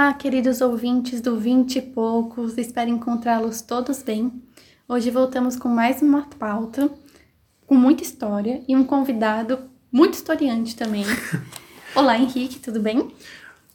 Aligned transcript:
Olá, 0.00 0.14
queridos 0.14 0.62
ouvintes 0.62 1.20
do 1.20 1.38
Vinte 1.38 1.76
e 1.76 1.82
Poucos, 1.82 2.56
espero 2.56 2.88
encontrá-los 2.88 3.60
todos 3.60 4.02
bem. 4.02 4.32
Hoje 4.88 5.10
voltamos 5.10 5.56
com 5.56 5.68
mais 5.68 6.00
uma 6.00 6.22
pauta, 6.38 6.90
com 7.66 7.74
muita 7.74 8.02
história 8.02 8.62
e 8.66 8.74
um 8.74 8.82
convidado 8.82 9.58
muito 9.92 10.14
historiante 10.14 10.74
também. 10.74 11.04
Olá, 11.94 12.16
Henrique, 12.16 12.58
tudo 12.58 12.80
bem? 12.80 13.10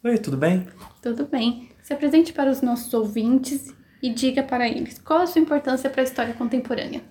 Oi, 0.04 0.18
tudo 0.18 0.36
bem? 0.36 0.66
Tudo 1.00 1.28
bem. 1.28 1.70
Se 1.84 1.94
apresente 1.94 2.34
para 2.34 2.50
os 2.50 2.60
nossos 2.60 2.92
ouvintes 2.92 3.72
e 4.02 4.10
diga 4.10 4.42
para 4.42 4.68
eles 4.68 4.98
qual 4.98 5.20
a 5.20 5.28
sua 5.28 5.42
importância 5.42 5.92
para 5.92 6.02
a 6.02 6.06
história 6.06 6.34
contemporânea. 6.34 7.04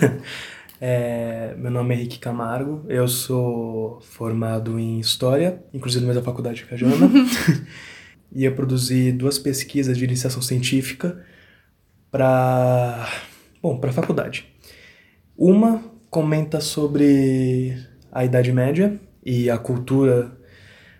é, 0.80 1.54
meu 1.58 1.70
nome 1.70 1.94
é 1.94 1.98
Henrique 1.98 2.18
Camargo, 2.18 2.86
eu 2.88 3.06
sou 3.06 4.00
formado 4.00 4.78
em 4.78 4.98
História, 4.98 5.62
inclusive 5.74 6.06
na 6.06 6.08
mesma 6.08 6.24
faculdade 6.24 6.64
que 6.64 6.72
a 6.72 6.76
Jana. 6.78 7.06
e 8.32 8.44
eu 8.44 8.54
produzi 8.54 9.12
duas 9.12 9.38
pesquisas 9.38 9.96
de 9.96 10.04
iniciação 10.04 10.42
científica 10.42 11.24
para 12.10 13.08
bom 13.62 13.78
para 13.78 13.90
a 13.90 13.92
faculdade. 13.92 14.46
Uma 15.36 15.82
comenta 16.10 16.60
sobre 16.60 17.76
a 18.10 18.24
Idade 18.24 18.52
Média 18.52 18.98
e 19.24 19.50
a 19.50 19.58
cultura 19.58 20.36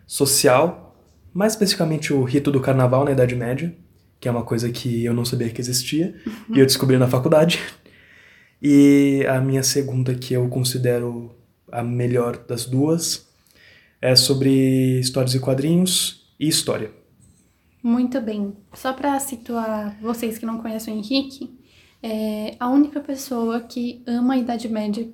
social, 0.07 0.97
mais 1.33 1.53
especificamente 1.53 2.13
o 2.13 2.23
rito 2.23 2.51
do 2.51 2.61
carnaval 2.61 3.05
na 3.05 3.13
Idade 3.13 3.35
Média, 3.35 3.75
que 4.21 4.29
é 4.29 4.31
uma 4.31 4.43
coisa 4.43 4.71
que 4.71 5.05
eu 5.05 5.15
não 5.15 5.25
sabia 5.25 5.49
que 5.49 5.61
existia 5.61 6.15
e 6.53 6.59
eu 6.59 6.67
descobri 6.67 6.99
na 6.99 7.07
faculdade. 7.07 7.61
E 8.61 9.25
a 9.29 9.41
minha 9.41 9.63
segunda, 9.63 10.15
que 10.15 10.35
eu 10.35 10.49
considero 10.49 11.35
a 11.71 11.83
melhor 11.83 12.39
das 12.39 12.65
duas, 12.65 13.27
é 14.01 14.17
sobre 14.17 14.99
histórias 14.99 15.35
e 15.35 15.41
quadrinhos 15.41 16.27
e 16.41 16.49
história. 16.49 16.91
Muito 17.87 18.21
bem. 18.21 18.53
Só 18.75 18.93
para 18.93 19.17
situar 19.21 19.97
vocês 20.01 20.39
que 20.39 20.45
não 20.45 20.59
conhecem 20.59 20.93
o 20.93 20.99
Henrique, 20.99 21.57
é 22.03 22.57
a 22.59 22.69
única 22.69 22.99
pessoa 22.99 23.61
que 23.61 24.03
ama 24.05 24.35
a 24.35 24.39
Idade 24.39 24.69
Média 24.69 25.09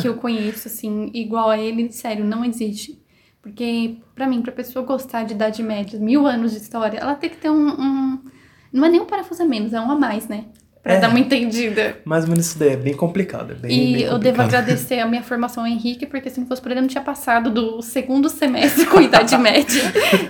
que 0.00 0.08
eu 0.08 0.16
conheço, 0.16 0.68
assim, 0.68 1.10
igual 1.12 1.50
a 1.50 1.58
ele, 1.58 1.92
sério, 1.92 2.24
não 2.24 2.42
existe. 2.42 2.98
Porque, 3.42 3.98
para 4.14 4.26
mim, 4.26 4.40
pra 4.40 4.52
pessoa 4.52 4.86
gostar 4.86 5.24
de 5.24 5.34
Idade 5.34 5.62
Média, 5.62 6.00
mil 6.00 6.26
anos 6.26 6.52
de 6.52 6.60
história, 6.60 6.96
ela 6.96 7.14
tem 7.14 7.28
que 7.28 7.36
ter 7.36 7.50
um. 7.50 7.68
um... 7.68 8.24
Não 8.72 8.86
é 8.86 8.88
nem 8.88 9.02
um 9.02 9.06
parafuso 9.06 9.42
a 9.42 9.46
menos, 9.46 9.74
é 9.74 9.80
um 9.82 9.90
a 9.90 9.94
mais, 9.94 10.26
né? 10.26 10.46
Pra 10.84 10.92
É. 10.92 11.00
dar 11.00 11.08
uma 11.08 11.18
entendida. 11.18 11.96
Mais 12.04 12.24
ou 12.24 12.30
menos 12.30 12.44
isso 12.46 12.58
daí, 12.58 12.68
é 12.68 12.76
bem 12.76 12.92
complicado. 12.94 13.52
É 13.52 13.54
bem, 13.54 13.72
E 13.72 13.92
bem 13.94 14.02
eu 14.02 14.18
devo 14.18 14.36
complicado. 14.36 14.46
agradecer 14.64 15.00
a 15.00 15.06
minha 15.06 15.22
formação 15.22 15.64
ao 15.64 15.68
Henrique, 15.68 16.04
porque 16.04 16.28
se 16.28 16.38
não 16.38 16.46
fosse 16.46 16.60
por 16.60 16.70
ele, 16.70 16.80
eu 16.80 16.82
não 16.82 16.88
tinha 16.88 17.02
passado 17.02 17.50
do 17.50 17.80
segundo 17.80 18.28
semestre 18.28 18.84
com 18.92 19.00
Idade 19.00 19.36
Média. 19.38 19.82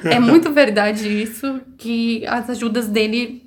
É 0.05 0.21
muito 0.21 0.53
verdade 0.53 1.09
isso, 1.09 1.61
que 1.77 2.25
as 2.27 2.49
ajudas 2.49 2.87
dele 2.87 3.43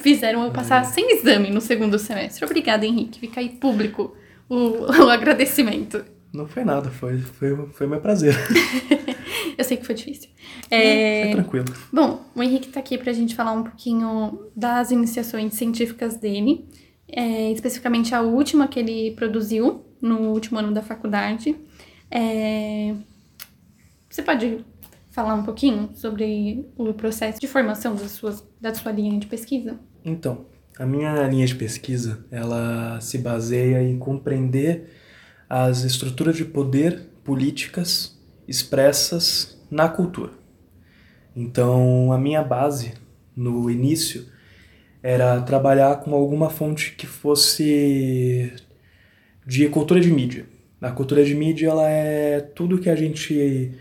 fizeram 0.00 0.44
eu 0.44 0.52
passar 0.52 0.84
sem 0.84 1.12
exame 1.18 1.50
no 1.50 1.60
segundo 1.60 1.98
semestre. 1.98 2.44
Obrigada, 2.44 2.86
Henrique. 2.86 3.18
Fica 3.18 3.40
aí 3.40 3.48
público 3.48 4.16
o, 4.48 4.54
o 5.02 5.10
agradecimento. 5.10 6.04
Não 6.32 6.46
foi 6.46 6.64
nada, 6.64 6.88
foi, 6.90 7.18
foi, 7.18 7.56
foi 7.72 7.86
meu 7.88 8.00
prazer. 8.00 8.34
Eu 9.58 9.64
sei 9.64 9.76
que 9.76 9.86
foi 9.86 9.94
difícil. 9.94 10.30
É, 10.70 11.24
Foi 11.24 11.32
tranquilo. 11.32 11.66
Bom, 11.92 12.24
o 12.34 12.42
Henrique 12.42 12.68
tá 12.68 12.80
aqui 12.80 12.96
pra 12.98 13.12
gente 13.12 13.34
falar 13.34 13.52
um 13.52 13.62
pouquinho 13.62 14.50
das 14.56 14.90
iniciações 14.90 15.54
científicas 15.54 16.16
dele, 16.16 16.66
é, 17.08 17.50
especificamente 17.52 18.14
a 18.14 18.22
última 18.22 18.66
que 18.68 18.78
ele 18.78 19.12
produziu 19.12 19.84
no 20.00 20.30
último 20.30 20.58
ano 20.58 20.72
da 20.72 20.82
faculdade. 20.82 21.56
É, 22.10 22.94
Você 24.10 24.22
pode 24.22 24.64
falar 25.10 25.34
um 25.34 25.42
pouquinho 25.42 25.90
sobre 25.94 26.66
o 26.76 26.92
processo 26.94 27.38
de 27.38 27.46
formação 27.46 27.94
das 27.94 28.12
suas, 28.12 28.42
da 28.60 28.74
sua 28.74 28.92
linha 28.92 29.18
de 29.18 29.26
pesquisa? 29.26 29.78
Então, 30.04 30.46
a 30.78 30.86
minha 30.86 31.28
linha 31.28 31.46
de 31.46 31.54
pesquisa, 31.54 32.24
ela 32.30 32.98
se 33.00 33.18
baseia 33.18 33.82
em 33.82 33.98
compreender 33.98 34.90
as 35.48 35.84
estruturas 35.84 36.34
de 36.34 36.46
poder 36.46 37.10
políticas 37.22 38.11
expressas 38.46 39.60
na 39.70 39.88
cultura. 39.88 40.32
Então, 41.34 42.12
a 42.12 42.18
minha 42.18 42.42
base 42.42 42.94
no 43.34 43.70
início 43.70 44.26
era 45.02 45.40
trabalhar 45.40 46.00
com 46.00 46.14
alguma 46.14 46.50
fonte 46.50 46.92
que 46.92 47.06
fosse 47.06 48.52
de 49.46 49.68
cultura 49.68 50.00
de 50.00 50.10
mídia. 50.10 50.46
A 50.80 50.90
cultura 50.90 51.24
de 51.24 51.34
mídia 51.34 51.68
ela 51.68 51.88
é 51.88 52.40
tudo 52.40 52.78
que 52.78 52.90
a 52.90 52.96
gente 52.96 53.72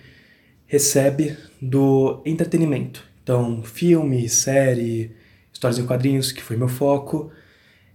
recebe 0.65 1.35
do 1.61 2.21
entretenimento. 2.25 3.03
Então, 3.21 3.61
filme, 3.63 4.27
série, 4.29 5.15
histórias 5.51 5.79
em 5.79 5.85
quadrinhos, 5.85 6.31
que 6.31 6.41
foi 6.41 6.57
meu 6.57 6.67
foco, 6.67 7.31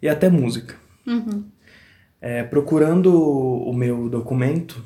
e 0.01 0.09
até 0.09 0.29
música. 0.29 0.77
Uhum. 1.07 1.45
É, 2.21 2.43
procurando 2.45 3.13
o 3.15 3.73
meu 3.73 4.09
documento, 4.09 4.83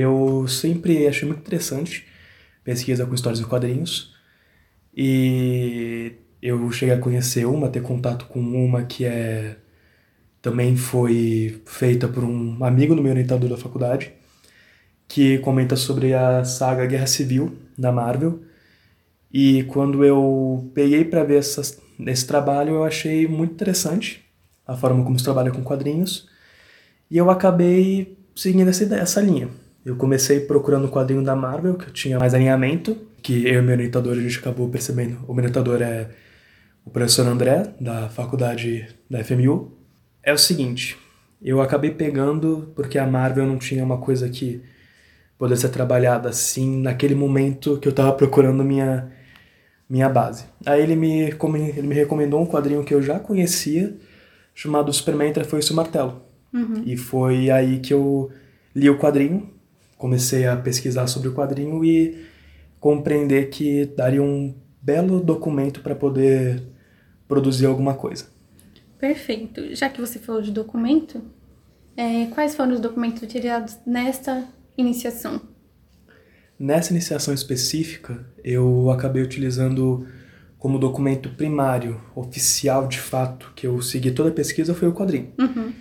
eu 0.00 0.46
sempre 0.48 1.06
achei 1.06 1.26
muito 1.28 1.40
interessante 1.40 2.06
pesquisa 2.64 3.06
com 3.06 3.14
histórias 3.14 3.40
em 3.40 3.44
quadrinhos, 3.44 4.14
e 4.96 6.12
eu 6.40 6.70
cheguei 6.72 6.94
a 6.94 6.98
conhecer 6.98 7.46
uma, 7.46 7.68
ter 7.68 7.82
contato 7.82 8.26
com 8.26 8.40
uma 8.40 8.84
que 8.84 9.04
é 9.04 9.56
também 10.40 10.76
foi 10.76 11.62
feita 11.66 12.08
por 12.08 12.24
um 12.24 12.64
amigo 12.64 12.94
do 12.96 13.02
meu 13.02 13.12
orientador 13.12 13.48
da 13.48 13.56
faculdade, 13.56 14.12
que 15.08 15.38
comenta 15.38 15.76
sobre 15.76 16.14
a 16.14 16.44
saga 16.44 16.86
Guerra 16.86 17.06
Civil 17.06 17.56
da 17.78 17.92
Marvel. 17.92 18.42
E 19.32 19.64
quando 19.64 20.04
eu 20.04 20.70
peguei 20.74 21.04
para 21.04 21.24
ver 21.24 21.38
esse 21.38 22.26
trabalho, 22.26 22.74
eu 22.74 22.84
achei 22.84 23.26
muito 23.28 23.52
interessante 23.54 24.24
a 24.66 24.76
forma 24.76 25.04
como 25.04 25.18
se 25.18 25.24
trabalha 25.24 25.50
com 25.50 25.62
quadrinhos. 25.62 26.28
E 27.10 27.16
eu 27.16 27.30
acabei 27.30 28.18
seguindo 28.34 28.68
essa, 28.68 28.84
ideia- 28.84 29.02
essa 29.02 29.20
linha. 29.20 29.48
Eu 29.84 29.96
comecei 29.96 30.40
procurando 30.40 30.86
o 30.86 30.90
quadrinho 30.90 31.22
da 31.22 31.34
Marvel, 31.34 31.74
que 31.74 31.86
eu 31.86 31.92
tinha 31.92 32.18
mais 32.18 32.34
alinhamento, 32.34 32.96
que 33.22 33.46
eu 33.46 33.60
e 33.60 33.62
meu 33.62 33.74
orientador 33.74 34.12
a 34.12 34.20
gente 34.20 34.38
acabou 34.38 34.68
percebendo. 34.68 35.18
O 35.26 35.34
meu 35.34 35.44
orientador 35.44 35.82
é 35.82 36.10
o 36.84 36.90
professor 36.90 37.26
André, 37.26 37.74
da 37.80 38.08
faculdade 38.08 38.88
da 39.10 39.22
FMU. 39.24 39.72
É 40.22 40.32
o 40.32 40.38
seguinte, 40.38 40.96
eu 41.40 41.60
acabei 41.60 41.90
pegando 41.90 42.72
porque 42.76 42.98
a 42.98 43.06
Marvel 43.06 43.46
não 43.46 43.58
tinha 43.58 43.84
uma 43.84 43.98
coisa 43.98 44.28
que 44.28 44.62
pudesse 45.36 45.62
ser 45.62 45.70
trabalhada 45.70 46.28
assim 46.28 46.80
naquele 46.80 47.16
momento 47.16 47.78
que 47.78 47.88
eu 47.88 47.92
tava 47.92 48.12
procurando 48.12 48.62
minha 48.62 49.10
minha 49.88 50.08
base. 50.08 50.46
Aí 50.64 50.80
ele 50.80 50.96
me, 50.96 51.20
ele 51.20 51.86
me 51.86 51.94
recomendou 51.94 52.40
um 52.40 52.46
quadrinho 52.46 52.82
que 52.82 52.94
eu 52.94 53.02
já 53.02 53.18
conhecia, 53.18 53.94
chamado 54.54 54.90
Superman 54.90 55.28
Entre 55.28 55.42
a 55.42 55.44
Foice 55.44 55.68
e 55.68 55.72
o 55.74 55.76
Martelo. 55.76 56.22
E 56.86 56.96
foi 56.96 57.50
aí 57.50 57.78
que 57.78 57.92
eu 57.92 58.30
li 58.74 58.88
o 58.88 58.98
quadrinho, 58.98 59.50
comecei 60.02 60.48
a 60.48 60.56
pesquisar 60.56 61.06
sobre 61.06 61.28
o 61.28 61.32
quadrinho 61.32 61.84
e 61.84 62.26
compreender 62.80 63.50
que 63.50 63.86
daria 63.86 64.20
um 64.20 64.52
belo 64.82 65.20
documento 65.20 65.80
para 65.80 65.94
poder 65.94 66.60
produzir 67.28 67.66
alguma 67.66 67.94
coisa. 67.94 68.26
Perfeito. 68.98 69.72
Já 69.76 69.88
que 69.88 70.00
você 70.00 70.18
falou 70.18 70.42
de 70.42 70.50
documento, 70.50 71.22
é, 71.96 72.26
quais 72.26 72.56
foram 72.56 72.72
os 72.72 72.80
documentos 72.80 73.22
utilizados 73.22 73.78
nesta 73.86 74.44
iniciação? 74.76 75.40
Nessa 76.58 76.92
iniciação 76.92 77.32
específica, 77.32 78.26
eu 78.42 78.90
acabei 78.90 79.22
utilizando 79.22 80.04
como 80.58 80.80
documento 80.80 81.28
primário, 81.28 82.00
oficial 82.12 82.88
de 82.88 82.98
fato, 82.98 83.52
que 83.54 83.68
eu 83.68 83.80
segui 83.80 84.10
toda 84.10 84.30
a 84.30 84.32
pesquisa, 84.32 84.74
foi 84.74 84.88
o 84.88 84.92
quadrinho. 84.92 85.32
Uhum. 85.38 85.72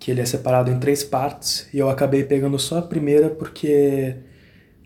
Que 0.00 0.10
ele 0.10 0.20
é 0.20 0.24
separado 0.24 0.70
em 0.70 0.80
três 0.80 1.04
partes, 1.04 1.68
e 1.72 1.78
eu 1.78 1.88
acabei 1.88 2.24
pegando 2.24 2.58
só 2.58 2.78
a 2.78 2.82
primeira 2.82 3.28
porque 3.30 4.16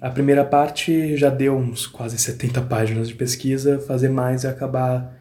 a 0.01 0.11
primeira 0.11 0.45
parte 0.45 1.17
já 1.17 1.31
deu 1.31 1.57
uns 1.57 1.87
quase 1.87 2.19
70 2.19 2.61
páginas 2.63 3.09
de 3.09 3.15
pesquisa, 3.15 3.79
fazer 3.79 4.11
mais 4.11 4.43
e 4.45 4.49
acabar 4.49 5.17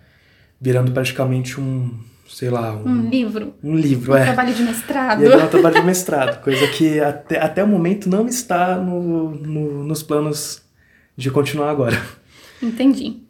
virando 0.59 0.91
praticamente 0.91 1.61
um, 1.61 1.91
sei 2.27 2.49
lá, 2.49 2.75
um, 2.75 2.87
Um 2.89 3.09
livro, 3.09 3.53
um 3.63 3.75
livro, 3.75 4.13
um 4.13 4.17
é. 4.17 4.23
trabalho 4.25 4.53
de 4.53 4.63
mestrado. 4.63 5.21
E 5.23 5.27
agora 5.27 5.43
eu 5.43 5.49
trabalho 5.49 5.75
de 5.75 5.85
mestrado, 5.85 6.41
coisa 6.43 6.67
que 6.69 6.99
até, 6.99 7.39
até 7.39 7.63
o 7.63 7.67
momento 7.67 8.09
não 8.09 8.27
está 8.27 8.75
no, 8.77 9.29
no- 9.35 9.83
nos 9.85 10.01
planos 10.01 10.61
de 11.15 11.29
continuar 11.29 11.69
agora. 11.69 12.01
Entendi. 12.61 13.21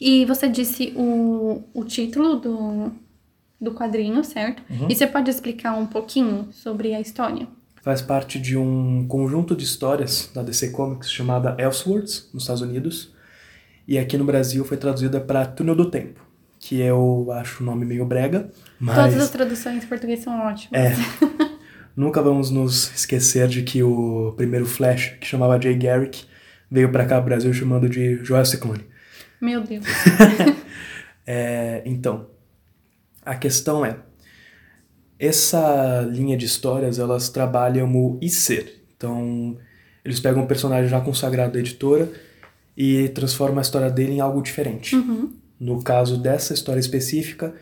E 0.00 0.24
você 0.24 0.48
disse 0.48 0.92
o, 0.96 1.62
o 1.74 1.84
título 1.84 2.36
do, 2.36 2.92
do 3.62 3.72
quadrinho, 3.72 4.24
certo? 4.24 4.62
E 4.88 4.94
você 4.94 5.06
pode 5.06 5.30
explicar 5.30 5.74
um 5.74 5.86
pouquinho 5.86 6.48
sobre 6.50 6.94
a 6.94 7.00
história? 7.00 7.46
Faz 7.80 8.02
parte 8.02 8.38
de 8.38 8.56
um 8.56 9.06
conjunto 9.08 9.54
de 9.54 9.64
histórias 9.64 10.30
da 10.34 10.42
DC 10.42 10.70
Comics 10.70 11.10
chamada 11.10 11.56
Elseworlds, 11.58 12.28
nos 12.34 12.42
Estados 12.42 12.62
Unidos, 12.62 13.14
e 13.86 13.98
aqui 13.98 14.18
no 14.18 14.24
Brasil 14.24 14.64
foi 14.64 14.76
traduzida 14.76 15.20
para 15.20 15.46
Túnel 15.46 15.74
do 15.74 15.90
Tempo, 15.90 16.20
que 16.58 16.80
eu 16.80 17.28
acho 17.32 17.62
o 17.62 17.66
nome 17.66 17.84
meio 17.84 18.04
brega, 18.04 18.50
mas 18.78 18.96
Todas 18.96 19.22
as 19.22 19.30
traduções 19.30 19.84
em 19.84 19.86
português 19.86 20.20
são 20.20 20.40
ótimas. 20.40 20.80
É. 20.80 20.94
nunca 21.96 22.22
vamos 22.22 22.50
nos 22.50 22.92
esquecer 22.94 23.48
de 23.48 23.62
que 23.62 23.82
o 23.82 24.32
primeiro 24.36 24.66
Flash, 24.66 25.16
que 25.20 25.26
chamava 25.26 25.60
Jay 25.60 25.74
Garrick, 25.76 26.24
veio 26.70 26.90
para 26.90 27.04
cá 27.04 27.16
pro 27.16 27.26
Brasil 27.26 27.52
chamando 27.52 27.88
de 27.88 28.24
Joel 28.24 28.44
Ciclone. 28.44 28.84
Meu 29.40 29.60
Deus. 29.60 29.84
É, 31.24 31.82
então, 31.86 32.26
a 33.24 33.34
questão 33.34 33.84
é, 33.84 33.96
essa 35.18 36.00
linha 36.10 36.36
de 36.36 36.46
histórias, 36.46 36.98
elas 36.98 37.28
trabalham 37.28 37.94
o 37.94 38.18
e 38.20 38.28
ser. 38.28 38.84
Então, 38.96 39.56
eles 40.04 40.18
pegam 40.18 40.42
um 40.42 40.46
personagem 40.46 40.88
já 40.88 41.00
consagrado 41.00 41.52
da 41.52 41.60
editora 41.60 42.10
e 42.76 43.08
transformam 43.10 43.58
a 43.58 43.62
história 43.62 43.90
dele 43.90 44.14
em 44.14 44.20
algo 44.20 44.42
diferente. 44.42 44.96
Uhum. 44.96 45.32
No 45.60 45.82
caso 45.82 46.16
dessa 46.16 46.52
história 46.52 46.80
específica, 46.80 47.54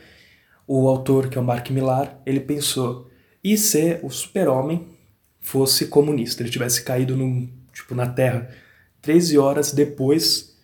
o 0.67 0.89
autor, 0.89 1.29
que 1.29 1.37
é 1.37 1.41
o 1.41 1.45
Mark 1.45 1.69
Millar, 1.71 2.19
ele 2.25 2.41
pensou, 2.41 3.11
e 3.45 3.59
se 3.59 3.99
o 4.03 4.09
super-homem 4.09 4.89
fosse 5.41 5.87
comunista, 5.87 6.43
ele 6.43 6.51
tivesse 6.51 6.83
caído 6.83 7.17
no, 7.17 7.49
tipo, 7.73 7.95
na 7.95 8.07
Terra 8.07 8.49
13 9.03 9.39
horas 9.39 9.73
depois 9.73 10.57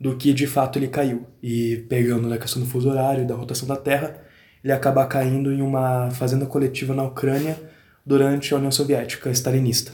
do 0.00 0.16
que 0.16 0.34
de 0.34 0.46
fato 0.46 0.78
ele 0.78 0.88
caiu. 0.88 1.26
E 1.42 1.84
pegando 1.88 2.28
na 2.28 2.38
questão 2.38 2.60
do 2.60 2.68
fuso 2.68 2.90
horário, 2.90 3.26
da 3.26 3.34
rotação 3.34 3.68
da 3.68 3.76
Terra, 3.76 4.20
ele 4.62 4.72
acaba 4.72 5.06
caindo 5.06 5.52
em 5.52 5.60
uma 5.60 6.10
fazenda 6.10 6.46
coletiva 6.46 6.94
na 6.94 7.02
Ucrânia 7.02 7.58
durante 8.04 8.52
a 8.52 8.56
União 8.56 8.70
Soviética 8.70 9.30
stalinista. 9.30 9.92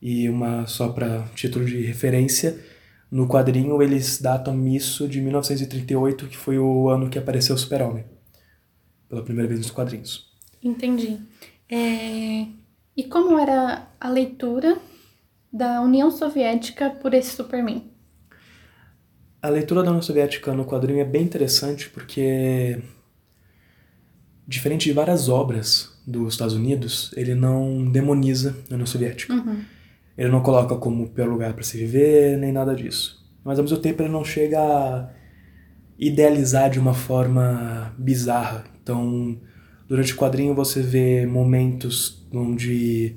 E 0.00 0.28
uma 0.28 0.66
só 0.66 0.88
para 0.90 1.24
título 1.34 1.64
de 1.64 1.80
referência, 1.80 2.58
no 3.10 3.26
quadrinho 3.26 3.82
eles 3.82 4.20
datam 4.20 4.66
isso 4.68 5.08
de 5.08 5.20
1938, 5.20 6.26
que 6.26 6.36
foi 6.36 6.58
o 6.58 6.88
ano 6.88 7.08
que 7.08 7.18
apareceu 7.18 7.54
o 7.54 7.58
Super-Homem. 7.58 8.04
Pela 9.08 9.24
primeira 9.24 9.48
vez 9.48 9.60
nos 9.60 9.70
quadrinhos. 9.70 10.30
Entendi. 10.62 11.18
É... 11.70 12.46
E 12.96 13.04
como 13.04 13.38
era 13.38 13.88
a 14.00 14.08
leitura 14.08 14.78
da 15.52 15.80
União 15.80 16.10
Soviética 16.10 16.90
por 16.90 17.14
esse 17.14 17.30
Superman? 17.30 17.90
A 19.40 19.48
leitura 19.48 19.82
da 19.82 19.90
União 19.90 20.02
Soviética 20.02 20.52
no 20.52 20.64
quadrinho 20.64 21.00
é 21.00 21.04
bem 21.04 21.22
interessante 21.22 21.88
porque, 21.88 22.82
diferente 24.48 24.84
de 24.84 24.92
várias 24.94 25.28
obras 25.28 25.92
dos 26.06 26.32
Estados 26.32 26.54
Unidos, 26.54 27.12
ele 27.14 27.34
não 27.34 27.86
demoniza 27.86 28.56
a 28.70 28.74
União 28.74 28.86
Soviética. 28.86 29.34
Uhum. 29.34 29.60
Ele 30.16 30.30
não 30.30 30.40
coloca 30.40 30.74
como 30.76 31.04
o 31.04 31.08
pior 31.10 31.28
lugar 31.28 31.52
para 31.52 31.62
se 31.62 31.76
viver, 31.76 32.38
nem 32.38 32.50
nada 32.50 32.74
disso. 32.74 33.22
Mas 33.44 33.58
ao 33.58 33.62
mesmo 33.62 33.76
tempo 33.76 34.02
ele 34.02 34.08
não 34.08 34.24
chega 34.24 34.58
a 34.58 35.10
idealizar 35.98 36.70
de 36.70 36.80
uma 36.80 36.94
forma 36.94 37.94
bizarra. 37.98 38.64
Então, 38.82 39.38
durante 39.86 40.14
o 40.14 40.16
quadrinho 40.16 40.54
você 40.54 40.80
vê 40.80 41.26
momentos 41.26 42.26
onde 42.32 43.16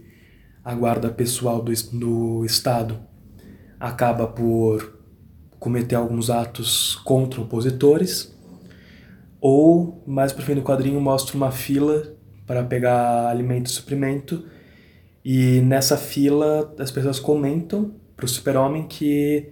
a 0.63 0.75
guarda 0.75 1.09
pessoal 1.09 1.61
do, 1.61 1.71
do 1.93 2.45
Estado 2.45 2.99
acaba 3.79 4.27
por 4.27 4.99
cometer 5.57 5.95
alguns 5.95 6.29
atos 6.29 6.95
contra 6.97 7.41
opositores, 7.41 8.37
ou 9.41 10.03
mais 10.05 10.31
pro 10.31 10.45
fim 10.45 10.53
do 10.53 10.61
quadrinho 10.61 11.01
mostra 11.01 11.35
uma 11.35 11.51
fila 11.51 12.15
para 12.45 12.63
pegar 12.63 13.27
alimento 13.27 13.65
e 13.65 13.71
suprimento, 13.71 14.45
e 15.25 15.59
nessa 15.61 15.97
fila 15.97 16.73
as 16.79 16.91
pessoas 16.91 17.19
comentam 17.19 17.95
pro 18.15 18.27
super-homem 18.27 18.87
que 18.87 19.51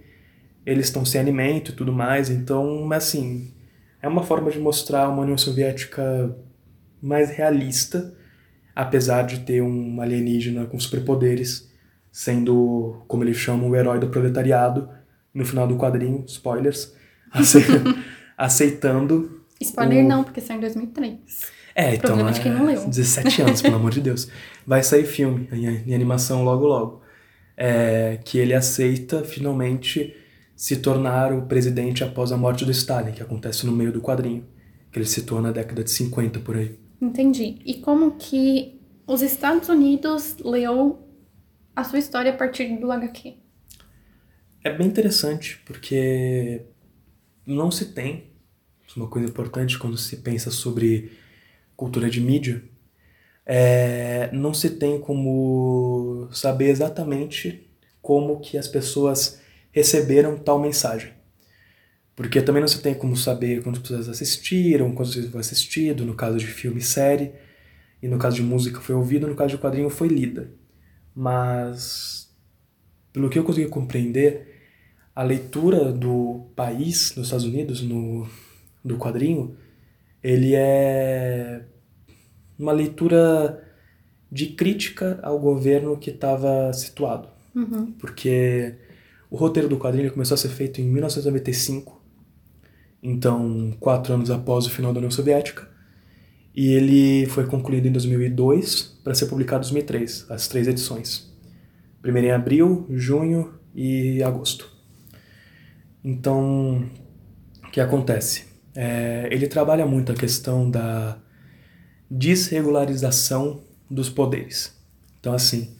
eles 0.64 0.86
estão 0.86 1.04
sem 1.04 1.20
alimento 1.20 1.72
e 1.72 1.74
tudo 1.74 1.92
mais, 1.92 2.30
então, 2.30 2.90
assim, 2.92 3.52
é 4.00 4.06
uma 4.08 4.22
forma 4.22 4.50
de 4.50 4.58
mostrar 4.58 5.08
uma 5.08 5.22
União 5.22 5.36
Soviética 5.36 6.36
mais 7.02 7.30
realista, 7.30 8.14
apesar 8.74 9.22
de 9.22 9.40
ter 9.40 9.62
um 9.62 10.00
alienígena 10.00 10.66
com 10.66 10.78
superpoderes, 10.78 11.68
sendo, 12.12 13.02
como 13.08 13.24
eles 13.24 13.36
chamam, 13.36 13.70
o 13.70 13.76
herói 13.76 13.98
do 13.98 14.08
proletariado, 14.08 14.88
no 15.32 15.44
final 15.44 15.66
do 15.66 15.76
quadrinho, 15.76 16.24
spoilers, 16.26 16.94
aceitando. 18.36 19.39
Spoiler 19.60 20.04
o... 20.04 20.08
não, 20.08 20.24
porque 20.24 20.40
saiu 20.40 20.58
em 20.58 20.60
2003. 20.60 21.18
É, 21.74 21.94
então. 21.94 22.08
Problema 22.08 22.32
de 22.32 22.40
quem 22.40 22.52
não 22.52 22.68
é 22.68 22.74
leu. 22.74 22.88
17 22.88 23.42
anos, 23.42 23.62
pelo 23.62 23.76
amor 23.76 23.90
de 23.90 24.00
Deus. 24.00 24.28
Vai 24.66 24.82
sair 24.82 25.04
filme 25.04 25.48
em, 25.52 25.94
animação 25.94 26.42
logo 26.44 26.66
logo. 26.66 27.02
É, 27.56 28.18
que 28.24 28.38
ele 28.38 28.54
aceita 28.54 29.22
finalmente 29.22 30.16
se 30.56 30.76
tornar 30.76 31.32
o 31.32 31.42
presidente 31.42 32.02
após 32.02 32.32
a 32.32 32.36
morte 32.36 32.64
do 32.64 32.70
Stalin, 32.70 33.12
que 33.12 33.22
acontece 33.22 33.66
no 33.66 33.72
meio 33.72 33.92
do 33.92 34.00
quadrinho, 34.00 34.46
que 34.90 34.98
ele 34.98 35.06
se 35.06 35.22
torna 35.22 35.48
na 35.48 35.52
década 35.52 35.84
de 35.84 35.90
50 35.90 36.40
por 36.40 36.56
aí. 36.56 36.78
Entendi. 37.00 37.58
E 37.64 37.74
como 37.74 38.12
que 38.12 38.80
os 39.06 39.22
Estados 39.22 39.68
Unidos 39.68 40.36
leu 40.42 40.98
a 41.74 41.84
sua 41.84 41.98
história 41.98 42.30
a 42.30 42.36
partir 42.36 42.78
do 42.78 42.90
HQ? 42.90 43.34
É 44.62 44.70
bem 44.70 44.86
interessante, 44.86 45.60
porque 45.64 46.62
não 47.46 47.70
se 47.70 47.86
tem, 47.86 48.16
é 48.16 48.29
uma 48.96 49.08
coisa 49.08 49.28
importante 49.28 49.78
quando 49.78 49.96
se 49.96 50.16
pensa 50.18 50.50
sobre 50.50 51.12
cultura 51.76 52.10
de 52.10 52.20
mídia, 52.20 52.62
é, 53.46 54.30
não 54.32 54.52
se 54.52 54.70
tem 54.70 55.00
como 55.00 56.28
saber 56.32 56.68
exatamente 56.68 57.68
como 58.02 58.40
que 58.40 58.56
as 58.58 58.68
pessoas 58.68 59.40
receberam 59.72 60.36
tal 60.36 60.58
mensagem. 60.58 61.12
Porque 62.14 62.42
também 62.42 62.60
não 62.60 62.68
se 62.68 62.82
tem 62.82 62.94
como 62.94 63.16
saber 63.16 63.62
quantas 63.62 63.82
pessoas 63.82 64.08
assistiram, 64.08 64.92
quantas 64.92 65.14
vezes 65.14 65.30
foi 65.30 65.40
assistido, 65.40 66.04
no 66.04 66.14
caso 66.14 66.38
de 66.38 66.46
filme 66.46 66.78
e 66.78 66.82
série, 66.82 67.32
e 68.02 68.08
no 68.08 68.18
caso 68.18 68.36
de 68.36 68.42
música 68.42 68.80
foi 68.80 68.94
ouvido, 68.94 69.26
no 69.26 69.34
caso 69.34 69.56
de 69.56 69.58
quadrinho 69.58 69.88
foi 69.88 70.08
lida. 70.08 70.50
Mas, 71.14 72.30
pelo 73.12 73.30
que 73.30 73.38
eu 73.38 73.44
consegui 73.44 73.68
compreender, 73.68 74.50
a 75.14 75.22
leitura 75.22 75.92
do 75.92 76.50
país, 76.54 77.12
dos 77.12 77.26
Estados 77.26 77.46
Unidos, 77.46 77.82
no, 77.82 78.28
do 78.84 78.96
quadrinho, 78.96 79.56
ele 80.22 80.54
é 80.54 81.64
uma 82.58 82.72
leitura 82.72 83.62
de 84.30 84.46
crítica 84.48 85.18
ao 85.22 85.38
governo 85.38 85.96
que 85.96 86.10
estava 86.10 86.72
situado. 86.72 87.28
Uhum. 87.54 87.92
Porque 87.92 88.74
o 89.30 89.36
roteiro 89.36 89.68
do 89.68 89.78
quadrinho 89.78 90.12
começou 90.12 90.34
a 90.34 90.38
ser 90.38 90.50
feito 90.50 90.80
em 90.80 90.84
1995, 90.84 92.00
então 93.02 93.74
quatro 93.80 94.12
anos 94.12 94.30
após 94.30 94.66
o 94.66 94.70
final 94.70 94.92
da 94.92 94.98
União 94.98 95.10
Soviética, 95.10 95.68
e 96.54 96.72
ele 96.72 97.26
foi 97.26 97.46
concluído 97.46 97.86
em 97.86 97.92
2002 97.92 98.98
para 99.02 99.14
ser 99.14 99.26
publicado 99.26 99.64
em 99.66 99.70
2003, 99.70 100.26
as 100.28 100.48
três 100.48 100.66
edições. 100.68 101.30
Primeiro 102.02 102.28
em 102.28 102.32
abril, 102.32 102.86
junho 102.90 103.54
e 103.74 104.22
agosto. 104.22 104.70
Então, 106.02 106.84
o 107.64 107.70
que 107.70 107.80
acontece? 107.80 108.49
É, 108.74 109.28
ele 109.30 109.46
trabalha 109.48 109.84
muito 109.86 110.12
a 110.12 110.14
questão 110.14 110.70
da 110.70 111.18
desregularização 112.10 113.60
dos 113.90 114.08
poderes. 114.08 114.74
Então, 115.18 115.32
assim, 115.32 115.74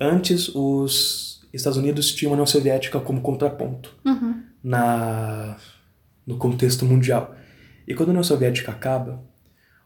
antes 0.00 0.48
os 0.54 1.40
Estados 1.52 1.78
Unidos 1.78 2.12
tinham 2.14 2.32
a 2.32 2.34
União 2.34 2.46
Soviética 2.46 2.98
como 3.00 3.20
contraponto 3.20 3.94
Uhum. 4.04 4.42
na 4.62 5.56
no 6.26 6.36
contexto 6.36 6.84
mundial. 6.84 7.34
E 7.86 7.94
quando 7.94 8.10
a 8.10 8.12
União 8.12 8.22
Soviética 8.22 8.70
acaba, 8.70 9.20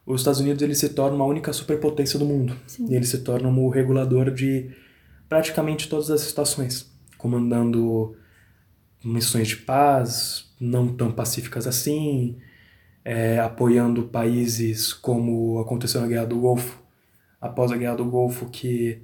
os 0.04 0.20
Estados 0.20 0.38
Unidos 0.40 0.62
ele 0.62 0.74
se 0.74 0.90
torna 0.90 1.22
a 1.24 1.26
única 1.26 1.50
superpotência 1.52 2.18
do 2.18 2.26
mundo. 2.26 2.54
Sim. 2.66 2.86
E 2.90 2.94
ele 2.94 3.06
se 3.06 3.18
torna 3.18 3.48
o 3.48 3.68
regulador 3.70 4.30
de 4.30 4.70
praticamente 5.30 5.88
todas 5.88 6.10
as 6.10 6.20
situações, 6.20 6.92
comandando 7.16 8.14
missões 9.04 9.48
de 9.48 9.56
paz, 9.56 10.50
não 10.60 10.88
tão 10.88 11.12
pacíficas 11.12 11.66
assim, 11.66 12.38
é, 13.04 13.38
apoiando 13.38 14.04
países 14.04 14.92
como 14.92 15.58
aconteceu 15.60 16.00
na 16.00 16.06
Guerra 16.06 16.26
do 16.26 16.38
Golfo, 16.38 16.82
após 17.40 17.70
a 17.70 17.76
Guerra 17.76 17.96
do 17.96 18.04
Golfo, 18.04 18.46
que 18.50 19.00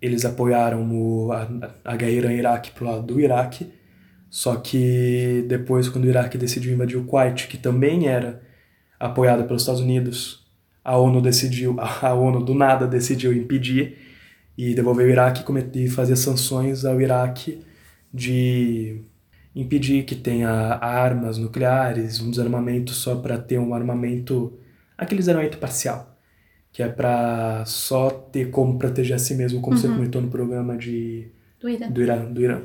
eles 0.00 0.24
apoiaram 0.24 0.90
o, 0.92 1.32
a, 1.32 1.48
a 1.84 1.96
guerra 1.96 2.12
Irã-Iraque 2.12 2.70
pro 2.72 2.84
lado 2.84 3.02
do 3.02 3.20
Iraque, 3.20 3.72
só 4.30 4.56
que 4.56 5.44
depois, 5.48 5.88
quando 5.88 6.04
o 6.04 6.08
Iraque 6.08 6.36
decidiu 6.36 6.72
invadir 6.72 6.98
o 6.98 7.04
Kuwait, 7.04 7.48
que 7.48 7.56
também 7.56 8.06
era 8.06 8.42
apoiado 9.00 9.44
pelos 9.44 9.62
Estados 9.62 9.80
Unidos, 9.80 10.46
a 10.84 10.96
ONU 10.96 11.20
decidiu, 11.20 11.76
a 11.78 12.12
ONU 12.12 12.44
do 12.44 12.54
nada 12.54 12.86
decidiu 12.86 13.32
impedir 13.32 13.96
e 14.56 14.74
devolver 14.74 15.06
o 15.06 15.10
Iraque 15.10 15.44
e 15.74 15.88
fazer 15.88 16.16
sanções 16.16 16.84
ao 16.84 17.00
Iraque 17.00 17.60
de 18.12 19.02
impedir 19.54 20.04
que 20.04 20.14
tenha 20.14 20.50
armas 20.50 21.38
nucleares, 21.38 22.20
um 22.20 22.30
desarmamento 22.30 22.92
só 22.92 23.16
para 23.16 23.38
ter 23.38 23.58
um 23.58 23.74
armamento, 23.74 24.58
aquele 24.96 25.18
desarmamento 25.20 25.58
parcial, 25.58 26.16
que 26.72 26.82
é 26.82 26.88
para 26.88 27.64
só 27.66 28.10
ter 28.10 28.50
como 28.50 28.78
proteger 28.78 29.16
a 29.16 29.18
si 29.18 29.34
mesmo, 29.34 29.60
como 29.60 29.76
você 29.76 29.88
comentou 29.88 30.22
no 30.22 30.28
programa 30.30 30.76
de 30.76 31.30
Do 31.60 31.68
Irã. 31.68 31.90
do 31.90 32.02
Irã, 32.02 32.32
do 32.32 32.40
Irã. 32.42 32.62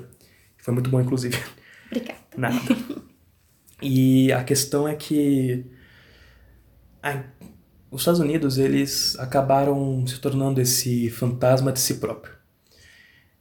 Foi 0.58 0.74
muito 0.74 0.90
bom, 0.90 1.02
inclusive. 1.02 1.38
Obrigada. 1.88 2.20
Nada. 2.38 2.60
E 3.86 4.32
a 4.32 4.42
questão 4.46 4.88
é 4.88 4.96
que 4.96 5.66
ai, 7.02 7.26
os 7.92 8.00
Estados 8.02 8.22
Unidos 8.22 8.58
eles 8.58 9.20
acabaram 9.20 10.08
se 10.08 10.20
tornando 10.22 10.62
esse 10.62 11.10
fantasma 11.10 11.70
de 11.70 11.82
si 11.82 11.96
próprio. 11.96 12.34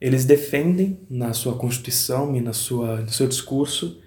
Eles 0.03 0.25
defendem 0.25 0.99
na 1.09 1.31
sua 1.31 1.57
constituição 1.57 2.35
e 2.35 2.41
na 2.41 2.51
sua 2.51 2.97
no 2.97 3.09
seu 3.09 3.25
discurso 3.25 4.01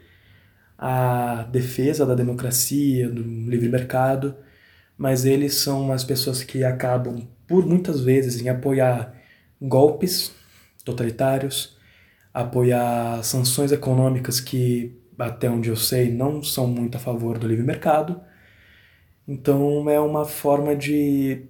a 0.76 1.44
defesa 1.44 2.04
da 2.04 2.14
democracia, 2.14 3.08
do 3.08 3.22
livre 3.22 3.66
mercado, 3.66 4.36
mas 4.98 5.24
eles 5.24 5.54
são 5.54 5.90
as 5.90 6.04
pessoas 6.04 6.44
que 6.44 6.62
acabam, 6.62 7.26
por 7.48 7.64
muitas 7.64 8.02
vezes, 8.02 8.42
em 8.42 8.50
apoiar 8.50 9.14
golpes 9.58 10.32
totalitários, 10.84 11.78
apoiar 12.34 13.22
sanções 13.24 13.72
econômicas 13.72 14.38
que, 14.38 14.94
até 15.18 15.48
onde 15.48 15.70
eu 15.70 15.76
sei, 15.76 16.12
não 16.12 16.42
são 16.42 16.66
muito 16.66 16.96
a 16.98 17.00
favor 17.00 17.38
do 17.38 17.48
livre 17.48 17.64
mercado. 17.64 18.20
Então 19.26 19.88
é 19.88 19.98
uma 19.98 20.26
forma 20.26 20.76
de 20.76 21.46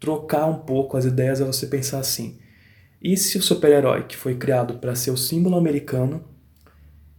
trocar 0.00 0.46
um 0.46 0.58
pouco 0.58 0.96
as 0.96 1.04
ideias 1.04 1.40
é 1.40 1.44
você 1.44 1.68
pensar 1.68 2.00
assim: 2.00 2.41
e 3.02 3.16
se 3.16 3.36
o 3.36 3.42
super-herói 3.42 4.04
que 4.04 4.16
foi 4.16 4.36
criado 4.36 4.78
para 4.78 4.94
ser 4.94 5.10
o 5.10 5.16
símbolo 5.16 5.56
americano, 5.56 6.24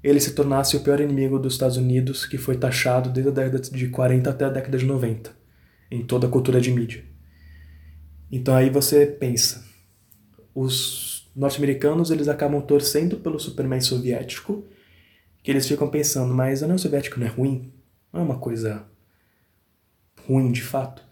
ele 0.01 0.19
se 0.19 0.33
tornasse 0.33 0.77
o 0.77 0.79
pior 0.79 1.01
inimigo 1.01 1.37
dos 1.37 1.53
Estados 1.53 1.75
Unidos, 1.75 2.25
que 2.25 2.37
foi 2.37 2.57
taxado 2.57 3.09
desde 3.09 3.29
a 3.31 3.33
década 3.33 3.59
de 3.59 3.89
40 3.89 4.29
até 4.29 4.45
a 4.45 4.49
década 4.49 4.77
de 4.77 4.85
90, 4.85 5.35
em 5.91 6.05
toda 6.05 6.27
a 6.27 6.29
cultura 6.29 6.61
de 6.61 6.71
mídia. 6.71 7.03
Então 8.31 8.55
aí 8.55 8.69
você 8.69 9.05
pensa, 9.05 9.63
os 10.55 11.29
norte-americanos 11.35 12.11
eles 12.11 12.27
acabam 12.27 12.61
torcendo 12.61 13.17
pelo 13.17 13.39
Superman 13.39 13.81
soviético, 13.81 14.65
que 15.43 15.51
eles 15.51 15.67
ficam 15.67 15.89
pensando, 15.89 16.33
mas 16.33 16.61
a 16.61 16.65
União 16.65 16.77
Soviética 16.77 17.19
não 17.19 17.27
é 17.27 17.29
ruim? 17.29 17.73
Não 18.11 18.21
é 18.21 18.23
uma 18.23 18.39
coisa 18.39 18.85
ruim 20.25 20.51
de 20.51 20.61
fato? 20.61 21.03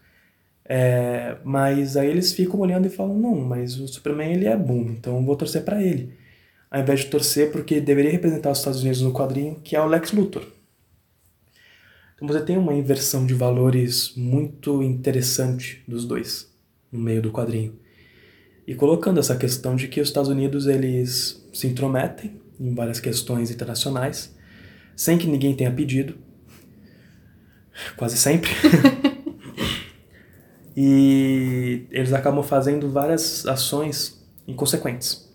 É, 0.73 1.35
mas 1.43 1.97
aí 1.97 2.07
eles 2.07 2.31
ficam 2.31 2.57
olhando 2.61 2.85
e 2.85 2.89
falam, 2.89 3.19
não, 3.19 3.35
mas 3.35 3.77
o 3.77 3.89
Superman 3.89 4.31
ele 4.31 4.45
é 4.45 4.55
bom, 4.55 4.83
então 4.83 5.25
vou 5.25 5.35
torcer 5.35 5.65
para 5.65 5.83
ele. 5.83 6.13
Ao 6.69 6.79
invés 6.79 7.01
de 7.01 7.07
torcer 7.07 7.51
porque 7.51 7.81
deveria 7.81 8.09
representar 8.09 8.51
os 8.51 8.59
Estados 8.59 8.79
Unidos 8.79 9.01
no 9.01 9.11
quadrinho, 9.11 9.59
que 9.61 9.75
é 9.75 9.81
o 9.81 9.85
Lex 9.85 10.13
Luthor. 10.13 10.47
Então 12.15 12.25
você 12.25 12.39
tem 12.39 12.57
uma 12.57 12.73
inversão 12.73 13.25
de 13.25 13.33
valores 13.33 14.13
muito 14.15 14.81
interessante 14.81 15.83
dos 15.85 16.05
dois 16.05 16.49
no 16.89 16.99
meio 16.99 17.21
do 17.21 17.33
quadrinho. 17.33 17.77
E 18.65 18.73
colocando 18.73 19.19
essa 19.19 19.35
questão 19.35 19.75
de 19.75 19.89
que 19.89 19.99
os 19.99 20.07
Estados 20.07 20.29
Unidos 20.29 20.67
eles 20.67 21.45
se 21.51 21.67
intrometem 21.67 22.39
em 22.57 22.73
várias 22.73 23.01
questões 23.01 23.51
internacionais, 23.51 24.33
sem 24.95 25.17
que 25.17 25.27
ninguém 25.27 25.53
tenha 25.53 25.69
pedido, 25.69 26.15
quase 27.97 28.15
sempre. 28.15 28.51
e 30.75 31.85
eles 31.91 32.13
acabam 32.13 32.43
fazendo 32.43 32.89
várias 32.89 33.45
ações 33.45 34.21
inconsequentes. 34.47 35.29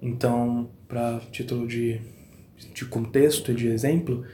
Então, 0.00 0.68
para 0.88 1.20
título 1.30 1.66
de, 1.66 2.00
de 2.74 2.84
contexto 2.84 3.52
e 3.52 3.54
de 3.54 3.68
exemplo, 3.68 4.24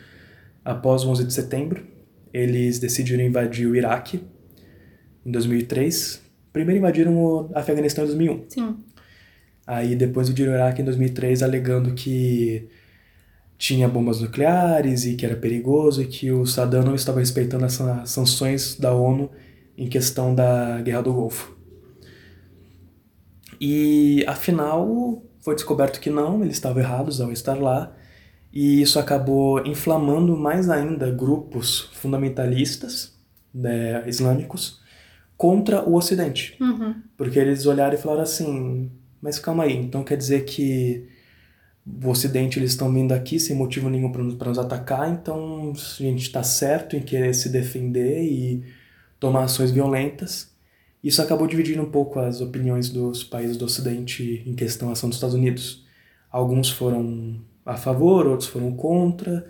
após 0.65 1.05
o 1.05 1.11
11 1.11 1.25
de 1.25 1.33
setembro, 1.33 1.87
eles 2.33 2.79
decidiram 2.79 3.23
invadir 3.23 3.67
o 3.67 3.77
Iraque 3.77 4.23
em 5.25 5.31
2003. 5.31 6.23
Primeiro 6.53 6.79
invadiram 6.79 7.17
o 7.17 7.51
Afeganistão 7.55 8.05
em 8.05 8.09
2001. 8.09 8.45
Sim. 8.49 8.77
Aí 9.67 9.95
depois 9.95 10.29
invadiram 10.29 10.53
o 10.53 10.55
Iraque 10.55 10.81
em 10.81 10.85
2003, 10.85 11.43
alegando 11.43 11.95
que 11.95 12.69
tinha 13.59 13.89
bombas 13.89 14.21
nucleares 14.21 15.05
e 15.05 15.17
que 15.17 15.27
era 15.27 15.37
perigoso 15.37 16.03
e 16.03 16.07
que 16.07 16.31
o 16.31 16.47
Saddam 16.47 16.83
não 16.83 16.95
estava 16.95 17.19
respeitando 17.19 17.65
as 17.65 17.79
sanções 18.07 18.77
da 18.77 18.93
ONU 18.95 19.31
em 19.79 19.89
questão 19.89 20.35
da 20.35 20.81
Guerra 20.83 21.03
do 21.03 21.13
Golfo. 21.15 21.57
E 23.61 24.25
afinal 24.27 25.23
foi 25.41 25.55
descoberto 25.55 26.01
que 26.01 26.11
não, 26.11 26.43
eles 26.43 26.57
estavam 26.57 26.83
errados 26.83 27.21
ao 27.21 27.33
estar 27.33 27.55
lá, 27.55 27.95
e 28.53 28.83
isso 28.83 28.99
acabou 28.99 29.65
inflamando 29.65 30.37
mais 30.37 30.69
ainda 30.69 31.11
grupos 31.11 31.91
fundamentalistas 31.95 33.17
né, 33.55 34.03
islâmicos 34.07 34.81
contra 35.37 35.89
o 35.89 35.95
Ocidente. 35.95 36.57
Uhum. 36.61 36.97
Porque 37.17 37.39
eles 37.39 37.65
olharam 37.67 37.95
e 37.95 37.99
falaram 37.99 38.23
assim: 38.23 38.91
mas 39.23 39.39
calma 39.39 39.65
aí, 39.65 39.77
então 39.77 40.03
quer 40.03 40.17
dizer 40.17 40.45
que 40.45 41.09
o 41.87 42.09
Ocidente 42.09 42.59
eles 42.59 42.73
estão 42.73 42.93
vindo 42.93 43.13
aqui 43.13 43.39
sem 43.39 43.57
motivo 43.57 43.89
nenhum 43.89 44.11
para 44.11 44.49
nos 44.49 44.59
atacar, 44.59 45.11
então 45.11 45.73
a 45.73 46.03
gente 46.03 46.23
está 46.23 46.43
certo 46.43 46.97
em 46.97 47.01
querer 47.01 47.35
se 47.35 47.49
defender 47.49 48.25
e 48.25 48.65
tomar 49.19 49.45
ações 49.45 49.71
violentas. 49.71 50.53
Isso 51.03 51.23
acabou 51.23 51.47
dividindo 51.47 51.83
um 51.83 51.91
pouco 51.91 52.19
as 52.19 52.41
opiniões 52.41 52.91
dos 52.91 53.23
países 53.23 53.57
do 53.57 53.65
Ocidente 53.65 54.43
em 54.47 54.55
questão 54.55 54.89
à 54.89 54.93
ação 54.93 55.09
dos 55.09 55.17
Estados 55.17 55.35
Unidos. 55.35 55.87
Alguns 56.31 56.71
foram 56.71 57.41
a 57.65 57.77
favor, 57.77 58.27
outros 58.27 58.49
foram 58.49 58.75
contra. 58.75 59.47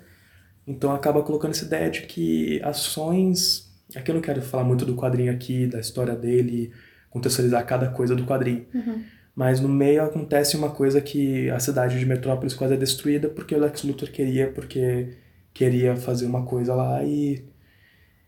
Então 0.67 0.93
acaba 0.93 1.23
colocando 1.23 1.53
essa 1.53 1.65
ideia 1.65 1.91
de 1.91 2.03
que 2.03 2.61
ações. 2.63 3.73
Aqui 3.95 4.11
eu 4.11 4.15
não 4.15 4.23
quero 4.23 4.43
falar 4.43 4.65
muito 4.65 4.85
do 4.85 4.95
quadrinho 4.95 5.33
aqui, 5.33 5.67
da 5.67 5.81
história 5.81 6.15
dele, 6.15 6.73
contextualizar 7.09 7.65
cada 7.65 7.89
coisa 7.89 8.15
do 8.15 8.25
quadrinho. 8.25 8.67
Uhum. 8.75 9.03
Mas 9.35 9.61
no 9.61 9.69
meio 9.69 10.03
acontece 10.03 10.57
uma 10.57 10.71
coisa 10.71 11.01
que 11.01 11.49
a 11.49 11.59
cidade 11.61 11.99
de 11.99 12.05
Metrópolis 12.05 12.55
quase 12.55 12.75
é 12.75 12.77
destruída 12.77 13.29
porque 13.29 13.55
o 13.55 13.61
Lex 13.61 13.85
Luthor 13.85 14.11
queria, 14.11 14.51
porque 14.53 15.17
queria 15.55 15.97
fazer 15.97 16.27
uma 16.27 16.45
coisa 16.45 16.75
lá 16.75 17.03
e 17.05 17.45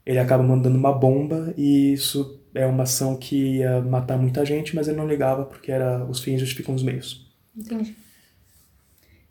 ele 0.04 0.18
acaba 0.18 0.42
mandando 0.42 0.76
uma 0.76 0.92
bomba 0.92 1.54
e 1.56 1.92
isso 1.92 2.40
é 2.54 2.66
uma 2.66 2.82
ação 2.82 3.16
que 3.16 3.58
ia 3.58 3.80
matar 3.80 4.18
muita 4.18 4.44
gente, 4.44 4.74
mas 4.74 4.88
ele 4.88 4.96
não 4.96 5.06
ligava 5.06 5.44
porque 5.44 5.70
era 5.70 6.04
os 6.04 6.20
fins 6.20 6.40
justificam 6.40 6.74
os 6.74 6.82
meios. 6.82 7.30
Entendi. 7.56 7.94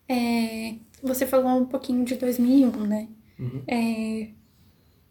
É, 0.07 0.75
você 1.03 1.25
falou 1.25 1.61
um 1.61 1.65
pouquinho 1.65 2.03
de 2.05 2.15
2001, 2.15 2.71
né? 2.85 3.07
Uhum. 3.37 3.61
É, 3.67 4.29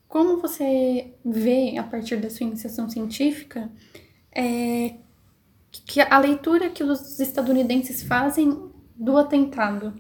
como 0.09 0.41
você 0.41 1.13
vê, 1.25 1.77
a 1.77 1.83
partir 1.83 2.17
da 2.17 2.31
sua 2.31 2.47
iniciação 2.47 2.89
científica, 2.89 3.71
é, 4.33 4.95
que 5.71 6.01
a 6.01 6.19
leitura 6.19 6.71
que 6.71 6.83
os 6.83 7.21
estadunidenses 7.21 8.03
fazem 8.03 8.71
do 8.97 9.17
atentado? 9.17 9.95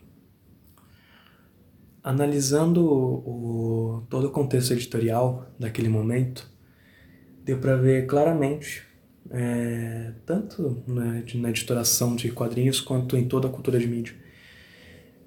Analisando 2.08 2.86
o, 2.86 4.06
todo 4.08 4.28
o 4.28 4.30
contexto 4.30 4.72
editorial 4.72 5.46
daquele 5.58 5.90
momento, 5.90 6.50
deu 7.44 7.58
para 7.58 7.76
ver 7.76 8.06
claramente, 8.06 8.82
é, 9.30 10.12
tanto 10.24 10.82
na, 10.86 11.22
na 11.34 11.50
editoração 11.50 12.16
de 12.16 12.32
quadrinhos 12.32 12.80
quanto 12.80 13.14
em 13.14 13.28
toda 13.28 13.46
a 13.46 13.50
cultura 13.50 13.78
de 13.78 13.86
mídia, 13.86 14.14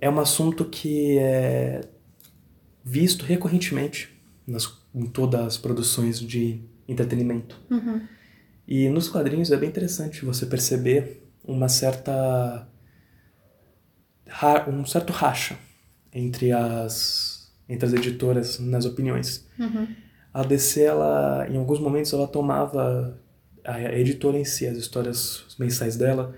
é 0.02 0.10
um 0.10 0.20
assunto 0.20 0.66
que 0.66 1.20
é 1.20 1.82
visto 2.84 3.26
recorrentemente 3.26 4.20
nas, 4.48 4.68
em 4.96 5.06
todas 5.06 5.40
as 5.42 5.58
produções 5.60 6.20
de 6.20 6.64
entretenimento. 6.88 7.62
Uhum. 7.70 8.02
E 8.68 8.90
nos 8.90 9.08
quadrinhos 9.08 9.52
é 9.52 9.58
bem 9.58 9.70
interessante 9.70 10.26
você 10.26 10.48
perceber 10.48 11.30
uma 11.44 11.70
certa 11.70 12.68
um 14.68 14.84
certo 14.84 15.14
racha 15.14 15.60
entre 16.14 16.52
as 16.52 17.52
entre 17.68 17.86
as 17.86 17.94
editoras 17.94 18.60
nas 18.60 18.86
opiniões. 18.86 19.48
Uhum. 19.58 19.88
A 20.34 20.44
DC 20.44 20.84
ela 20.84 21.48
em 21.50 21.58
alguns 21.58 21.80
momentos 21.80 22.12
ela 22.14 22.28
tomava 22.28 23.18
a 23.64 23.94
editora 23.94 24.38
em 24.38 24.46
si, 24.46 24.68
as 24.68 24.78
histórias 24.78 25.46
mensais 25.60 25.96
dela 25.96 26.36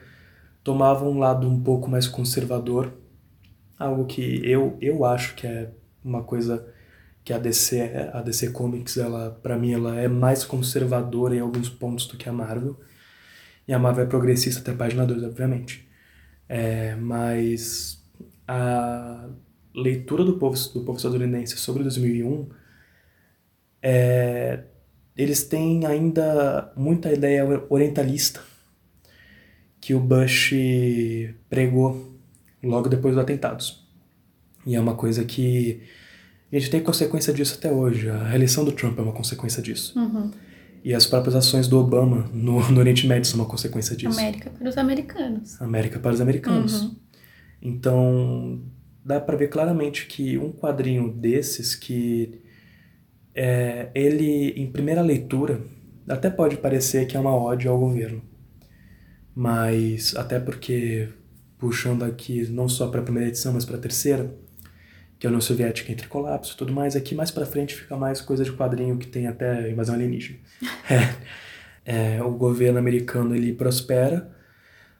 tomavam 0.63 1.11
um 1.11 1.19
lado 1.19 1.47
um 1.47 1.61
pouco 1.61 1.89
mais 1.89 2.07
conservador, 2.07 2.93
algo 3.77 4.05
que 4.05 4.41
eu 4.49 4.77
eu 4.81 5.03
acho 5.05 5.35
que 5.35 5.47
é 5.47 5.71
uma 6.03 6.23
coisa 6.23 6.73
que 7.23 7.31
a 7.31 7.37
DC, 7.37 8.09
a 8.11 8.21
DC 8.21 8.51
Comics, 8.51 8.97
ela, 8.97 9.31
para 9.41 9.57
mim, 9.57 9.73
ela 9.73 9.95
é 9.95 10.07
mais 10.07 10.43
conservadora 10.43 11.35
em 11.35 11.39
alguns 11.39 11.69
pontos 11.69 12.05
do 12.05 12.17
que 12.17 12.27
a 12.27 12.33
Marvel. 12.33 12.77
E 13.67 13.73
a 13.73 13.79
Marvel 13.79 14.03
é 14.03 14.07
progressista 14.07 14.59
até 14.59 14.71
a 14.71 14.75
página 14.75 15.05
2, 15.05 15.23
obviamente. 15.23 15.87
É, 16.49 16.95
mas 16.95 18.03
a 18.45 19.29
leitura 19.73 20.23
do 20.23 20.37
povo, 20.37 20.55
do 20.73 20.81
povo 20.81 20.97
estadunidense 20.97 21.57
sobre 21.57 21.83
2001, 21.83 22.49
é, 23.81 24.63
eles 25.15 25.43
têm 25.43 25.85
ainda 25.85 26.71
muita 26.75 27.11
ideia 27.11 27.45
orientalista 27.69 28.41
que 29.79 29.93
o 29.93 29.99
Bush 29.99 30.53
pregou 31.49 32.17
logo 32.63 32.87
depois 32.87 33.15
dos 33.15 33.21
atentados. 33.21 33.85
E 34.65 34.75
é 34.75 34.79
uma 34.79 34.95
coisa 34.95 35.25
que 35.25 35.81
a 36.51 36.57
gente 36.57 36.69
tem 36.69 36.81
consequência 36.81 37.33
disso 37.33 37.55
até 37.57 37.71
hoje. 37.71 38.09
A 38.09 38.23
reeleição 38.29 38.63
do 38.63 38.71
Trump 38.71 38.97
é 38.97 39.01
uma 39.01 39.11
consequência 39.11 39.61
disso. 39.61 39.97
Uhum. 39.99 40.31
E 40.83 40.93
as 40.93 41.05
próprias 41.05 41.35
ações 41.35 41.67
do 41.67 41.79
Obama 41.79 42.29
no, 42.33 42.71
no 42.71 42.79
Oriente 42.79 43.07
Médio 43.07 43.25
são 43.25 43.39
uma 43.39 43.49
consequência 43.49 43.95
disso. 43.95 44.19
América 44.19 44.49
para 44.49 44.69
os 44.69 44.77
americanos. 44.77 45.61
América 45.61 45.99
para 45.99 46.13
os 46.13 46.21
americanos. 46.21 46.81
Uhum. 46.81 46.95
Então, 47.61 48.61
dá 49.05 49.19
para 49.19 49.37
ver 49.37 49.49
claramente 49.49 50.05
que 50.05 50.37
um 50.37 50.51
quadrinho 50.51 51.11
desses 51.11 51.75
que 51.75 52.41
é, 53.35 53.89
ele, 53.93 54.49
em 54.51 54.71
primeira 54.71 55.01
leitura, 55.01 55.61
até 56.07 56.29
pode 56.29 56.57
parecer 56.57 57.07
que 57.07 57.17
é 57.17 57.19
uma 57.19 57.35
ódio 57.35 57.71
ao 57.71 57.79
governo. 57.79 58.21
Mas, 59.35 60.15
até 60.15 60.39
porque, 60.39 61.09
puxando 61.57 62.03
aqui 62.03 62.47
não 62.49 62.69
só 62.69 62.87
para 62.87 63.01
a 63.01 63.03
primeira 63.03 63.29
edição, 63.29 63.53
mas 63.53 63.65
para 63.65 63.77
a 63.77 63.79
terceira, 63.79 64.35
que 65.17 65.25
é 65.25 65.27
a 65.27 65.31
União 65.31 65.41
Soviética 65.41 65.91
entre 65.91 66.07
colapso 66.07 66.53
e 66.53 66.57
tudo 66.57 66.73
mais. 66.73 66.95
Aqui 66.95 67.15
mais 67.15 67.31
pra 67.31 67.45
frente 67.45 67.75
fica 67.75 67.95
mais 67.97 68.21
coisa 68.21 68.43
de 68.43 68.51
quadrinho 68.51 68.97
que 68.97 69.07
tem 69.07 69.27
até 69.27 69.71
invasão 69.71 69.95
alienígena. 69.95 70.37
é, 71.85 72.17
é, 72.17 72.23
o 72.23 72.31
governo 72.31 72.77
americano 72.77 73.35
ele 73.35 73.53
prospera, 73.53 74.32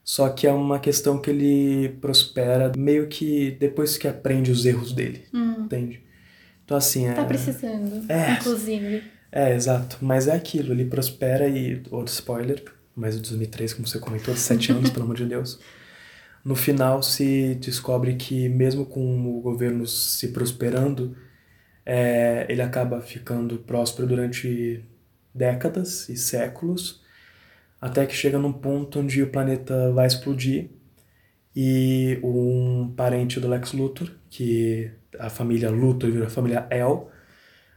só 0.04 0.30
que 0.30 0.46
é 0.48 0.52
uma 0.52 0.80
questão 0.80 1.20
que 1.22 1.30
ele 1.30 1.90
prospera 2.02 2.72
meio 2.78 3.08
que 3.08 3.52
depois 3.60 3.98
que 3.98 4.08
aprende 4.08 4.52
os 4.52 4.66
erros 4.66 4.94
dele, 4.94 5.26
Hum, 5.34 5.64
entende? 5.66 6.04
Então 6.66 6.78
assim, 6.78 7.08
é... 7.08 7.14
tá 7.14 7.26
precisando, 7.26 8.06
É. 8.10 8.34
inclusive. 8.34 9.04
É, 9.32 9.56
exato. 9.56 9.98
Mas 10.02 10.28
é 10.28 10.34
aquilo, 10.36 10.74
ele 10.74 10.86
prospera 10.86 11.48
e. 11.48 11.82
Outro 11.92 12.14
spoiler, 12.14 12.64
mas 12.96 13.16
o 13.18 13.20
2003, 13.22 13.74
como 13.74 13.88
você 13.88 14.00
comentou, 14.00 14.34
de 14.34 14.40
7 14.40 14.72
anos, 14.72 14.90
pelo 14.92 15.06
amor 15.06 15.16
de 15.18 15.26
Deus. 15.26 15.60
No 16.46 16.56
final 16.56 17.02
se 17.02 17.56
descobre 17.56 18.16
que, 18.16 18.50
mesmo 18.50 18.86
com 18.86 19.38
o 19.38 19.42
governo 19.42 19.88
se 19.88 20.30
prosperando, 20.30 21.16
é, 21.86 22.46
ele 22.50 22.62
acaba 22.62 23.02
ficando 23.02 23.60
próspero 23.60 24.08
durante 24.08 24.84
décadas 25.34 26.10
e 26.10 26.18
séculos, 26.18 27.03
até 27.84 28.06
que 28.06 28.16
chega 28.16 28.38
num 28.40 28.54
ponto 28.54 29.00
onde 29.00 29.22
o 29.22 29.28
planeta 29.28 29.92
vai 29.92 30.08
explodir 30.08 30.70
e 31.54 32.18
um 32.24 32.94
parente 32.96 33.40
do 33.42 33.48
Lex 33.50 33.74
Luthor, 33.74 34.10
que 34.30 34.90
a 35.20 35.30
família 35.30 35.70
Luthor 35.70 36.10
virou 36.10 36.28
a 36.28 36.30
família 36.30 36.66
El, 36.70 37.12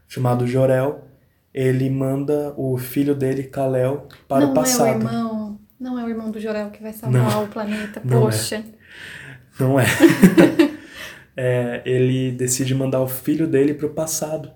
chamado 0.07 0.47
Jor-El, 0.47 1.05
ele 1.53 1.91
manda 1.91 2.55
o 2.57 2.79
filho 2.79 3.15
dele, 3.15 3.43
Kal-El, 3.43 4.07
para 4.29 4.45
não 4.47 4.53
o 4.53 4.55
passado. 4.55 4.87
é 4.89 4.93
o 4.93 4.99
irmão, 4.99 5.61
não 5.81 5.99
é 5.99 6.05
o 6.05 6.09
irmão 6.09 6.31
do 6.31 6.39
Jorel 6.41 6.71
que 6.71 6.81
vai 6.83 6.93
salvar 6.93 7.23
Não. 7.23 7.45
o 7.45 7.49
planeta, 7.49 8.01
Não 8.05 8.19
é. 8.19 8.21
poxa. 8.21 8.65
Não 9.59 9.81
é. 9.81 9.87
É, 11.39 11.83
ele 11.85 12.33
decide 12.33 12.75
mandar 12.75 13.03
o 13.03 13.07
filho 13.07 13.47
dele 13.47 13.75
para 13.75 13.85
o 13.87 13.91
passado. 13.91 14.51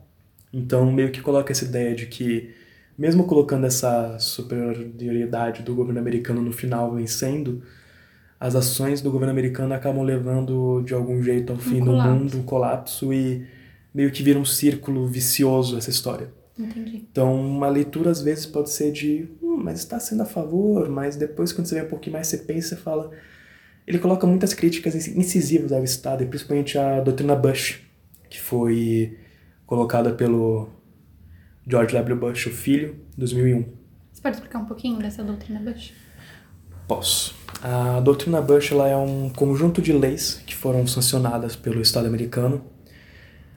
Então, 0.51 0.91
meio 0.91 1.11
que 1.11 1.21
coloca 1.21 1.53
essa 1.53 1.67
ideia 1.67 1.95
de 1.95 2.07
que, 2.07 2.55
mesmo 3.01 3.25
colocando 3.25 3.65
essa 3.65 4.19
superioridade 4.19 5.63
do 5.63 5.75
governo 5.75 5.99
americano 5.99 6.43
no 6.43 6.53
final 6.53 6.95
vencendo, 6.95 7.63
as 8.39 8.55
ações 8.55 9.01
do 9.01 9.11
governo 9.11 9.33
americano 9.33 9.73
acabam 9.73 10.03
levando 10.03 10.83
de 10.83 10.93
algum 10.93 11.23
jeito 11.23 11.51
ao 11.51 11.59
fim 11.59 11.79
do 11.79 11.87
colapso. 11.87 12.11
mundo, 12.13 12.37
um 12.37 12.43
colapso, 12.43 13.11
e 13.11 13.47
meio 13.95 14.11
que 14.11 14.23
vira 14.23 14.39
um 14.39 14.45
círculo 14.45 15.07
vicioso 15.07 15.79
essa 15.79 15.89
história. 15.89 16.31
Entendi. 16.59 17.07
Então, 17.11 17.41
uma 17.41 17.71
leitura 17.71 18.11
às 18.11 18.21
vezes 18.21 18.45
pode 18.45 18.69
ser 18.69 18.93
de, 18.93 19.31
hum, 19.43 19.57
mas 19.57 19.79
está 19.79 19.99
sendo 19.99 20.23
a 20.23 20.27
favor, 20.27 20.87
mas 20.91 21.17
depois 21.17 21.55
quando 21.55 21.69
você 21.69 21.77
vê 21.77 21.87
um 21.87 21.89
pouquinho 21.89 22.13
mais, 22.13 22.27
você 22.27 22.37
pensa 22.37 22.75
e 22.75 22.79
fala. 22.79 23.11
Ele 23.87 23.99
coloca 23.99 24.27
muitas 24.27 24.53
críticas 24.53 24.95
incisivas 25.09 25.73
ao 25.73 25.83
Estado, 25.83 26.23
e 26.23 26.27
principalmente 26.27 26.77
à 26.77 27.01
doutrina 27.01 27.35
Bush, 27.35 27.81
que 28.29 28.39
foi 28.39 29.17
colocada 29.67 30.13
pelo 30.13 30.69
George 31.71 31.95
W. 31.95 32.17
Bush, 32.17 32.47
o 32.47 32.51
filho, 32.51 32.97
em 33.17 33.21
2001. 33.21 33.65
Você 34.13 34.21
pode 34.21 34.37
explicar 34.37 34.59
um 34.59 34.65
pouquinho 34.65 34.99
dessa 34.99 35.23
doutrina 35.23 35.61
Bush? 35.61 35.93
Posso. 36.89 37.35
A 37.63 38.01
doutrina 38.01 38.41
Bush 38.41 38.73
ela 38.73 38.89
é 38.89 38.97
um 38.97 39.31
conjunto 39.31 39.81
de 39.81 39.93
leis 39.93 40.43
que 40.47 40.55
foram 40.55 40.87
sancionadas 40.87 41.55
pelo 41.55 41.81
Estado 41.81 42.07
americano 42.07 42.65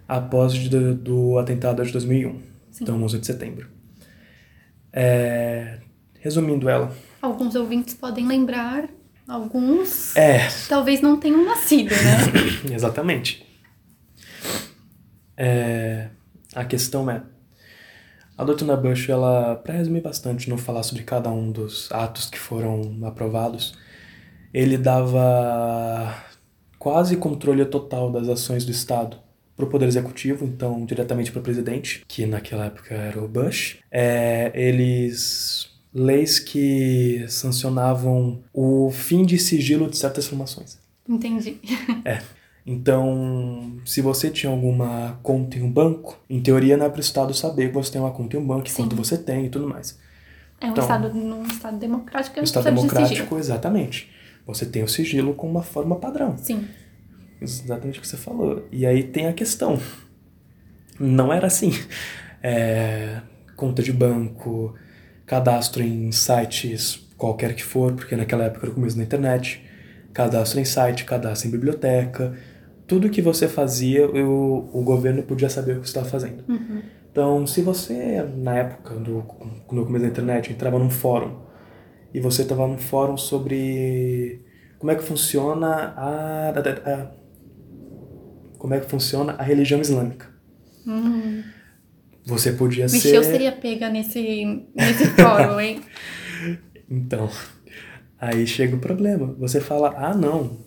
após 0.08 0.68
do, 0.70 0.94
do 0.94 1.38
atentado 1.40 1.84
de 1.84 1.92
2001, 1.92 2.42
Sim. 2.72 2.84
então 2.84 3.02
11 3.02 3.20
de 3.20 3.26
setembro. 3.26 3.68
É, 4.92 5.80
resumindo 6.20 6.70
ela, 6.70 6.94
Alguns 7.24 7.56
ouvintes 7.56 7.94
podem 7.94 8.28
lembrar, 8.28 8.90
alguns 9.26 10.14
é, 10.18 10.50
talvez 10.68 11.00
não 11.00 11.18
tenham 11.18 11.46
nascido, 11.46 11.92
né? 11.92 12.70
Exatamente. 12.76 13.48
É, 15.38 16.10
a 16.54 16.66
questão 16.66 17.10
é, 17.10 17.24
a 18.38 18.44
doutrina 18.44 18.76
Bush, 18.76 19.10
ela, 19.10 19.56
para 19.56 19.76
resumir 19.76 20.02
bastante, 20.02 20.50
não 20.50 20.58
falar 20.58 20.84
sobre 20.84 21.04
cada 21.04 21.30
um 21.30 21.52
dos 21.52 21.92
atos 21.92 22.30
que 22.30 22.40
foram 22.40 23.00
aprovados, 23.04 23.78
ele 24.54 24.78
dava 24.78 26.16
quase 26.80 27.18
controle 27.18 27.64
total 27.66 28.12
das 28.12 28.28
ações 28.28 28.66
do 28.66 28.72
Estado 28.72 29.18
para 29.56 29.66
o 29.66 29.70
Poder 29.70 29.88
Executivo, 29.88 30.46
então 30.46 30.86
diretamente 30.86 31.32
para 31.32 31.40
o 31.40 31.44
presidente, 31.44 32.04
que 32.08 32.26
naquela 32.26 32.66
época 32.66 32.94
era 32.94 33.24
o 33.24 33.28
Bush. 33.28 33.78
É, 33.92 34.52
eles 34.56 35.70
leis 35.94 36.40
que 36.40 37.24
sancionavam 37.28 38.44
o 38.52 38.90
fim 38.92 39.24
de 39.24 39.38
sigilo 39.38 39.90
de 39.90 39.96
certas 39.96 40.26
informações. 40.26 40.80
Entendi. 41.08 41.60
Então, 42.66 43.74
se 43.86 44.02
você 44.02 44.30
tinha 44.30 44.52
alguma 44.52 45.20
conta 45.22 45.58
em 45.58 45.62
um 45.62 45.72
banco, 45.72 46.18
em 46.30 46.42
teoria 46.42 46.78
não 46.78 46.86
é 46.86 46.90
para 46.90 46.98
o 46.98 47.02
Estado 47.02 47.34
saber 47.34 47.68
que 47.68 47.74
você 47.74 47.92
tem 47.92 48.02
uma 48.02 48.12
conta 48.12 48.38
em 48.38 48.40
um 48.40 48.48
banco, 48.48 48.70
Sim. 48.70 48.84
quanto 48.84 48.96
você 48.96 49.18
tem 49.18 49.46
e 49.46 49.50
tudo 49.50 49.68
mais. 49.68 50.00
É 50.62 50.68
um 50.68 50.72
Então, 50.72 50.82
estado, 50.84 51.14
num 51.14 51.44
estado 51.44 51.78
democrático, 51.78 52.40
é 52.40 52.42
um 52.42 52.44
Estado 52.46 52.64
de 52.64 52.70
democrático, 52.70 53.38
exatamente. 53.38 54.10
Você 54.48 54.66
tem 54.66 54.82
o 54.82 54.88
sigilo 54.88 55.34
com 55.34 55.50
uma 55.50 55.62
forma 55.62 55.98
padrão. 55.98 56.38
Sim. 56.38 56.66
Exatamente 57.42 58.00
o 58.00 58.02
que 58.02 58.08
você 58.08 58.16
falou. 58.16 58.66
E 58.72 58.86
aí 58.86 59.04
tem 59.04 59.28
a 59.28 59.34
questão. 59.34 59.78
Não 61.00 61.34
era 61.34 61.48
assim. 61.48 61.72
É, 62.42 63.22
conta 63.56 63.82
de 63.82 63.92
banco, 63.92 64.76
cadastro 65.26 65.82
em 65.82 66.12
sites, 66.12 67.08
qualquer 67.18 67.56
que 67.56 67.64
for, 67.64 67.94
porque 67.94 68.16
naquela 68.16 68.46
época 68.46 68.66
era 68.66 68.72
o 68.72 68.76
começo 68.76 68.98
da 68.98 69.04
internet. 69.04 69.64
Cadastro 70.14 70.60
em 70.60 70.66
site, 70.66 71.06
cadastro 71.06 71.48
em 71.48 71.52
biblioteca. 71.52 72.38
Tudo 72.94 73.10
que 73.10 73.22
você 73.22 73.48
fazia, 73.48 74.08
o, 74.08 74.70
o 74.80 74.84
governo 74.84 75.24
podia 75.24 75.50
saber 75.50 75.74
o 75.78 75.82
que 75.82 75.88
você 75.88 75.92
estava 75.98 76.06
fazendo. 76.10 76.44
Uhum. 76.48 76.82
Então, 77.12 77.48
se 77.48 77.62
você, 77.62 78.22
na 78.38 78.56
época, 78.58 78.96
do, 78.96 79.24
no 79.72 79.86
começo 79.86 80.04
da 80.06 80.10
internet, 80.12 80.52
entrava 80.52 80.78
num 80.78 80.90
fórum 80.90 81.42
e 82.14 82.20
você 82.20 82.44
estava 82.44 82.68
num 82.68 82.78
fórum 82.78 83.18
sobre 83.18 84.42
como 84.78 84.92
é 84.92 84.96
que 84.96 85.04
funciona 85.04 85.68
a, 85.96 86.50
a- 86.50 86.94
a- 86.94 87.12
como 88.58 88.74
é 88.74 88.80
que 88.80 88.90
funciona 88.90 89.34
a 89.34 89.44
religião 89.44 89.82
islâmica. 89.82 90.28
Hum. 90.88 91.44
Você 92.26 92.54
podia 92.54 92.88
Vixe, 92.88 93.10
ser 93.10 93.16
eu 93.16 93.24
seria 93.24 93.52
pega 93.52 93.90
nesse, 93.90 94.68
nesse 94.76 95.06
fórum, 95.08 95.60
hein? 95.60 95.82
Então, 96.90 97.28
aí 98.28 98.48
chega 98.48 98.76
o 98.76 98.80
problema. 98.80 99.34
Você 99.40 99.60
fala: 99.62 99.94
"Ah, 99.98 100.16
não, 100.16 100.58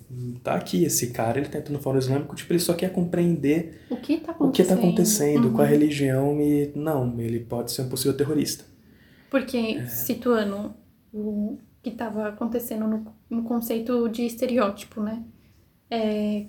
tá 0.43 0.55
aqui 0.55 0.85
esse 0.85 1.09
cara, 1.13 1.39
ele 1.39 1.49
tá 1.49 1.59
entrando 1.59 1.77
no 1.79 1.83
fórum 1.83 1.99
islâmico, 1.99 2.35
tipo, 2.37 2.53
ele 2.53 2.61
só 2.61 2.75
quer 2.75 2.93
compreender 2.93 3.81
O 3.89 3.97
que 4.01 4.19
tá 4.21 4.31
o 4.39 4.51
que 4.51 4.65
acontecendo? 4.65 4.69
tá 4.69 4.75
acontecendo 4.75 5.51
com 5.53 5.63
a 5.63 5.65
Uhum. 5.65 5.71
religião 5.71 6.41
e 6.41 6.73
não, 6.77 7.21
ele 7.21 7.41
pode 7.41 7.73
ser 7.73 7.83
um 7.83 7.89
possível 7.89 8.17
terrorista". 8.17 8.65
Porque, 9.29 9.87
situando 9.89 10.75
o 11.13 11.59
que 11.83 11.91
estava 11.91 12.29
acontecendo 12.29 12.87
no, 12.87 13.17
no 13.31 13.45
conceito 13.45 14.09
de 14.09 14.23
estereótipo, 14.27 15.03
né? 15.03 15.25
É, 15.91 16.49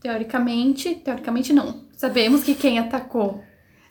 teoricamente, 0.00 0.96
teoricamente 0.96 1.52
não. 1.52 1.88
Sabemos 1.92 2.44
que 2.44 2.54
quem 2.54 2.78
atacou, 2.78 3.44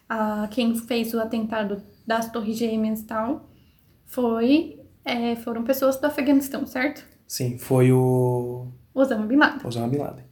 a, 0.10 0.48
quem 0.50 0.76
fez 0.76 1.13
o 1.13 1.20
atentado 1.22 1.84
das 2.08 2.32
Torres 2.32 2.58
Gêmeas 2.58 3.02
e 3.02 3.06
tal, 3.08 3.50
foi, 4.06 4.76
é, 5.08 5.36
foram 5.36 5.63
pessoas 5.63 5.98
do 5.98 6.06
Afeganistão, 6.06 6.65
certo? 6.65 7.04
Sim, 7.28 7.58
foi 7.58 7.91
o 7.91 8.67
Osama 8.93 9.26
Bin 9.26 9.36
Laden, 9.38 9.65
Osama 9.67 9.88
Bin 9.88 9.98
Laden. 9.98 10.26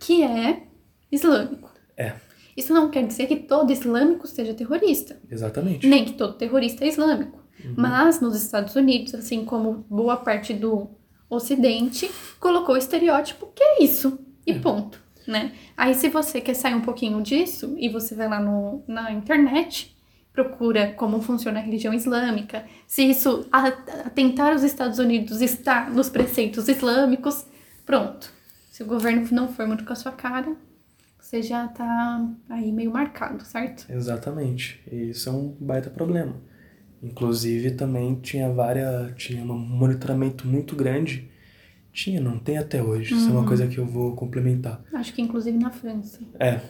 que 0.00 0.22
é 0.22 0.62
islâmico. 1.10 1.72
É. 1.96 2.12
Isso 2.56 2.72
não 2.72 2.90
quer 2.90 3.06
dizer 3.06 3.26
que 3.26 3.36
todo 3.36 3.72
islâmico 3.72 4.26
seja 4.28 4.54
terrorista. 4.54 5.18
Exatamente. 5.30 5.86
Nem 5.86 6.04
que 6.04 6.12
todo 6.12 6.34
terrorista 6.34 6.84
é 6.84 6.88
islâmico. 6.88 7.42
Uhum. 7.64 7.74
Mas 7.76 8.20
nos 8.20 8.36
Estados 8.36 8.76
Unidos, 8.76 9.14
assim 9.14 9.44
como 9.44 9.84
boa 9.88 10.16
parte 10.16 10.52
do 10.54 10.88
Ocidente, 11.28 12.10
colocou 12.38 12.74
o 12.74 12.78
estereótipo 12.78 13.46
que 13.54 13.62
é 13.62 13.82
isso. 13.82 14.18
E 14.46 14.52
É. 14.52 14.58
ponto. 14.58 15.02
Né? 15.26 15.52
Aí, 15.74 15.94
se 15.94 16.10
você 16.10 16.38
quer 16.40 16.52
sair 16.54 16.74
um 16.74 16.82
pouquinho 16.82 17.22
disso 17.22 17.74
e 17.78 17.88
você 17.88 18.14
vai 18.14 18.28
lá 18.28 18.38
no, 18.38 18.84
na 18.86 19.10
internet, 19.10 19.93
procura 20.44 20.92
como 20.94 21.22
funciona 21.22 21.60
a 21.60 21.62
religião 21.62 21.94
islâmica, 21.94 22.64
se 22.88 23.02
isso 23.08 23.46
atentar 23.52 24.54
os 24.54 24.64
Estados 24.64 24.98
Unidos 24.98 25.40
está 25.40 25.88
nos 25.88 26.10
preceitos 26.10 26.68
islâmicos, 26.68 27.46
pronto. 27.86 28.30
Se 28.70 28.82
o 28.82 28.86
governo 28.86 29.26
não 29.30 29.48
for 29.48 29.66
muito 29.66 29.84
com 29.84 29.92
a 29.92 29.96
sua 29.96 30.10
cara, 30.10 30.54
você 31.20 31.40
já 31.40 31.68
tá 31.68 32.28
aí 32.50 32.72
meio 32.72 32.90
marcado, 32.92 33.44
certo? 33.44 33.86
Exatamente. 33.90 34.82
E 34.90 35.10
isso 35.10 35.28
é 35.28 35.32
um 35.32 35.54
baita 35.60 35.88
problema. 35.88 36.34
Inclusive 37.00 37.70
também 37.72 38.16
tinha 38.16 38.48
várias. 38.52 39.12
tinha 39.16 39.42
um 39.44 39.56
monitoramento 39.56 40.46
muito 40.48 40.74
grande. 40.74 41.30
Tinha, 41.92 42.20
não 42.20 42.38
tem 42.40 42.58
até 42.58 42.82
hoje. 42.82 43.14
Isso 43.14 43.28
é 43.28 43.30
uma 43.30 43.40
Uhum. 43.42 43.46
coisa 43.46 43.68
que 43.68 43.78
eu 43.78 43.86
vou 43.86 44.16
complementar. 44.16 44.82
Acho 44.92 45.12
que 45.14 45.22
inclusive 45.22 45.56
na 45.56 45.70
França. 45.70 46.18
É. 46.40 46.60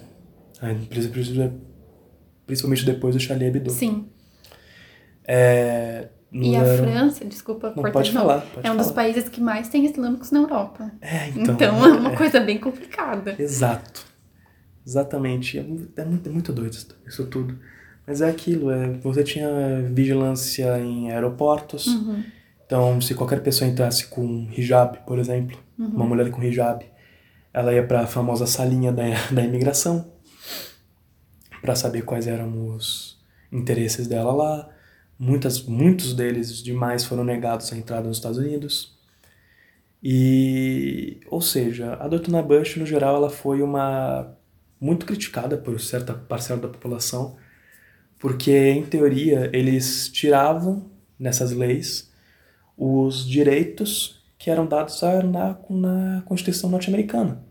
A 0.60 0.70
empresa 0.72 1.08
precisa- 1.08 1.54
Principalmente 2.46 2.84
depois 2.84 3.14
do 3.14 3.20
Charlie 3.20 3.46
Hebdo. 3.48 3.70
Sim. 3.70 4.08
É. 5.26 6.08
E 6.32 6.56
a 6.56 6.62
não 6.64 6.76
França, 6.76 7.24
desculpa, 7.24 7.72
Não, 7.76 7.84
pode 7.92 8.08
de 8.08 8.14
novo, 8.14 8.26
falar. 8.26 8.40
Pode 8.40 8.66
é 8.66 8.70
um 8.72 8.76
dos 8.76 8.86
falar. 8.86 8.96
países 8.96 9.28
que 9.28 9.40
mais 9.40 9.68
tem 9.68 9.84
islâmicos 9.86 10.32
na 10.32 10.40
Europa. 10.40 10.90
É, 11.00 11.28
então. 11.28 11.54
Então, 11.54 11.86
é 11.86 11.92
uma 11.92 12.12
é. 12.12 12.16
coisa 12.16 12.40
bem 12.40 12.58
complicada. 12.58 13.36
Exato. 13.38 14.04
Exatamente. 14.84 15.58
É, 15.58 15.60
é 15.60 16.04
muito, 16.04 16.28
é 16.28 16.32
muito 16.32 16.52
doido 16.52 16.76
isso- 17.06 17.26
tudo. 17.26 17.56
Mas 18.06 18.20
é 18.20 18.28
aquilo, 18.28 18.70
é, 18.70 18.88
você 18.94 19.22
tinha 19.22 19.48
vigilância 19.92 20.78
em 20.80 21.10
aeroportos. 21.12 21.86
Uhum. 21.86 22.22
Então, 22.66 23.00
se 23.00 23.14
qualquer 23.14 23.40
pessoa 23.40 23.70
entrasse 23.70 24.08
com 24.08 24.48
hijab, 24.50 24.98
por 25.06 25.18
exemplo, 25.18 25.56
uma 25.78 26.04
mulher 26.04 26.30
com 26.30 26.42
hijab, 26.42 26.84
ela 27.52 27.72
ia 27.72 27.86
para 27.86 28.00
a 28.00 28.06
famosa 28.06 28.46
salinha 28.46 28.92
da, 28.92 29.04
da 29.30 29.42
imigração 29.42 30.12
para 31.64 31.74
saber 31.74 32.02
quais 32.02 32.26
eram 32.26 32.74
os 32.74 33.18
interesses 33.50 34.06
dela 34.06 34.34
lá. 34.34 34.68
Muitas, 35.18 35.62
muitos 35.62 36.12
deles 36.12 36.62
demais 36.62 37.06
foram 37.06 37.24
negados 37.24 37.72
a 37.72 37.76
entrada 37.76 38.06
nos 38.06 38.18
Estados 38.18 38.36
Unidos. 38.36 38.94
E, 40.02 41.20
ou 41.30 41.40
seja, 41.40 41.94
a 41.94 42.06
doutrina 42.06 42.42
Bush, 42.42 42.76
no 42.76 42.84
geral, 42.84 43.16
ela 43.16 43.30
foi 43.30 43.62
uma 43.62 44.36
muito 44.78 45.06
criticada 45.06 45.56
por 45.56 45.80
certa 45.80 46.12
parcela 46.12 46.60
da 46.60 46.68
população, 46.68 47.38
porque, 48.18 48.52
em 48.52 48.84
teoria, 48.84 49.48
eles 49.50 50.10
tiravam 50.10 50.90
nessas 51.18 51.52
leis 51.52 52.12
os 52.76 53.26
direitos 53.26 54.22
que 54.36 54.50
eram 54.50 54.66
dados 54.66 55.00
na, 55.00 55.58
na 55.70 56.22
Constituição 56.26 56.68
norte-americana, 56.68 57.42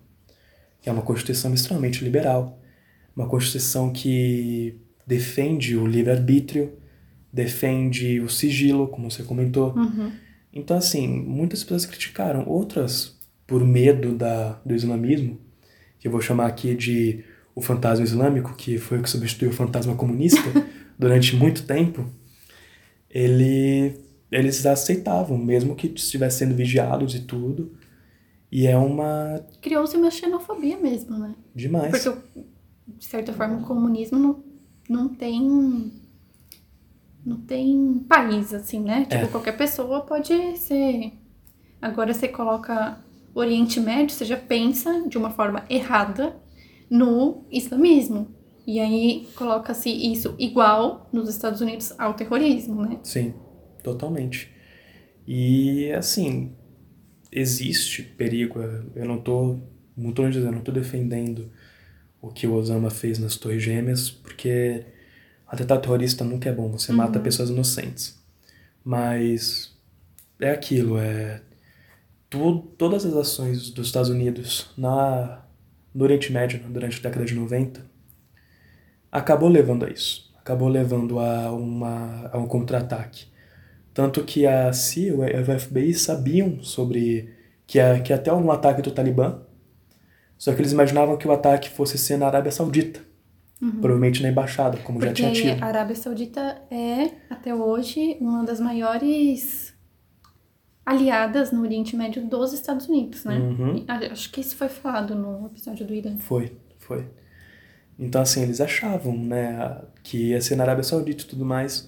que 0.80 0.88
é 0.88 0.94
uma 0.94 1.02
Constituição 1.02 1.52
extremamente 1.52 2.04
liberal, 2.04 2.60
uma 3.16 3.28
Constituição 3.28 3.92
que 3.92 4.76
defende 5.06 5.76
o 5.76 5.86
livre-arbítrio, 5.86 6.74
defende 7.32 8.20
o 8.20 8.30
sigilo, 8.30 8.88
como 8.88 9.10
você 9.10 9.24
comentou. 9.24 9.74
Uhum. 9.76 10.12
Então, 10.52 10.78
assim, 10.78 11.08
muitas 11.08 11.64
pessoas 11.64 11.86
criticaram, 11.86 12.48
outras 12.48 13.18
por 13.46 13.64
medo 13.66 14.14
da, 14.14 14.60
do 14.66 14.74
islamismo, 14.74 15.40
que 16.00 16.08
eu 16.08 16.12
vou 16.12 16.22
chamar 16.22 16.48
aqui 16.48 16.76
de 16.76 17.24
o 17.56 17.62
fantasma 17.62 18.04
islâmico, 18.04 18.56
que 18.56 18.78
foi 18.78 19.00
o 19.00 19.04
que 19.04 19.10
substituiu 19.10 19.52
o 19.52 19.54
fantasma 19.54 19.96
comunista 19.96 20.42
durante 20.98 21.36
muito 21.36 21.66
tempo, 21.66 22.06
ele, 23.10 23.96
eles 24.32 24.66
aceitavam, 24.66 25.38
mesmo 25.38 25.76
que 25.76 25.88
estivessem 25.88 26.48
sendo 26.48 26.58
vigiados 26.58 27.14
e 27.14 27.22
tudo. 27.22 27.74
E 28.52 28.68
é 28.68 28.78
uma. 28.78 29.44
Criou-se 29.62 29.96
uma 29.98 30.12
xenofobia 30.12 30.78
mesmo, 30.78 31.18
né? 31.18 31.36
demais. 31.56 32.04
Porque, 32.04 32.20
de 32.88 33.06
certa 33.06 33.34
forma, 33.34 33.58
o 33.58 33.64
comunismo 33.64 34.18
não, 34.20 34.44
não 34.90 35.10
tem. 35.10 35.92
Não 37.26 37.38
tem 37.38 38.04
país, 38.08 38.54
assim, 38.54 38.82
né? 38.82 39.04
Tipo, 39.06 39.26
É. 39.26 39.28
qualquer 39.28 39.56
pessoa 39.56 40.02
pode 40.02 40.58
ser. 40.58 41.14
Agora 41.82 42.14
você 42.14 42.28
coloca 42.28 42.98
Oriente 43.34 43.80
Médio, 43.80 44.14
você 44.14 44.26
já 44.26 44.36
pensa 44.36 45.08
de 45.08 45.18
uma 45.18 45.30
forma 45.30 45.64
errada 45.70 46.36
no 46.90 47.46
islamismo. 47.50 48.28
E 48.68 48.80
aí 48.80 49.28
coloca-se 49.36 49.90
isso 49.90 50.36
igual 50.38 51.10
nos 51.14 51.30
Estados 51.30 51.62
Unidos 51.62 51.94
ao 51.98 52.14
terrorismo, 52.14 52.82
né? 52.82 53.00
Sim, 53.04 53.34
totalmente. 53.82 54.52
E 55.26 55.92
assim, 55.94 56.52
existe 57.32 58.04
perigo. 58.04 58.60
Eu 58.96 59.06
não 59.06 59.18
tô, 59.18 59.58
de 59.98 60.38
dizer, 60.38 60.48
eu 60.48 60.52
não 60.52 60.62
tô 60.62 60.72
defendendo 60.72 61.50
o 62.24 62.32
que 62.32 62.48
o 62.48 62.54
Osama 62.54 62.90
fez 62.90 63.20
nas 63.20 63.36
Torres 63.36 63.62
Gêmeas, 63.62 64.10
porque 64.10 64.86
atentado 65.46 65.82
terrorista 65.82 66.24
nunca 66.24 66.50
é 66.50 66.54
bom, 66.54 66.72
você 66.72 66.94
mata 66.94 67.20
pessoas 67.20 67.50
inocentes. 67.50 68.18
Mas 68.84 69.76
é 70.40 70.52
aquilo, 70.52 70.98
é 70.98 71.42
tu, 72.30 72.60
todas 72.78 73.06
as 73.06 73.14
ações 73.14 73.70
dos 73.70 73.88
Estados 73.88 74.10
Unidos 74.10 74.72
na 74.78 75.44
no 75.94 76.06
Oriente 76.06 76.32
Médio 76.32 76.60
durante 76.70 76.98
a 77.00 77.04
década 77.04 77.26
de 77.26 77.36
90 77.36 77.86
acabou 79.12 79.50
levando 79.50 79.86
a 79.86 79.90
isso. 79.90 80.34
Acabou 80.40 80.70
levando 80.70 81.20
a, 81.20 81.52
uma, 81.52 82.30
a 82.32 82.38
um 82.38 82.48
contra-ataque. 82.48 83.28
Tanto 83.94 84.24
que 84.24 84.48
a 84.48 84.74
CIA 84.74 85.12
e 85.12 85.12
o 85.12 85.60
FBI 85.60 85.94
sabiam 85.94 86.64
sobre 86.64 87.30
que, 87.68 87.80
a, 87.80 88.00
que 88.00 88.12
até 88.12 88.34
um 88.34 88.52
ataque 88.52 88.82
do 88.82 88.92
Talibã, 88.92 89.42
só 90.44 90.54
que 90.54 90.60
eles 90.60 90.74
imaginavam 90.74 91.16
que 91.16 91.26
o 91.26 91.32
ataque 91.32 91.70
fosse 91.70 91.98
ser 91.98 92.18
na 92.18 92.28
Arábia 92.28 92.52
Saudita. 92.52 93.00
Provavelmente 93.80 94.22
na 94.22 94.28
embaixada, 94.28 94.78
como 94.80 95.00
já 95.02 95.14
tinha 95.14 95.30
Porque 95.30 95.52
tido. 95.54 95.64
a 95.64 95.68
Arábia 95.68 95.96
Saudita 95.96 96.62
é, 96.70 97.12
até 97.30 97.56
hoje, 97.56 98.18
uma 98.20 98.44
das 98.44 98.60
maiores 98.60 99.74
aliadas 100.86 101.54
no 101.54 101.62
Oriente 101.62 101.96
Médio 101.96 102.28
dos 102.28 102.52
Estados 102.52 102.90
Unidos, 102.90 103.24
né? 103.24 103.38
Uhum. 103.38 103.86
Acho 103.88 104.30
que 104.34 104.42
isso 104.42 104.58
foi 104.58 104.68
falado 104.68 105.16
no 105.16 105.46
episódio 105.46 105.88
do 105.88 105.94
Irã. 105.94 106.18
Foi, 106.20 106.52
foi. 106.78 107.08
Então, 107.98 108.22
assim, 108.22 108.42
eles 108.42 108.60
achavam, 108.60 109.18
né, 109.18 109.80
que 110.04 110.32
ia 110.32 110.42
ser 110.42 110.58
na 110.58 110.66
Arábia 110.66 110.84
Saudita 110.84 111.24
e 111.24 111.28
tudo 111.28 111.46
mais, 111.46 111.88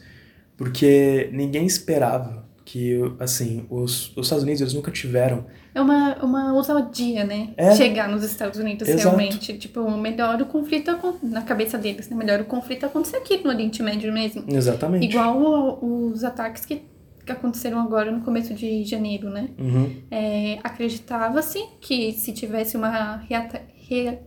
porque 0.56 1.30
ninguém 1.34 1.66
esperava 1.66 2.45
que, 2.66 3.00
assim, 3.20 3.66
os, 3.70 4.12
os 4.18 4.26
Estados 4.26 4.44
Unidos, 4.44 4.60
eles 4.60 4.74
nunca 4.74 4.90
tiveram 4.92 5.46
É 5.74 5.80
uma, 5.80 6.16
uma 6.16 6.52
ousadia, 6.54 7.24
né? 7.24 7.54
É. 7.56 7.76
Chegar 7.76 8.10
nos 8.10 8.24
Estados 8.24 8.60
Unidos 8.60 8.88
Exato. 8.90 9.04
realmente. 9.16 9.56
Tipo, 9.58 9.90
melhor 9.92 10.42
o 10.42 10.48
conflito 10.48 10.92
na 11.22 11.44
cabeça 11.44 11.78
deles, 11.78 12.10
né? 12.10 12.18
Melhor 12.18 12.42
o 12.42 12.46
conflito 12.46 12.84
acontecer 12.86 13.18
aqui 13.18 13.38
no 13.44 13.52
Oriente 13.52 13.84
Médio 13.84 14.12
mesmo. 14.12 14.44
exatamente. 14.48 15.06
Igual 15.06 15.78
os 15.80 16.24
ataques 16.24 16.66
que, 16.66 16.82
que 17.24 17.32
aconteceram 17.32 17.80
agora 17.80 18.12
no 18.12 18.22
começo 18.22 18.54
de 18.56 18.84
janeiro, 18.84 19.30
né? 19.30 19.50
Uhum, 19.60 19.96
É, 20.10 20.58
acreditava-se 20.64 21.64
que 21.80 22.14
se 22.14 22.34
tivesse 22.34 22.76
uma 22.76 23.18
reata- 23.18 23.62
re- 23.88 24.18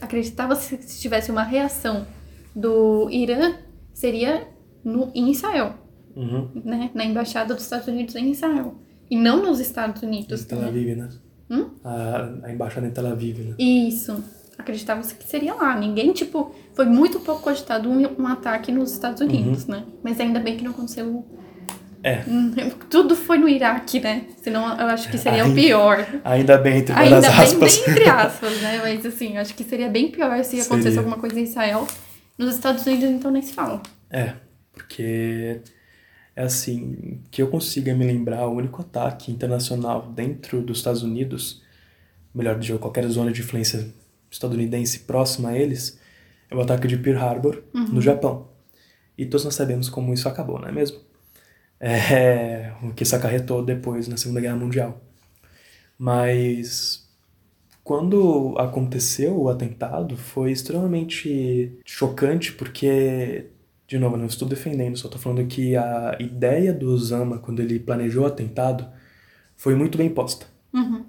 acreditava-se 0.00 0.76
que 0.76 0.84
se 0.84 1.00
tivesse 1.00 1.30
uma 1.30 1.42
reação 1.42 2.06
do 2.54 3.08
Irã 3.10 3.54
seria 3.94 4.46
no 4.84 5.10
em 5.14 5.30
Israel, 5.30 5.74
uhum. 6.18 6.50
né, 6.64 6.90
na 6.94 7.04
embaixada 7.04 7.54
dos 7.54 7.64
Estados 7.64 7.86
Unidos 7.88 8.14
em 8.16 8.30
Israel 8.30 8.74
e 9.10 9.16
não 9.16 9.42
nos 9.42 9.60
Estados 9.60 10.02
Unidos. 10.02 10.42
Em 10.42 10.44
Tel 10.44 10.58
né? 10.58 10.68
Aviv, 10.68 10.96
né? 10.96 11.08
Hum? 11.50 11.70
A, 11.82 12.30
a 12.44 12.52
embaixada 12.52 12.86
em 12.86 12.90
Tel 12.90 13.06
Aviv, 13.06 13.38
né? 13.38 13.54
Isso. 13.58 14.22
Acreditava-se 14.58 15.14
que 15.14 15.24
seria 15.24 15.54
lá. 15.54 15.78
Ninguém, 15.78 16.12
tipo, 16.12 16.54
foi 16.74 16.84
muito 16.84 17.20
pouco 17.20 17.42
cogitado 17.42 17.88
um, 17.88 18.20
um 18.20 18.26
ataque 18.26 18.72
nos 18.72 18.92
Estados 18.92 19.20
Unidos, 19.20 19.66
né? 19.66 19.84
Mas 20.02 20.18
ainda 20.20 20.40
bem 20.40 20.56
que 20.56 20.64
não 20.64 20.72
aconteceu. 20.72 21.06
Uhum. 21.06 21.24
É. 22.02 22.24
Tudo 22.90 23.14
foi 23.16 23.38
no 23.38 23.48
Iraque, 23.48 24.00
né? 24.00 24.26
Senão 24.42 24.68
eu 24.78 24.86
acho 24.86 25.10
que 25.10 25.16
seria 25.16 25.44
o 25.44 25.46
Ainda- 25.46 25.60
pior. 25.60 26.06
Ainda 26.24 26.58
bem, 26.58 26.78
entre 26.78 26.92
Ainda 26.92 27.20
bem, 27.20 27.30
aspas. 27.30 27.78
bem 27.78 27.90
entre 27.94 28.08
aspas, 28.08 28.60
né? 28.60 28.80
Mas 28.82 29.06
assim, 29.06 29.36
acho 29.36 29.54
que 29.54 29.64
seria 29.64 29.88
bem 29.88 30.10
pior 30.10 30.42
se 30.44 30.60
acontecesse 30.60 30.82
Seria. 30.82 30.98
alguma 30.98 31.18
coisa 31.18 31.38
em 31.38 31.44
Israel. 31.44 31.86
Nos 32.36 32.54
Estados 32.54 32.86
Unidos, 32.86 33.08
então, 33.10 33.30
nem 33.30 33.42
se 33.42 33.52
fala. 33.52 33.82
É, 34.10 34.34
porque 34.72 35.60
assim, 36.44 37.20
que 37.30 37.42
eu 37.42 37.48
consiga 37.48 37.94
me 37.94 38.04
lembrar, 38.04 38.46
o 38.46 38.54
único 38.54 38.80
ataque 38.80 39.32
internacional 39.32 40.10
dentro 40.12 40.62
dos 40.62 40.78
Estados 40.78 41.02
Unidos, 41.02 41.62
melhor 42.34 42.58
de 42.58 42.72
qualquer 42.78 43.06
zona 43.08 43.32
de 43.32 43.40
influência 43.40 43.92
estadunidense 44.30 45.00
próxima 45.00 45.50
a 45.50 45.58
eles, 45.58 45.98
é 46.50 46.54
o 46.54 46.60
ataque 46.60 46.86
de 46.86 46.96
Pearl 46.96 47.18
Harbor, 47.18 47.62
no 47.72 48.00
Japão. 48.00 48.48
E 49.16 49.26
todos 49.26 49.44
nós 49.44 49.54
sabemos 49.54 49.88
como 49.88 50.14
isso 50.14 50.28
acabou, 50.28 50.58
não 50.58 50.68
é 50.68 50.72
mesmo? 50.72 51.00
É, 51.80 52.72
o 52.82 52.92
que 52.92 53.02
isso 53.02 53.16
acarretou 53.16 53.64
depois 53.64 54.08
na 54.08 54.16
Segunda 54.16 54.40
Guerra 54.40 54.56
Mundial. 54.56 55.00
Mas 55.98 57.08
quando 57.82 58.54
aconteceu 58.58 59.36
o 59.40 59.48
atentado, 59.48 60.16
foi 60.16 60.52
extremamente 60.52 61.78
chocante, 61.84 62.52
porque, 62.52 63.46
de 63.88 63.98
novo, 63.98 64.16
não 64.18 64.26
estou 64.26 64.46
defendendo, 64.48 64.96
só 64.98 65.08
estou 65.08 65.20
falando 65.20 65.46
que 65.48 65.74
a 65.76 66.16
ideia 66.20 66.72
do 66.74 66.90
Osama, 66.92 67.38
quando 67.38 67.60
ele 67.60 67.80
planejou 67.80 68.24
o 68.24 68.26
atentado, 68.26 68.86
foi 69.56 69.74
muito 69.74 69.98
bem 69.98 70.10
posta. 70.10 70.46
Uhum. 70.74 71.04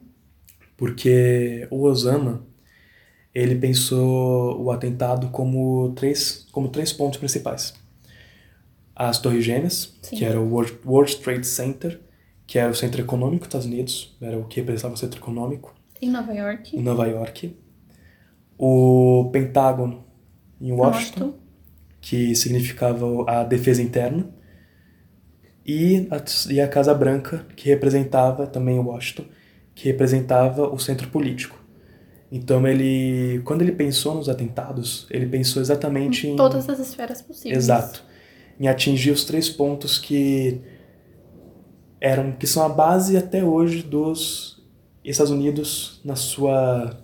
Porque 0.77 1.67
o 1.69 1.83
Osama, 1.83 2.45
ele 3.35 3.55
pensou 3.55 4.61
o 4.63 4.71
atentado 4.71 5.29
como 5.29 5.91
três, 5.95 6.47
como 6.51 6.69
três 6.69 6.93
pontos 6.93 7.19
principais. 7.19 7.73
As 8.95 9.19
Torres 9.19 9.43
Gêmeas, 9.45 9.97
Sim. 10.01 10.15
que 10.17 10.25
era 10.25 10.39
o 10.39 10.49
World, 10.51 10.77
World 10.85 11.17
Trade 11.17 11.45
Center, 11.47 11.99
que 12.47 12.57
era 12.57 12.71
o 12.71 12.75
centro 12.75 13.01
econômico 13.01 13.39
dos 13.41 13.47
Estados 13.49 13.67
Unidos, 13.67 14.17
era 14.21 14.37
o 14.37 14.45
que 14.45 14.59
representava 14.59 14.93
o 14.93 14.97
centro 14.97 15.19
econômico, 15.19 15.75
Em 16.01 16.09
Nova 16.09 16.33
York. 16.33 16.75
em 16.77 16.81
Nova 16.81 17.05
York. 17.07 17.55
O 18.57 19.29
Pentágono, 19.31 20.03
em 20.59 20.71
Washington, 20.71 21.25
Washington. 21.25 21.38
Que 22.01 22.35
significava 22.35 23.05
a 23.27 23.43
defesa 23.43 23.81
interna. 23.81 24.29
E 25.65 26.07
a, 26.09 26.51
e 26.51 26.59
a 26.59 26.67
Casa 26.67 26.93
Branca, 26.93 27.45
que 27.55 27.69
representava 27.69 28.47
também 28.47 28.79
Washington, 28.79 29.25
que 29.75 29.87
representava 29.87 30.67
o 30.67 30.79
centro 30.79 31.09
político. 31.09 31.59
Então 32.31 32.67
ele, 32.67 33.41
quando 33.43 33.61
ele 33.61 33.71
pensou 33.71 34.15
nos 34.15 34.29
atentados, 34.29 35.07
ele 35.09 35.25
pensou 35.27 35.61
exatamente 35.61 36.27
em 36.27 36.35
Todas 36.35 36.69
as 36.69 36.79
esferas 36.79 37.21
possíveis. 37.21 37.57
Exato. 37.57 38.03
Em 38.59 38.67
atingir 38.67 39.11
os 39.11 39.23
três 39.23 39.49
pontos 39.49 39.97
que 39.97 40.61
eram 41.99 42.31
que 42.31 42.47
são 42.47 42.63
a 42.63 42.69
base 42.69 43.17
até 43.17 43.43
hoje 43.43 43.81
dos 43.81 44.61
Estados 45.03 45.31
Unidos 45.31 46.01
na 46.03 46.15
sua 46.15 47.03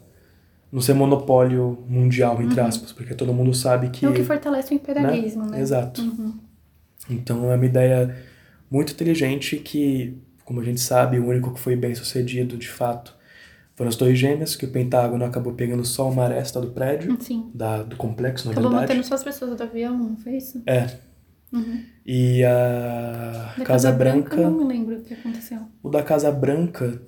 não 0.75 0.81
ser 0.81 0.93
monopólio 0.93 1.85
mundial, 1.87 2.41
entre 2.41 2.59
uhum. 2.59 2.67
aspas, 2.67 2.91
porque 2.91 3.13
todo 3.13 3.33
mundo 3.33 3.53
sabe 3.53 3.87
que. 3.91 4.05
É 4.05 4.09
o 4.09 4.13
que 4.13 4.25
fortalece 4.25 4.73
o 4.73 4.75
imperialismo, 4.75 5.45
né? 5.45 5.51
né? 5.51 5.61
Exato. 5.61 6.01
Uhum. 6.01 6.37
Então 7.09 7.49
é 7.49 7.55
uma 7.55 7.65
ideia 7.65 8.13
muito 8.69 8.91
inteligente 8.91 9.55
que, 9.55 10.21
como 10.43 10.59
a 10.59 10.63
gente 10.65 10.81
sabe, 10.81 11.17
o 11.17 11.27
único 11.27 11.53
que 11.53 11.61
foi 11.61 11.77
bem 11.77 11.95
sucedido 11.95 12.57
de 12.57 12.67
fato 12.67 13.15
foram 13.73 13.87
as 13.87 13.95
Torres 13.95 14.19
Gêmeas, 14.19 14.53
que 14.53 14.65
o 14.65 14.69
Pentágono 14.69 15.23
acabou 15.23 15.53
pegando 15.53 15.85
só 15.85 16.09
uma 16.09 16.25
aresta 16.25 16.59
do 16.59 16.67
prédio, 16.67 17.15
Sim. 17.21 17.49
Da, 17.53 17.81
do 17.81 17.95
complexo, 17.95 18.45
na 18.45 18.51
acabou 18.51 18.71
verdade. 18.71 18.91
Acabou 18.91 18.97
matando 18.97 19.07
só 19.07 19.15
as 19.15 19.23
pessoas 19.23 19.55
do 19.55 19.63
avião, 19.63 19.97
não 19.97 20.17
foi 20.17 20.33
isso? 20.33 20.61
É. 20.65 20.89
Uhum. 21.53 21.83
E 22.05 22.43
a 22.43 23.53
da 23.57 23.63
Casa, 23.63 23.93
Branca, 23.93 24.35
Branca. 24.35 24.49
Não 24.49 24.57
me 24.57 24.65
lembro 24.65 24.97
o 24.97 25.01
que 25.01 25.13
aconteceu. 25.13 25.59
O 25.81 25.89
da 25.89 26.03
Casa 26.03 26.29
Branca, 26.33 27.01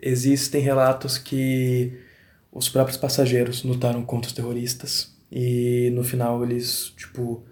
existem 0.00 0.62
relatos 0.62 1.18
que 1.18 2.06
os 2.52 2.68
próprios 2.68 2.96
passageiros 2.96 3.62
lutaram 3.62 4.04
contra 4.04 4.28
os 4.28 4.34
terroristas 4.34 5.16
e 5.30 5.90
no 5.94 6.02
final 6.02 6.42
eles, 6.42 6.92
tipo, 6.96 7.44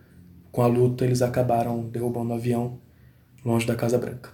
com 0.50 0.62
a 0.62 0.66
luta, 0.66 1.04
eles 1.04 1.22
acabaram 1.22 1.84
derrubando 1.88 2.30
o 2.30 2.34
avião 2.34 2.80
longe 3.44 3.66
da 3.66 3.76
Casa 3.76 3.98
Branca. 3.98 4.30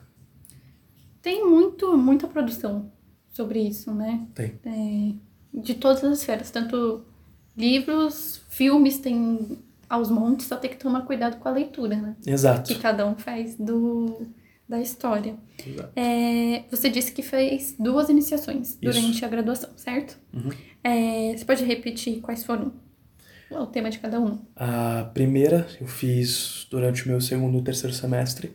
Tem 1.21 1.45
muito, 1.45 1.97
muita 1.97 2.27
produção 2.27 2.91
sobre 3.29 3.61
isso, 3.61 3.93
né? 3.95 4.27
Tem. 4.35 4.59
É, 4.65 5.15
de 5.53 5.75
todas 5.75 6.03
as 6.05 6.19
esferas, 6.19 6.51
tanto 6.51 7.05
livros, 7.57 8.43
filmes, 8.49 8.99
tem 8.99 9.59
aos 9.89 10.11
montes, 10.11 10.47
só 10.47 10.57
tem 10.57 10.71
que 10.71 10.79
tomar 10.79 11.03
cuidado 11.03 11.37
com 11.39 11.49
a 11.49 11.53
leitura, 11.53 11.97
né? 11.97 12.17
Exato. 12.27 12.73
Que 12.73 12.81
cada 12.81 13.07
um 13.07 13.15
faz 13.15 13.57
do, 13.57 14.27
da 14.73 14.81
história. 14.81 15.37
É, 15.95 16.65
você 16.71 16.89
disse 16.89 17.13
que 17.13 17.23
fez 17.23 17.77
duas 17.79 18.09
iniciações 18.09 18.79
durante 18.81 19.17
Isso. 19.17 19.25
a 19.25 19.29
graduação, 19.29 19.71
certo? 19.77 20.19
Uhum. 20.33 20.51
É, 20.83 21.37
você 21.37 21.45
pode 21.45 21.63
repetir 21.63 22.21
quais 22.21 22.43
foram 22.43 22.73
o 23.51 23.67
tema 23.67 23.91
de 23.91 23.99
cada 23.99 24.19
um? 24.19 24.39
A 24.57 25.11
primeira 25.13 25.69
eu 25.79 25.87
fiz 25.87 26.67
durante 26.71 27.05
o 27.05 27.09
meu 27.09 27.21
segundo 27.21 27.59
e 27.59 27.63
terceiro 27.63 27.95
semestre. 27.95 28.51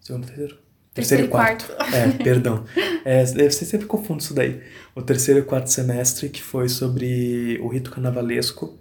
Segundo, 0.00 0.26
terceiro? 0.26 0.58
Terceiro, 0.94 1.24
terceiro 1.24 1.24
e 1.24 1.28
quarto. 1.28 1.66
quarto. 1.66 1.94
É, 1.94 2.10
perdão. 2.24 2.64
É, 3.04 3.22
eu 3.22 3.50
sempre 3.50 3.86
confundo 3.86 4.22
isso 4.22 4.32
daí. 4.32 4.62
O 4.94 5.02
terceiro 5.02 5.40
e 5.40 5.42
quarto 5.42 5.68
semestre, 5.68 6.30
que 6.30 6.42
foi 6.42 6.70
sobre 6.70 7.58
o 7.62 7.68
rito 7.68 7.90
carnavalesco 7.90 8.78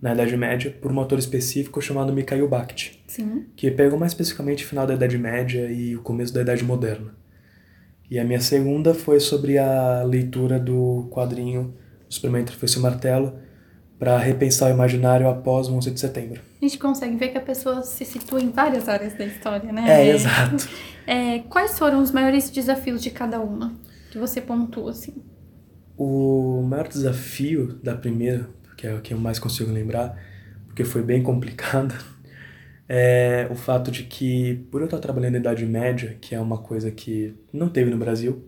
na 0.00 0.12
Idade 0.12 0.36
Média, 0.36 0.76
por 0.80 0.92
um 0.92 0.98
autor 0.98 1.18
específico 1.18 1.80
chamado 1.80 2.12
Mikhail 2.12 2.48
Bakhtin. 2.48 2.98
Sim. 3.06 3.46
Que 3.56 3.70
pegou 3.70 3.98
mais 3.98 4.12
especificamente 4.12 4.64
o 4.64 4.68
final 4.68 4.86
da 4.86 4.94
Idade 4.94 5.16
Média 5.16 5.70
e 5.70 5.96
o 5.96 6.02
começo 6.02 6.32
da 6.32 6.42
Idade 6.42 6.64
Moderna. 6.64 7.14
E 8.10 8.18
a 8.18 8.24
minha 8.24 8.40
segunda 8.40 8.94
foi 8.94 9.18
sobre 9.18 9.58
a 9.58 10.02
leitura 10.04 10.60
do 10.60 11.08
quadrinho 11.10 11.74
O 12.04 12.08
Experimento 12.08 12.52
foi 12.52 12.68
seu 12.68 12.80
martelo, 12.80 13.36
para 13.98 14.18
repensar 14.18 14.70
o 14.70 14.74
imaginário 14.74 15.28
após 15.28 15.68
o 15.68 15.74
11 15.74 15.90
de 15.90 16.00
setembro. 16.00 16.40
A 16.60 16.64
gente 16.64 16.78
consegue 16.78 17.16
ver 17.16 17.28
que 17.28 17.38
a 17.38 17.42
pessoa 17.42 17.82
se 17.82 18.04
situa 18.04 18.40
em 18.40 18.50
várias 18.50 18.88
áreas 18.88 19.14
da 19.14 19.24
história, 19.24 19.72
né? 19.72 19.84
É, 19.88 20.08
exato. 20.10 20.68
É, 21.08 21.38
quais 21.48 21.78
foram 21.78 22.02
os 22.02 22.10
maiores 22.10 22.50
desafios 22.50 23.00
de 23.00 23.10
cada 23.10 23.38
uma 23.38 23.76
que 24.10 24.18
você 24.18 24.40
pontua, 24.40 24.90
assim? 24.90 25.14
O 25.96 26.62
maior 26.62 26.88
desafio 26.88 27.78
da 27.80 27.94
primeira, 27.94 28.50
que 28.76 28.86
é 28.86 28.94
o 28.94 29.00
que 29.00 29.14
eu 29.14 29.18
mais 29.18 29.38
consigo 29.38 29.72
lembrar, 29.72 30.18
porque 30.66 30.84
foi 30.84 31.02
bem 31.02 31.22
complicada, 31.22 31.94
é 32.88 33.48
o 33.50 33.54
fato 33.54 33.90
de 33.90 34.04
que, 34.04 34.66
por 34.70 34.80
eu 34.80 34.84
estar 34.86 34.98
trabalhando 34.98 35.32
na 35.32 35.38
Idade 35.38 35.64
Média, 35.66 36.16
que 36.20 36.34
é 36.34 36.40
uma 36.40 36.58
coisa 36.58 36.90
que 36.90 37.34
não 37.52 37.68
teve 37.68 37.90
no 37.90 37.96
Brasil, 37.96 38.44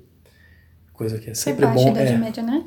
coisa 0.92 1.18
que 1.18 1.30
é 1.30 1.34
sempre 1.34 1.64
foi 1.66 1.74
bom. 1.74 1.90
Idade 1.90 2.12
é, 2.12 2.18
Média, 2.18 2.42
né? 2.42 2.64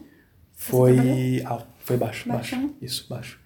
Foi 0.54 1.42
alto, 1.46 1.68
foi 1.80 1.98
baixo, 1.98 2.28
Baixo, 2.28 2.56
baixo. 2.56 2.68
né? 2.68 2.74
Isso, 2.82 3.08
baixo. 3.10 3.40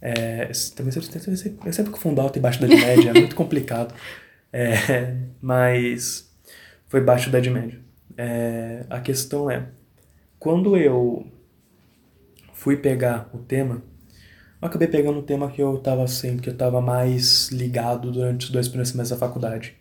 É, 0.00 0.50
também 0.76 0.92
sempre, 0.92 1.08
sempre, 1.12 1.36
sempre, 1.36 1.68
eu 1.68 1.72
sempre 1.72 1.90
confundo 1.92 2.20
alto 2.20 2.38
e 2.38 2.40
baixo 2.40 2.60
da 2.60 2.66
Idade 2.66 2.84
Média, 2.86 3.10
é 3.10 3.12
muito 3.14 3.34
complicado. 3.36 3.94
É, 4.52 5.14
mas 5.40 6.32
foi 6.86 7.00
baixo 7.00 7.30
da 7.30 7.38
Idade 7.38 7.50
Média. 7.50 7.80
É, 8.16 8.84
a 8.88 9.00
questão 9.00 9.50
é, 9.50 9.68
quando 10.38 10.76
eu 10.76 11.26
fui 12.58 12.76
pegar 12.76 13.30
o 13.32 13.38
tema, 13.38 13.80
eu 14.60 14.66
acabei 14.66 14.88
pegando 14.88 15.20
um 15.20 15.22
tema 15.22 15.48
que 15.48 15.62
eu 15.62 15.76
estava 15.76 16.08
sempre, 16.08 16.42
que 16.42 16.48
eu 16.48 16.52
estava 16.52 16.80
mais 16.80 17.50
ligado 17.50 18.10
durante 18.10 18.46
os 18.46 18.50
dois 18.50 18.66
primeiros 18.66 18.90
semestres 18.90 19.18
da 19.18 19.26
faculdade, 19.26 19.76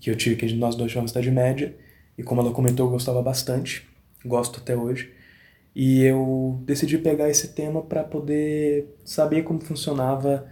que 0.00 0.10
eu 0.10 0.16
tive, 0.16 0.34
que 0.34 0.52
nós 0.54 0.74
dois 0.74 0.90
chamamos 0.90 1.12
Idade 1.12 1.30
Média, 1.30 1.76
e 2.18 2.24
como 2.24 2.40
ela 2.40 2.50
comentou, 2.50 2.86
eu 2.86 2.90
gostava 2.90 3.22
bastante, 3.22 3.88
gosto 4.24 4.58
até 4.58 4.76
hoje. 4.76 5.12
E 5.76 6.02
eu 6.02 6.60
decidi 6.66 6.98
pegar 6.98 7.30
esse 7.30 7.54
tema 7.54 7.80
para 7.80 8.02
poder 8.02 8.96
saber 9.04 9.42
como 9.44 9.60
funcionava 9.60 10.44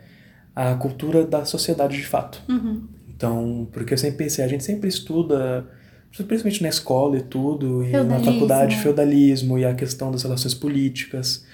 a 0.54 0.76
cultura 0.76 1.26
da 1.26 1.44
sociedade 1.44 1.96
de 1.96 2.06
fato. 2.06 2.44
Uhum. 2.48 2.86
Então, 3.08 3.68
porque 3.72 3.92
eu 3.92 3.98
sempre 3.98 4.18
pensei, 4.18 4.44
a 4.44 4.48
gente 4.48 4.62
sempre 4.62 4.88
estuda, 4.88 5.68
principalmente 6.16 6.62
na 6.62 6.68
escola 6.68 7.18
e 7.18 7.22
tudo, 7.22 7.84
e 7.84 7.92
na 7.92 8.18
faculdade, 8.20 8.76
feudalismo 8.76 9.58
e 9.58 9.64
a 9.64 9.74
questão 9.74 10.10
das 10.10 10.22
relações 10.22 10.54
políticas. 10.54 11.44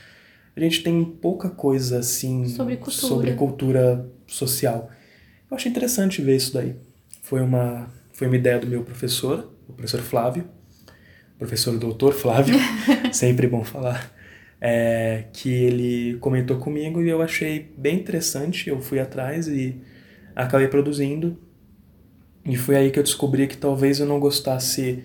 A 0.56 0.60
gente 0.60 0.82
tem 0.82 1.04
pouca 1.04 1.50
coisa 1.50 1.98
assim 1.98 2.46
Sobre 2.46 2.76
cultura. 2.76 3.08
sobre 3.08 3.32
cultura 3.34 4.10
social. 4.26 4.90
Eu 5.50 5.56
achei 5.56 5.70
interessante 5.70 6.22
ver 6.22 6.36
isso 6.36 6.54
daí. 6.54 6.74
Foi 7.22 7.40
uma, 7.40 7.88
foi 8.12 8.26
uma 8.26 8.36
ideia 8.36 8.58
do 8.58 8.66
meu 8.66 8.82
professor, 8.82 9.52
o 9.68 9.72
professor 9.74 10.00
Flávio, 10.00 10.48
professor 11.38 11.78
doutor 11.78 12.14
Flávio, 12.14 12.56
sempre 13.12 13.46
bom 13.46 13.62
falar, 13.62 14.10
é, 14.60 15.24
que 15.32 15.50
ele 15.50 16.16
comentou 16.20 16.56
comigo 16.56 17.02
e 17.02 17.08
eu 17.08 17.20
achei 17.20 17.72
bem 17.76 17.96
interessante. 17.96 18.70
Eu 18.70 18.80
fui 18.80 18.98
atrás 18.98 19.48
e 19.48 19.78
acabei 20.34 20.68
produzindo. 20.68 21.38
E 22.46 22.56
foi 22.56 22.76
aí 22.76 22.90
que 22.90 22.98
eu 22.98 23.02
descobri 23.02 23.46
que 23.46 23.56
talvez 23.56 23.98
eu 24.00 24.06
não 24.06 24.20
gostasse 24.20 25.02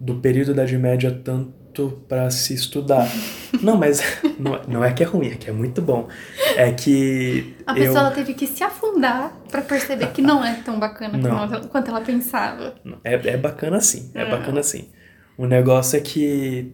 do 0.00 0.16
período 0.16 0.48
da 0.54 0.62
Idade 0.62 0.78
Média 0.78 1.10
tanto 1.24 2.02
para 2.08 2.30
se 2.30 2.54
estudar. 2.54 3.06
não, 3.62 3.76
mas 3.76 4.00
não, 4.38 4.60
não 4.66 4.84
é 4.84 4.92
que 4.92 5.02
é 5.02 5.06
ruim, 5.06 5.28
é 5.28 5.34
que 5.36 5.50
é 5.50 5.52
muito 5.52 5.82
bom. 5.82 6.08
É 6.56 6.72
que. 6.72 7.54
A 7.66 7.78
eu... 7.78 7.92
pessoa 7.92 8.10
teve 8.10 8.32
que 8.34 8.46
se 8.46 8.64
afundar 8.64 9.32
para 9.50 9.60
perceber 9.62 10.06
que 10.12 10.22
não 10.22 10.42
é 10.44 10.54
tão 10.64 10.78
bacana 10.78 11.18
Não. 11.18 11.68
quanto 11.68 11.90
ela 11.90 12.00
pensava. 12.00 12.74
É, 13.04 13.14
é 13.14 13.36
bacana 13.36 13.80
sim, 13.80 14.10
é 14.14 14.22
É. 14.22 14.30
bacana 14.30 14.62
sim. 14.62 14.88
O 15.36 15.46
negócio 15.46 15.98
é 15.98 16.00
que 16.00 16.72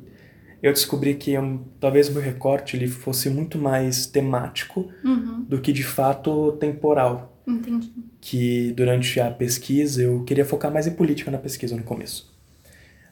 eu 0.63 0.73
descobri 0.73 1.17
que 1.17 1.37
um, 1.37 1.65
talvez 1.81 2.09
o 2.09 2.13
meu 2.13 2.23
recorte 2.23 2.77
ele 2.77 2.87
fosse 2.87 3.29
muito 3.29 3.59
mais 3.59 4.07
temático 4.07 4.89
Uhum, 5.05 5.45
do 5.49 5.61
que 5.61 5.73
de 5.73 5.83
fato 5.83 6.53
temporal. 6.61 7.32
Entendi. 7.47 7.93
Que 8.21 8.73
durante 8.73 9.19
a 9.21 9.31
pesquisa 9.31 10.03
eu 10.03 10.23
queria 10.25 10.45
focar 10.45 10.73
mais 10.73 10.87
em 10.87 10.93
política 10.93 11.31
na 11.31 11.39
pesquisa 11.39 11.77
no 11.77 11.83
começo. 11.83 12.31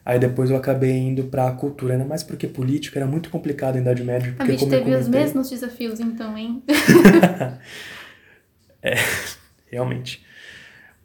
Aí 0.03 0.17
depois 0.17 0.49
eu 0.49 0.55
acabei 0.57 0.91
indo 0.97 1.25
pra 1.25 1.51
cultura, 1.51 1.93
ainda 1.93 2.05
mais 2.05 2.23
porque 2.23 2.47
política 2.47 2.97
era 2.99 3.05
muito 3.07 3.29
complicado 3.29 3.77
em 3.77 3.81
Idade 3.81 4.03
Média. 4.03 4.31
A 4.31 4.35
Porque 4.37 4.51
gente 4.53 4.59
como 4.61 4.73
eu 4.73 4.79
teve 4.79 4.95
os 4.95 5.01
comentei- 5.05 5.21
mesmos 5.21 5.49
desafios 5.49 5.99
então, 5.99 6.35
hein? 6.37 6.63
Realmente. 9.71 10.23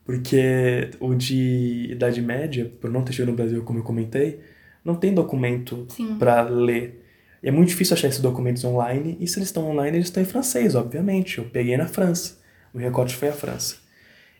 Porque 0.04 0.90
o 1.00 1.14
de 1.14 1.88
Idade 1.90 2.22
Média, 2.22 2.70
por 2.80 2.90
não 2.90 3.02
ter 3.02 3.12
chegado 3.12 3.30
no 3.30 3.36
Brasil, 3.36 3.62
como 3.64 3.80
eu 3.80 3.82
comentei, 3.82 4.40
não 4.84 4.94
tem 4.94 5.12
documento 5.12 5.86
para 6.18 6.42
ler. 6.42 7.02
E 7.42 7.48
é 7.48 7.50
muito 7.52 7.68
difícil 7.68 7.94
achar 7.94 8.08
esses 8.08 8.20
documentos 8.20 8.64
online, 8.64 9.16
e 9.20 9.26
se 9.26 9.38
eles 9.38 9.48
estão 9.48 9.68
online, 9.68 9.96
eles 9.98 10.06
estão 10.06 10.22
em 10.22 10.26
francês, 10.26 10.74
obviamente. 10.74 11.38
Eu 11.38 11.44
peguei 11.44 11.76
na 11.76 11.86
França. 11.86 12.38
O 12.76 12.78
recorte 12.78 13.16
foi 13.16 13.28
a 13.28 13.32
França. 13.32 13.76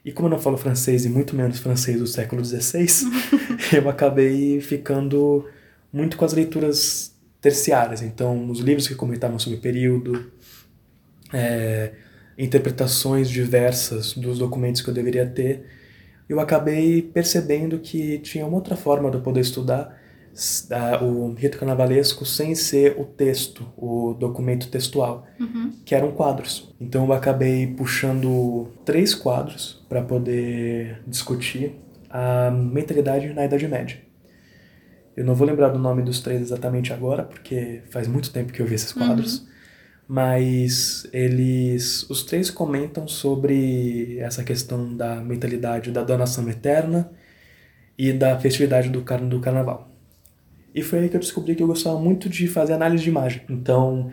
E 0.04 0.12
como 0.12 0.28
eu 0.28 0.30
não 0.32 0.38
falo 0.38 0.58
francês, 0.58 1.06
e 1.06 1.08
muito 1.08 1.34
menos 1.34 1.58
francês 1.58 1.98
do 1.98 2.06
século 2.06 2.44
XVI, 2.44 2.86
eu 3.72 3.88
acabei 3.88 4.60
ficando 4.60 5.48
muito 5.90 6.18
com 6.18 6.24
as 6.26 6.34
leituras 6.34 7.16
terciárias. 7.40 8.02
Então, 8.02 8.50
os 8.50 8.60
livros 8.60 8.86
que 8.86 8.94
comentavam 8.94 9.38
sobre 9.38 9.58
o 9.58 9.62
período, 9.62 10.30
é, 11.32 11.92
interpretações 12.36 13.30
diversas 13.30 14.12
dos 14.12 14.38
documentos 14.38 14.82
que 14.82 14.90
eu 14.90 14.94
deveria 14.94 15.26
ter, 15.26 15.64
eu 16.28 16.38
acabei 16.38 17.00
percebendo 17.00 17.78
que 17.78 18.18
tinha 18.18 18.44
uma 18.44 18.58
outra 18.58 18.76
forma 18.76 19.10
de 19.10 19.16
eu 19.16 19.22
poder 19.22 19.40
estudar 19.40 19.98
s- 20.36 20.72
a- 20.72 21.02
o 21.02 21.32
rito 21.34 21.58
carnavalesco 21.58 22.24
sem 22.26 22.54
ser 22.54 22.94
o 22.98 23.04
texto, 23.04 23.66
o 23.76 24.12
documento 24.14 24.68
textual, 24.68 25.26
Uhum. 25.40 25.72
que 25.84 25.94
eram 25.94 26.12
quadros. 26.12 26.72
Então 26.80 27.04
eu 27.06 27.12
acabei 27.12 27.66
puxando 27.66 28.68
três 28.84 29.14
quadros 29.14 29.84
para 29.88 30.02
poder 30.02 31.00
discutir 31.06 31.74
a 32.10 32.50
mentalidade 32.50 33.32
na 33.32 33.44
Idade 33.46 33.66
Média. 33.66 33.98
Eu 35.16 35.24
não 35.24 35.34
vou 35.34 35.46
lembrar 35.46 35.70
do 35.70 35.78
nome 35.78 36.02
dos 36.02 36.20
três 36.20 36.42
exatamente 36.42 36.92
agora, 36.92 37.22
porque 37.22 37.80
faz 37.90 38.06
muito 38.06 38.30
tempo 38.30 38.52
que 38.52 38.60
eu 38.60 38.66
vi 38.66 38.74
esses 38.74 38.92
quadros. 38.92 39.46
Mas 40.08 41.08
eles, 41.12 42.08
os 42.08 42.22
três 42.22 42.48
comentam 42.50 43.08
sobre 43.08 44.18
essa 44.20 44.44
questão 44.44 44.94
da 44.96 45.16
mentalidade 45.16 45.90
da 45.90 46.02
donação 46.02 46.48
eterna 46.48 47.10
e 47.98 48.12
da 48.12 48.38
festividade 48.38 48.88
do, 48.88 49.02
car 49.02 49.20
do 49.26 49.40
carnaval. 49.40 49.90
E 50.76 50.82
foi 50.82 50.98
aí 50.98 51.08
que 51.08 51.16
eu 51.16 51.20
descobri 51.20 51.54
que 51.54 51.62
eu 51.62 51.66
gostava 51.66 51.98
muito 51.98 52.28
de 52.28 52.46
fazer 52.46 52.74
análise 52.74 53.02
de 53.02 53.08
imagem. 53.08 53.40
Então, 53.48 54.10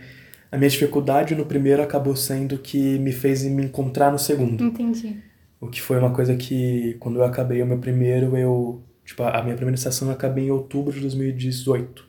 a 0.50 0.58
minha 0.58 0.70
dificuldade 0.70 1.36
no 1.36 1.46
primeiro 1.46 1.84
acabou 1.84 2.16
sendo 2.16 2.58
que 2.58 2.98
me 3.00 3.12
fez 3.12 3.44
me 3.44 3.66
encontrar 3.66 4.10
no 4.10 4.18
segundo. 4.18 4.64
Entendi. 4.64 5.18
O 5.60 5.68
que 5.68 5.82
foi 5.82 6.00
uma 6.00 6.14
coisa 6.14 6.38
que, 6.38 6.96
quando 7.02 7.18
eu 7.18 7.26
acabei 7.26 7.62
o 7.62 7.66
meu 7.66 7.80
primeiro, 7.80 8.38
eu. 8.38 8.82
Tipo, 9.04 9.24
a 9.24 9.44
minha 9.44 9.58
primeira 9.58 9.76
estação 9.76 10.08
eu 10.08 10.14
acabei 10.14 10.46
em 10.46 10.52
outubro 10.52 10.94
de 10.94 11.02
2018. 11.02 12.08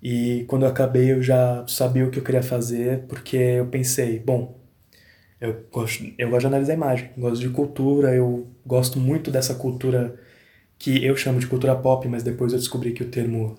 E 0.00 0.44
quando 0.46 0.62
eu 0.62 0.68
acabei, 0.68 1.10
eu 1.10 1.20
já 1.20 1.64
sabia 1.66 2.06
o 2.06 2.10
que 2.12 2.20
eu 2.20 2.22
queria 2.22 2.44
fazer, 2.44 3.06
porque 3.08 3.36
eu 3.36 3.66
pensei, 3.66 4.20
bom, 4.20 4.56
eu 5.40 5.64
gosto, 5.72 6.04
eu 6.16 6.30
gosto 6.30 6.42
de 6.42 6.46
analisar 6.46 6.74
imagem, 6.74 7.10
gosto 7.18 7.40
de 7.40 7.48
cultura, 7.48 8.14
eu 8.14 8.46
gosto 8.64 9.00
muito 9.00 9.32
dessa 9.32 9.56
cultura 9.56 10.16
que 10.78 11.04
eu 11.04 11.16
chamo 11.16 11.38
de 11.40 11.46
cultura 11.46 11.74
pop, 11.74 12.06
mas 12.08 12.22
depois 12.22 12.52
eu 12.52 12.58
descobri 12.58 12.92
que 12.92 13.02
o 13.02 13.06
termo 13.08 13.56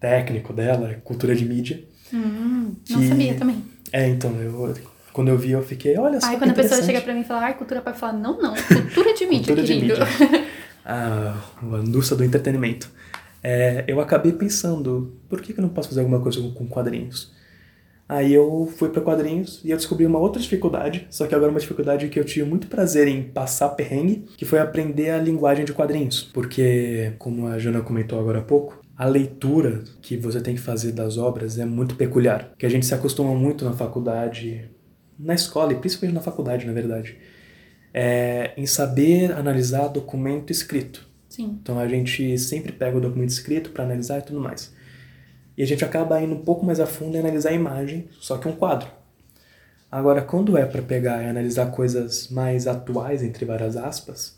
técnico 0.00 0.52
dela 0.52 0.90
é 0.90 0.94
cultura 0.94 1.34
de 1.34 1.44
mídia. 1.44 1.82
Hum, 2.12 2.74
não 2.90 3.08
sabia 3.08 3.34
também. 3.34 3.62
É, 3.92 4.08
então, 4.08 4.30
eu, 4.40 4.74
quando 5.12 5.28
eu 5.28 5.38
vi, 5.38 5.52
eu 5.52 5.62
fiquei, 5.62 5.96
olha 5.98 6.20
só. 6.20 6.26
Aí 6.26 6.34
que 6.34 6.38
quando 6.40 6.50
a 6.50 6.54
pessoa 6.54 6.82
chega 6.82 7.00
pra 7.00 7.14
mim 7.14 7.20
e 7.20 7.24
fala, 7.24 7.46
ah, 7.48 7.54
cultura 7.54 7.80
pop, 7.80 7.94
eu 7.94 8.00
falo, 8.00 8.18
não, 8.18 8.40
não, 8.40 8.54
cultura 8.54 9.14
de 9.14 9.26
mídia, 9.26 9.54
Cultura 9.54 9.62
de 9.66 9.74
querido. 9.74 9.94
mídia. 10.00 10.46
a, 10.84 11.34
a 11.62 11.78
indústria 11.78 12.16
do 12.18 12.24
entretenimento. 12.24 12.90
É, 13.42 13.84
eu 13.86 14.00
acabei 14.00 14.32
pensando, 14.32 15.14
por 15.28 15.40
que, 15.40 15.52
que 15.52 15.60
eu 15.60 15.62
não 15.62 15.68
posso 15.68 15.88
fazer 15.88 16.00
alguma 16.00 16.20
coisa 16.20 16.40
com, 16.40 16.50
com 16.52 16.66
quadrinhos? 16.66 17.32
Aí 18.08 18.32
eu 18.32 18.72
fui 18.76 18.88
para 18.88 19.02
quadrinhos 19.02 19.60
e 19.64 19.70
eu 19.70 19.76
descobri 19.76 20.06
uma 20.06 20.18
outra 20.18 20.40
dificuldade, 20.40 21.06
só 21.10 21.26
que 21.26 21.34
agora 21.34 21.50
uma 21.50 21.58
dificuldade 21.58 22.08
que 22.08 22.20
eu 22.20 22.24
tive 22.24 22.48
muito 22.48 22.68
prazer 22.68 23.08
em 23.08 23.22
passar 23.22 23.70
perrengue, 23.70 24.26
que 24.36 24.44
foi 24.44 24.60
aprender 24.60 25.10
a 25.10 25.18
linguagem 25.18 25.64
de 25.64 25.72
quadrinhos. 25.72 26.22
Porque, 26.22 27.14
como 27.18 27.48
a 27.48 27.58
Jana 27.58 27.80
comentou 27.80 28.20
agora 28.20 28.38
há 28.38 28.42
pouco, 28.42 28.80
a 28.96 29.06
leitura 29.06 29.82
que 30.00 30.16
você 30.16 30.40
tem 30.40 30.54
que 30.54 30.60
fazer 30.60 30.92
das 30.92 31.18
obras 31.18 31.58
é 31.58 31.64
muito 31.64 31.96
peculiar. 31.96 32.52
Que 32.56 32.64
a 32.64 32.68
gente 32.68 32.86
se 32.86 32.94
acostuma 32.94 33.34
muito 33.34 33.64
na 33.64 33.72
faculdade, 33.72 34.70
na 35.18 35.34
escola 35.34 35.72
e 35.72 35.76
principalmente 35.76 36.14
na 36.14 36.22
faculdade, 36.22 36.64
na 36.64 36.72
verdade, 36.72 37.16
é, 37.92 38.52
em 38.56 38.66
saber 38.66 39.32
analisar 39.32 39.88
documento 39.88 40.52
escrito. 40.52 41.06
Sim. 41.28 41.58
Então 41.60 41.78
a 41.78 41.88
gente 41.88 42.38
sempre 42.38 42.70
pega 42.70 42.96
o 42.96 43.00
documento 43.00 43.30
escrito 43.30 43.70
para 43.70 43.82
analisar 43.82 44.20
e 44.20 44.22
tudo 44.22 44.40
mais. 44.40 44.75
E 45.56 45.62
a 45.62 45.66
gente 45.66 45.84
acaba 45.84 46.20
indo 46.20 46.34
um 46.34 46.42
pouco 46.42 46.64
mais 46.66 46.80
a 46.80 46.86
fundo 46.86 47.16
e 47.16 47.20
analisar 47.20 47.50
a 47.50 47.54
imagem, 47.54 48.08
só 48.20 48.36
que 48.36 48.46
um 48.46 48.52
quadro. 48.52 48.88
Agora, 49.90 50.20
quando 50.20 50.58
é 50.58 50.66
para 50.66 50.82
pegar 50.82 51.22
e 51.22 51.26
analisar 51.26 51.66
coisas 51.70 52.28
mais 52.28 52.66
atuais, 52.66 53.22
entre 53.22 53.44
várias 53.44 53.76
aspas, 53.76 54.36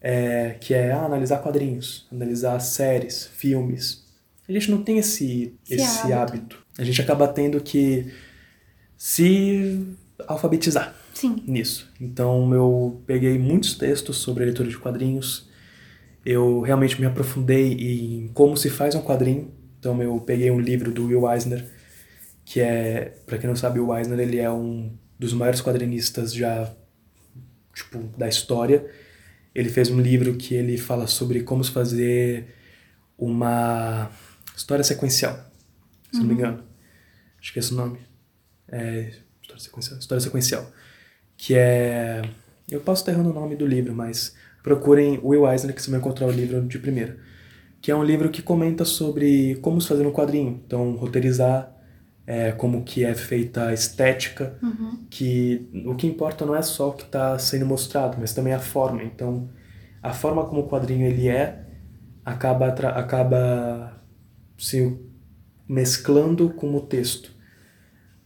é, 0.00 0.56
que 0.60 0.74
é 0.74 0.92
ah, 0.92 1.04
analisar 1.04 1.38
quadrinhos, 1.38 2.06
analisar 2.12 2.58
séries, 2.60 3.26
filmes, 3.26 4.04
a 4.48 4.52
gente 4.52 4.70
não 4.70 4.82
tem 4.82 4.98
esse, 4.98 5.54
Esse 5.68 5.82
esse 5.82 6.12
hábito. 6.12 6.36
hábito. 6.36 6.66
A 6.78 6.84
gente 6.84 7.00
acaba 7.00 7.26
tendo 7.26 7.60
que 7.60 8.12
se 8.96 9.86
alfabetizar 10.26 10.94
Sim. 11.12 11.42
nisso. 11.46 11.90
Então 12.00 12.52
eu 12.54 13.02
peguei 13.06 13.38
muitos 13.38 13.74
textos 13.74 14.18
sobre 14.18 14.44
a 14.44 14.46
leitura 14.46 14.68
de 14.68 14.78
quadrinhos. 14.78 15.48
Eu 16.24 16.60
realmente 16.60 17.00
me 17.00 17.06
aprofundei 17.06 17.72
em 17.72 18.28
como 18.28 18.56
se 18.56 18.70
faz 18.70 18.94
um 18.94 19.02
quadrinho. 19.02 19.50
Então 19.86 20.02
eu 20.02 20.18
peguei 20.18 20.50
um 20.50 20.58
livro 20.58 20.90
do 20.90 21.06
Will 21.06 21.30
Eisner, 21.30 21.64
que 22.44 22.60
é, 22.60 23.16
para 23.24 23.38
quem 23.38 23.48
não 23.48 23.54
sabe, 23.54 23.78
o 23.78 23.96
Eisner 23.96 24.18
ele 24.18 24.40
é 24.40 24.50
um 24.50 24.92
dos 25.16 25.32
maiores 25.32 25.62
quadrinistas 25.62 26.34
já 26.34 26.74
tipo 27.72 27.98
da 28.18 28.26
história. 28.26 28.84
Ele 29.54 29.68
fez 29.68 29.88
um 29.88 30.00
livro 30.00 30.34
que 30.34 30.56
ele 30.56 30.76
fala 30.76 31.06
sobre 31.06 31.44
como 31.44 31.62
se 31.62 31.70
fazer 31.70 32.52
uma 33.16 34.10
história 34.56 34.82
sequencial, 34.82 35.38
se 36.10 36.18
não 36.18 36.26
me 36.26 36.34
engano. 36.34 36.64
Acho 37.40 37.52
que 37.52 37.60
é 37.60 37.62
esse 37.62 37.72
o 37.72 37.76
nome. 37.76 38.00
É, 38.66 39.12
história 39.40 39.62
sequencial. 39.62 39.98
História 40.00 40.20
sequencial. 40.20 40.72
Que 41.36 41.54
é. 41.54 42.22
Eu 42.68 42.80
posso 42.80 43.02
estar 43.02 43.12
errando 43.12 43.30
o 43.30 43.32
nome 43.32 43.54
do 43.54 43.64
livro, 43.64 43.94
mas 43.94 44.34
procurem 44.64 45.20
Will 45.22 45.48
Eisner 45.48 45.72
que 45.72 45.80
você 45.80 45.92
vai 45.92 46.00
encontrar 46.00 46.26
o 46.26 46.32
livro 46.32 46.60
de 46.66 46.76
primeira. 46.76 47.35
Que 47.86 47.92
é 47.92 47.94
um 47.94 48.02
livro 48.02 48.30
que 48.30 48.42
comenta 48.42 48.84
sobre 48.84 49.54
como 49.62 49.80
se 49.80 49.86
fazer 49.86 50.04
um 50.04 50.10
quadrinho. 50.10 50.60
Então, 50.66 50.96
roteirizar, 50.96 51.72
é, 52.26 52.50
como 52.50 52.82
que 52.82 53.04
é 53.04 53.14
feita 53.14 53.68
a 53.68 53.72
estética, 53.72 54.58
que 55.08 55.70
o 55.86 55.94
que 55.94 56.04
importa 56.04 56.44
não 56.44 56.56
é 56.56 56.62
só 56.62 56.88
o 56.88 56.94
que 56.94 57.04
está 57.04 57.38
sendo 57.38 57.64
mostrado, 57.64 58.16
mas 58.18 58.34
também 58.34 58.52
a 58.52 58.58
forma. 58.58 59.04
Então, 59.04 59.48
a 60.02 60.12
forma 60.12 60.44
como 60.46 60.62
o 60.62 60.68
quadrinho 60.68 61.06
ele 61.06 61.28
é 61.28 61.64
acaba, 62.24 62.66
acaba 62.66 64.02
se 64.58 64.98
mesclando 65.68 66.50
com 66.50 66.74
o 66.74 66.80
texto. 66.80 67.30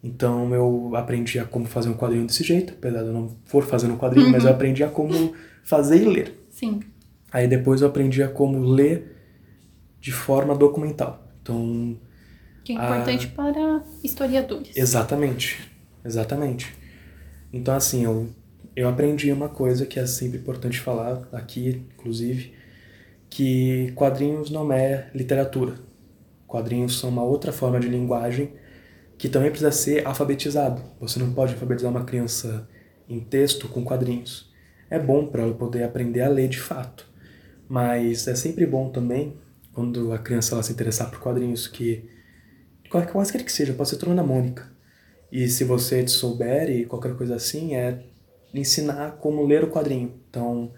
Então 0.02 0.54
eu 0.54 0.96
aprendi 0.96 1.38
a 1.38 1.44
como 1.44 1.66
fazer 1.66 1.90
um 1.90 1.94
quadrinho 1.98 2.26
desse 2.26 2.42
jeito, 2.42 2.72
apesar 2.78 3.02
de 3.02 3.08
eu 3.08 3.12
não 3.12 3.36
for 3.44 3.62
fazendo 3.62 3.92
um 3.92 3.98
quadrinho, 3.98 4.30
mas 4.32 4.42
eu 4.42 4.52
aprendi 4.52 4.82
a 4.82 4.88
como 4.88 5.34
fazer 5.62 6.02
e 6.02 6.06
ler. 6.06 6.46
Sim. 6.48 6.80
Aí 7.30 7.46
depois 7.46 7.82
eu 7.82 7.88
aprendi 7.88 8.22
a 8.22 8.28
como 8.28 8.58
ler 8.60 9.19
de 10.00 10.12
forma 10.12 10.54
documental. 10.56 11.22
Então, 11.42 11.98
Que 12.64 12.72
é 12.72 12.74
importante 12.76 13.28
para 13.28 13.84
historiadores. 14.02 14.76
exatamente, 14.76 15.70
exatamente. 16.04 16.74
Então 17.52 17.74
assim, 17.74 18.04
eu, 18.04 18.28
eu 18.76 18.88
aprendi 18.88 19.32
uma 19.32 19.48
coisa 19.48 19.86
que 19.86 19.98
é 19.98 20.06
sempre 20.06 20.38
importante 20.38 20.80
falar 20.80 21.28
aqui, 21.32 21.84
inclusive, 21.94 22.54
que 23.30 23.92
quadrinhos 23.94 24.50
não 24.50 24.72
é 24.72 25.10
literatura. 25.14 25.76
Quadrinhos 26.46 26.98
são 26.98 27.10
uma 27.10 27.22
outra 27.24 27.52
forma 27.52 27.80
de 27.80 27.88
linguagem 27.88 28.52
que 29.18 29.28
também 29.28 29.50
precisa 29.50 29.72
ser 29.72 30.06
alfabetizado. 30.06 30.82
Você 31.00 31.18
não 31.18 31.32
pode 31.34 31.54
alfabetizar 31.54 31.90
uma 31.90 32.04
criança 32.04 32.68
em 33.08 33.20
texto 33.20 33.68
com 33.68 33.84
quadrinhos. 33.84 34.50
É 34.90 34.98
bom 34.98 35.26
para 35.26 35.42
ela 35.42 35.54
poder 35.54 35.84
aprender 35.84 36.22
a 36.22 36.28
ler 36.28 36.48
de 36.48 36.60
fato, 36.60 37.06
mas 37.68 38.28
é 38.28 38.34
sempre 38.34 38.66
bom 38.66 38.90
também 38.90 39.36
quando 39.80 40.12
a 40.12 40.18
criança 40.18 40.54
ela 40.54 40.62
se 40.62 40.72
interessar 40.72 41.10
por 41.10 41.20
quadrinhos 41.20 41.66
que 41.66 42.04
qualquer 42.90 43.10
qualquer 43.10 43.42
que 43.42 43.50
seja, 43.50 43.72
pode 43.72 43.88
ser 43.88 43.96
Turma 43.96 44.14
da 44.14 44.22
Mônica. 44.22 44.70
E 45.32 45.48
se 45.48 45.64
você 45.64 46.06
souber 46.06 46.68
e 46.68 46.84
qualquer 46.84 47.16
coisa 47.16 47.36
assim, 47.36 47.74
é 47.74 48.02
ensinar 48.52 49.12
como 49.12 49.46
ler 49.46 49.64
o 49.64 49.70
quadrinho. 49.70 50.12
Então, 50.28 50.72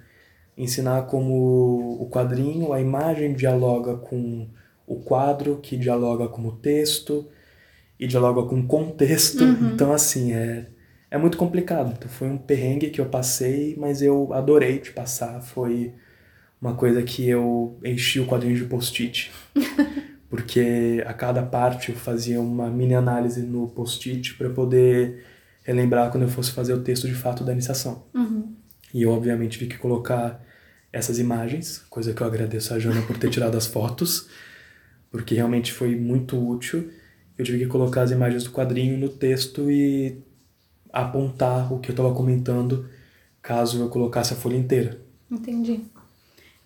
ensinar 0.56 1.06
como 1.06 2.00
o 2.00 2.08
quadrinho, 2.08 2.72
a 2.72 2.80
imagem 2.80 3.34
dialoga 3.34 3.96
com 3.96 4.46
o 4.86 5.00
quadro, 5.00 5.58
que 5.60 5.76
dialoga 5.76 6.28
com 6.28 6.46
o 6.46 6.52
texto, 6.52 7.28
e 7.98 8.06
dialoga 8.06 8.48
com 8.48 8.60
o 8.60 8.66
contexto. 8.68 9.42
Então, 9.74 9.92
assim, 9.92 10.32
é, 10.32 10.68
é 11.10 11.18
muito 11.18 11.36
complicado. 11.36 11.92
Então, 11.96 12.08
foi 12.08 12.28
um 12.28 12.38
perrengue 12.38 12.90
que 12.90 13.00
eu 13.00 13.06
passei, 13.06 13.74
mas 13.76 14.00
eu 14.00 14.32
adorei 14.32 14.78
de 14.78 14.92
passar. 14.92 15.40
Foi 15.40 15.92
uma 16.62 16.74
coisa 16.74 17.02
que 17.02 17.28
eu 17.28 17.76
enchi 17.84 18.20
o 18.20 18.26
quadrinho 18.26 18.54
de 18.54 18.64
post-it. 18.64 19.32
Porque 20.30 21.02
a 21.04 21.12
cada 21.12 21.42
parte 21.42 21.90
eu 21.90 21.96
fazia 21.96 22.40
uma 22.40 22.70
mini 22.70 22.94
análise 22.94 23.42
no 23.42 23.68
post-it 23.68 24.34
para 24.34 24.48
poder 24.48 25.26
relembrar 25.64 26.10
quando 26.10 26.22
eu 26.22 26.28
fosse 26.28 26.52
fazer 26.52 26.72
o 26.72 26.82
texto 26.82 27.08
de 27.08 27.14
fato 27.14 27.42
da 27.42 27.52
iniciação. 27.52 28.04
Uhum. 28.14 28.54
E 28.94 29.02
eu, 29.02 29.10
obviamente, 29.10 29.58
tive 29.58 29.70
que 29.70 29.78
colocar 29.78 30.42
essas 30.92 31.18
imagens, 31.18 31.84
coisa 31.90 32.14
que 32.14 32.22
eu 32.22 32.26
agradeço 32.26 32.72
a 32.72 32.78
Jana 32.78 33.02
por 33.02 33.18
ter 33.18 33.28
tirado 33.30 33.56
as 33.56 33.66
fotos, 33.66 34.28
porque 35.10 35.34
realmente 35.34 35.72
foi 35.72 35.96
muito 35.96 36.38
útil. 36.38 36.90
Eu 37.36 37.44
tive 37.44 37.58
que 37.58 37.66
colocar 37.66 38.02
as 38.02 38.10
imagens 38.12 38.44
do 38.44 38.52
quadrinho 38.52 38.96
no 38.96 39.08
texto 39.08 39.70
e 39.70 40.22
apontar 40.92 41.72
o 41.72 41.80
que 41.80 41.90
eu 41.90 41.94
estava 41.94 42.14
comentando, 42.14 42.88
caso 43.42 43.80
eu 43.80 43.88
colocasse 43.88 44.32
a 44.32 44.36
folha 44.36 44.56
inteira. 44.56 45.02
Entendi. 45.30 45.80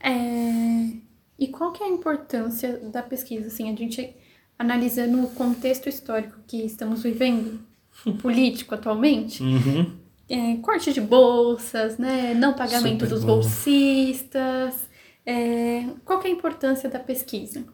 É, 0.06 0.96
E 1.38 1.48
qual 1.48 1.72
que 1.72 1.82
é 1.82 1.86
a 1.86 1.90
importância 1.90 2.78
da 2.78 3.02
pesquisa? 3.02 3.48
Assim, 3.48 3.70
a 3.70 3.76
gente 3.76 4.14
analisando 4.58 5.22
o 5.22 5.30
contexto 5.30 5.88
histórico 5.88 6.38
que 6.46 6.58
estamos 6.64 7.02
vivendo, 7.02 7.60
político 8.22 8.74
atualmente, 8.74 9.42
Uhum. 9.42 9.92
é, 10.28 10.56
corte 10.58 10.92
de 10.92 11.00
bolsas, 11.00 11.98
né, 11.98 12.32
não 12.34 12.54
pagamento 12.54 13.00
Super 13.04 13.08
dos 13.08 13.20
bom. 13.24 13.34
bolsistas. 13.40 14.88
é, 15.26 15.86
Qual 16.04 16.20
que 16.20 16.28
é 16.28 16.30
a 16.30 16.34
importância 16.34 16.88
da 16.88 16.98
pesquisa? 17.00 17.64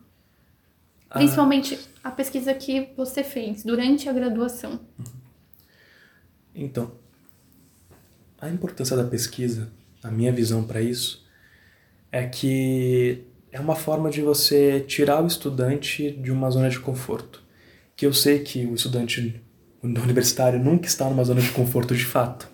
Ah. 1.11 1.19
Principalmente 1.19 1.79
a 2.03 2.11
pesquisa 2.11 2.53
que 2.55 2.89
você 2.97 3.23
fez 3.23 3.63
durante 3.63 4.09
a 4.09 4.13
graduação. 4.13 4.81
Então, 6.55 6.93
a 8.41 8.49
importância 8.49 8.97
da 8.97 9.05
pesquisa, 9.05 9.71
a 10.03 10.11
minha 10.11 10.33
visão 10.33 10.65
para 10.65 10.81
isso, 10.83 11.22
é 12.13 12.27
que 12.27 13.25
é 13.51 13.59
uma 13.59 13.75
forma 13.75 14.11
de 14.11 14.21
você 14.23 14.81
tirar 14.87 15.23
o 15.25 15.27
estudante 15.27 16.11
de 16.13 16.31
uma 16.31 16.51
zona 16.51 16.69
de 16.69 16.79
conforto. 16.79 17.43
Que 17.97 18.07
eu 18.07 18.13
sei 18.13 18.41
que 18.41 18.65
o 18.67 18.75
estudante 18.75 19.43
universitário 19.83 20.59
nunca 20.63 20.87
está 20.87 21.09
numa 21.09 21.25
zona 21.25 21.41
de 21.41 21.51
conforto 21.51 21.95
de 21.95 22.05
fato. 22.05 22.49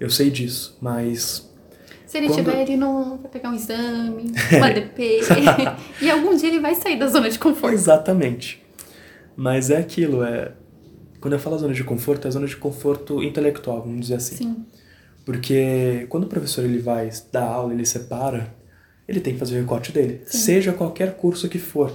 Eu 0.00 0.10
sei 0.10 0.30
disso, 0.30 0.76
mas 0.80 1.48
Se 2.06 2.18
ele 2.18 2.28
Quando- 2.28 2.44
tiver, 2.44 2.62
ele 2.62 2.76
não 2.76 3.18
vai 3.18 3.30
pegar 3.30 3.50
um 3.50 3.54
exame, 3.54 4.32
uma 4.56 4.70
DP. 4.70 5.20
e 6.02 6.10
algum 6.10 6.36
dia 6.36 6.48
ele 6.48 6.60
vai 6.60 6.74
sair 6.74 6.98
da 6.98 7.06
zona 7.08 7.28
de 7.30 7.38
conforto. 7.38 7.74
Exatamente. 7.74 8.62
Mas 9.36 9.70
é 9.70 9.76
aquilo, 9.76 10.22
é. 10.22 10.52
Quando 11.20 11.32
eu 11.34 11.38
falo 11.38 11.58
zona 11.58 11.74
de 11.74 11.82
conforto, 11.84 12.28
é 12.28 12.30
zona 12.30 12.46
de 12.46 12.56
conforto 12.56 13.22
intelectual, 13.22 13.82
vamos 13.82 14.00
dizer 14.02 14.14
assim. 14.16 14.36
Sim. 14.36 14.66
Porque 15.24 16.06
quando 16.08 16.24
o 16.24 16.28
professor 16.28 16.64
ele 16.64 16.78
vai 16.78 17.10
dar 17.32 17.44
aula, 17.44 17.72
ele 17.74 17.84
separa, 17.84 18.54
ele 19.08 19.20
tem 19.20 19.34
que 19.34 19.38
fazer 19.38 19.56
o 19.56 19.60
recorte 19.60 19.92
dele. 19.92 20.22
Sim. 20.26 20.38
Seja 20.38 20.72
qualquer 20.72 21.16
curso 21.16 21.48
que 21.48 21.58
for. 21.58 21.92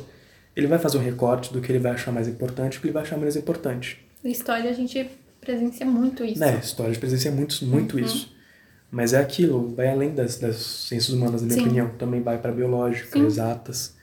Ele 0.55 0.67
vai 0.67 0.79
fazer 0.79 0.97
um 0.97 1.01
recorte 1.01 1.51
do 1.53 1.61
que 1.61 1.71
ele 1.71 1.79
vai 1.79 1.91
achar 1.93 2.11
mais 2.11 2.27
importante 2.27 2.75
e 2.75 2.77
do 2.77 2.81
que 2.81 2.87
ele 2.87 2.93
vai 2.93 3.03
achar 3.03 3.17
menos 3.17 3.35
importante. 3.35 3.99
Na 4.23 4.29
história 4.29 4.69
a 4.69 4.73
gente 4.73 5.09
presencia 5.39 5.85
muito 5.85 6.23
isso. 6.23 6.39
Né, 6.39 6.59
história 6.61 6.93
de 6.93 6.99
presença 6.99 7.27
é 7.29 7.31
muito, 7.31 7.65
muito 7.65 7.97
Uhum. 7.97 8.03
isso. 8.03 8.31
Mas 8.91 9.13
é 9.13 9.19
aquilo, 9.19 9.73
vai 9.73 9.89
além 9.89 10.13
das, 10.13 10.37
das 10.37 10.57
ciências 10.57 11.13
humanas, 11.13 11.41
na 11.41 11.47
minha 11.47 11.57
Sim. 11.59 11.65
opinião. 11.65 11.89
Também 11.97 12.21
vai 12.21 12.37
para 12.37 12.51
biológica, 12.51 13.17
Sim. 13.17 13.25
exatas. 13.25 13.95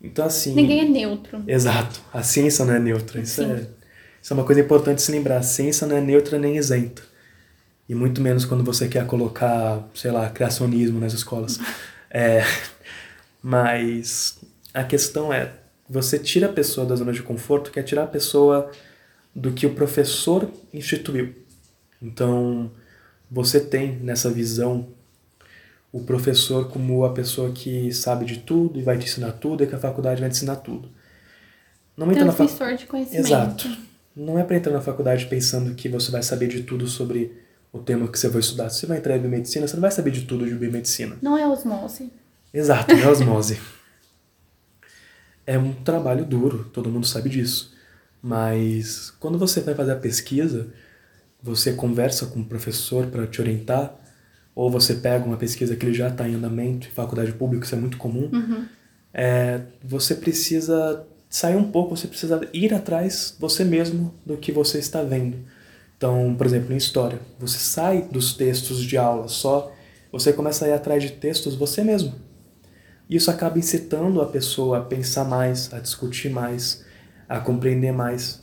Então, 0.00 0.24
assim. 0.24 0.54
Ninguém 0.54 0.80
é 0.80 0.84
neutro. 0.88 1.42
Exato. 1.46 2.00
A 2.12 2.22
ciência 2.22 2.64
não 2.64 2.74
é 2.74 2.78
neutra. 2.78 3.20
Isso 3.20 3.42
é, 3.42 3.66
isso 4.22 4.32
é 4.32 4.34
uma 4.34 4.44
coisa 4.44 4.60
importante 4.60 5.02
se 5.02 5.10
lembrar. 5.10 5.38
A 5.38 5.42
ciência 5.42 5.86
não 5.88 5.96
é 5.96 6.00
neutra 6.00 6.38
nem 6.38 6.56
isenta. 6.56 7.02
E 7.88 7.94
muito 7.96 8.20
menos 8.20 8.44
quando 8.44 8.62
você 8.62 8.86
quer 8.88 9.04
colocar, 9.06 9.88
sei 9.94 10.12
lá, 10.12 10.30
criacionismo 10.30 11.00
nas 11.00 11.12
escolas. 11.12 11.58
É, 12.10 12.42
mas 13.42 14.38
a 14.72 14.84
questão 14.84 15.32
é, 15.32 15.52
você 15.88 16.18
tira 16.18 16.46
a 16.46 16.52
pessoa 16.52 16.86
da 16.86 16.94
zona 16.96 17.12
de 17.12 17.22
conforto, 17.22 17.70
quer 17.70 17.82
tirar 17.82 18.04
a 18.04 18.08
pessoa 18.08 18.70
do 19.34 19.52
que 19.52 19.66
o 19.66 19.74
professor 19.74 20.50
instituiu. 20.72 21.34
Então, 22.00 22.70
você 23.30 23.60
tem 23.60 23.96
nessa 23.96 24.30
visão 24.30 24.88
o 25.92 26.00
professor 26.00 26.68
como 26.68 27.04
a 27.04 27.12
pessoa 27.12 27.52
que 27.52 27.92
sabe 27.92 28.24
de 28.24 28.38
tudo 28.38 28.78
e 28.78 28.82
vai 28.82 28.98
te 28.98 29.04
ensinar 29.04 29.32
tudo 29.32 29.64
e 29.64 29.66
que 29.66 29.74
a 29.74 29.78
faculdade 29.78 30.20
vai 30.20 30.28
te 30.28 30.36
ensinar 30.36 30.56
tudo. 30.56 30.90
Não 31.96 32.10
entra 32.10 32.24
na 32.24 32.32
faculdade. 32.32 32.56
Transmissor 32.56 32.78
de 32.78 32.86
conhecimento. 32.86 33.26
Exato. 33.26 33.68
Não 34.14 34.38
é 34.38 34.44
para 34.44 34.56
entrar 34.56 34.72
na 34.72 34.80
faculdade 34.80 35.26
pensando 35.26 35.74
que 35.74 35.88
você 35.88 36.10
vai 36.10 36.22
saber 36.22 36.48
de 36.48 36.62
tudo 36.62 36.86
sobre 36.86 37.32
o 37.72 37.78
tema 37.78 38.08
que 38.08 38.18
você 38.18 38.28
vai 38.28 38.40
estudar. 38.40 38.70
Se 38.70 38.80
você 38.80 38.86
vai 38.86 38.98
entrar 38.98 39.16
em 39.16 39.20
biomedicina, 39.20 39.66
você 39.66 39.74
não 39.74 39.80
vai 39.82 39.90
saber 39.90 40.10
de 40.10 40.22
tudo 40.22 40.46
de 40.46 40.54
biomedicina. 40.54 41.16
Não 41.22 41.36
é 41.36 41.46
osmose. 41.46 42.10
Exato, 42.52 42.94
não 42.94 43.02
é 43.02 43.08
osmose. 43.10 43.58
é 45.46 45.58
um 45.58 45.72
trabalho 45.72 46.24
duro, 46.24 46.64
todo 46.72 46.90
mundo 46.90 47.06
sabe 47.06 47.28
disso. 47.28 47.74
Mas 48.22 49.10
quando 49.20 49.38
você 49.38 49.60
vai 49.60 49.74
fazer 49.74 49.92
a 49.92 49.96
pesquisa, 49.96 50.68
você 51.42 51.72
conversa 51.72 52.26
com 52.26 52.40
o 52.40 52.44
professor 52.44 53.06
para 53.06 53.26
te 53.26 53.40
orientar, 53.40 53.94
ou 54.54 54.70
você 54.70 54.94
pega 54.94 55.24
uma 55.24 55.36
pesquisa 55.36 55.76
que 55.76 55.84
ele 55.86 55.94
já 55.94 56.08
está 56.08 56.28
em 56.28 56.34
andamento, 56.34 56.88
em 56.88 56.90
faculdade 56.90 57.32
pública, 57.32 57.64
isso 57.66 57.74
é 57.74 57.78
muito 57.78 57.98
comum, 57.98 58.30
Uhum. 58.32 58.66
é, 59.12 59.60
você 59.84 60.14
precisa 60.14 61.04
sair 61.28 61.56
um 61.56 61.70
pouco, 61.70 61.94
você 61.96 62.08
precisa 62.08 62.40
ir 62.52 62.72
atrás 62.72 63.36
você 63.38 63.64
mesmo 63.64 64.14
do 64.24 64.36
que 64.36 64.50
você 64.50 64.78
está 64.78 65.02
vendo. 65.02 65.36
Então, 65.96 66.34
por 66.36 66.46
exemplo, 66.46 66.72
em 66.72 66.76
história, 66.76 67.20
você 67.38 67.58
sai 67.58 68.02
dos 68.02 68.34
textos 68.34 68.82
de 68.82 68.96
aula 68.98 69.28
só, 69.28 69.72
você 70.12 70.32
começa 70.32 70.64
a 70.64 70.68
ir 70.68 70.72
atrás 70.72 71.02
de 71.02 71.10
textos 71.12 71.54
você 71.54 71.82
mesmo. 71.82 72.14
Isso 73.08 73.30
acaba 73.30 73.58
incitando 73.58 74.20
a 74.20 74.26
pessoa 74.26 74.78
a 74.78 74.82
pensar 74.82 75.24
mais, 75.24 75.72
a 75.72 75.78
discutir 75.78 76.28
mais, 76.28 76.84
a 77.28 77.40
compreender 77.40 77.92
mais. 77.92 78.42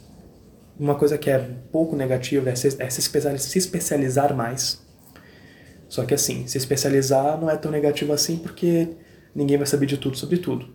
Uma 0.80 0.96
coisa 0.96 1.18
que 1.18 1.30
é 1.30 1.38
pouco 1.72 1.96
negativa 1.96 2.50
é 2.50 2.56
se, 2.56 2.76
é 2.82 2.90
se 2.90 3.00
especiali- 3.00 3.40
se 3.40 3.58
especializar 3.58 4.36
mais. 4.36 4.82
Só 5.88 6.06
que 6.06 6.14
assim, 6.14 6.48
se 6.48 6.58
especializar 6.58 7.40
não 7.40 7.50
é 7.50 7.58
tão 7.58 7.72
negativo 7.72 8.14
assim 8.14 8.38
porque 8.38 8.90
ninguém 9.36 9.58
vai 9.58 9.68
saber 9.68 9.86
de 9.86 9.98
tudo 9.98 10.18
sobre 10.18 10.38
tudo. 10.38 10.74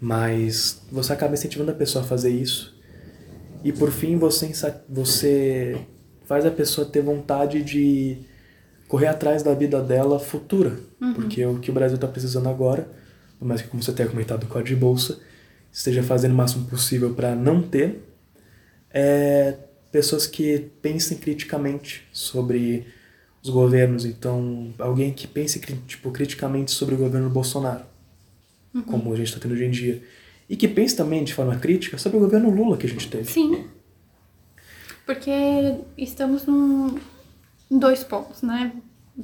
Mas 0.00 0.82
você 0.90 1.12
acaba 1.12 1.34
incentivando 1.34 1.70
a 1.70 1.74
pessoa 1.74 2.04
a 2.04 2.08
fazer 2.08 2.30
isso. 2.30 2.76
E 3.62 3.72
por 3.72 3.92
fim 3.92 4.16
você, 4.16 4.50
você 4.88 5.86
faz 6.30 6.46
a 6.46 6.50
pessoa 6.52 6.86
ter 6.86 7.02
vontade 7.02 7.60
de 7.60 8.18
correr 8.86 9.08
atrás 9.08 9.42
da 9.42 9.52
vida 9.52 9.82
dela 9.82 10.16
futura. 10.20 10.78
Porque 11.16 11.44
o 11.44 11.58
que 11.58 11.72
o 11.72 11.74
Brasil 11.74 11.96
está 11.96 12.06
precisando 12.06 12.48
agora, 12.48 12.88
por 13.36 13.48
mais 13.48 13.60
que, 13.60 13.66
como 13.66 13.82
você 13.82 13.92
tenha 13.92 14.08
comentado, 14.08 14.44
o 14.44 14.46
código 14.46 14.68
de 14.68 14.76
bolsa, 14.76 15.18
esteja 15.72 16.04
fazendo 16.04 16.30
o 16.30 16.36
máximo 16.36 16.66
possível 16.66 17.12
para 17.14 17.34
não 17.34 17.60
ter, 17.60 18.04
é 18.92 19.56
pessoas 19.90 20.24
que 20.24 20.70
pensem 20.80 21.18
criticamente 21.18 22.06
sobre 22.12 22.86
os 23.42 23.50
governos. 23.50 24.04
Então, 24.04 24.72
alguém 24.78 25.12
que 25.12 25.26
pense 25.26 25.58
tipo, 25.88 26.12
criticamente 26.12 26.70
sobre 26.70 26.94
o 26.94 26.98
governo 26.98 27.28
Bolsonaro, 27.28 27.86
como 28.86 29.12
a 29.12 29.16
gente 29.16 29.26
está 29.26 29.40
tendo 29.40 29.54
hoje 29.54 29.64
em 29.64 29.70
dia. 29.72 30.00
E 30.48 30.56
que 30.56 30.68
pense 30.68 30.94
também 30.94 31.24
de 31.24 31.34
forma 31.34 31.56
crítica 31.56 31.98
sobre 31.98 32.18
o 32.18 32.20
governo 32.20 32.50
Lula 32.50 32.76
que 32.76 32.86
a 32.86 32.88
gente 32.88 33.10
teve. 33.10 33.24
Sim. 33.24 33.64
Porque 35.10 35.74
estamos 35.98 36.46
num, 36.46 36.96
em 37.68 37.78
dois 37.80 38.04
polos, 38.04 38.42
né? 38.42 38.70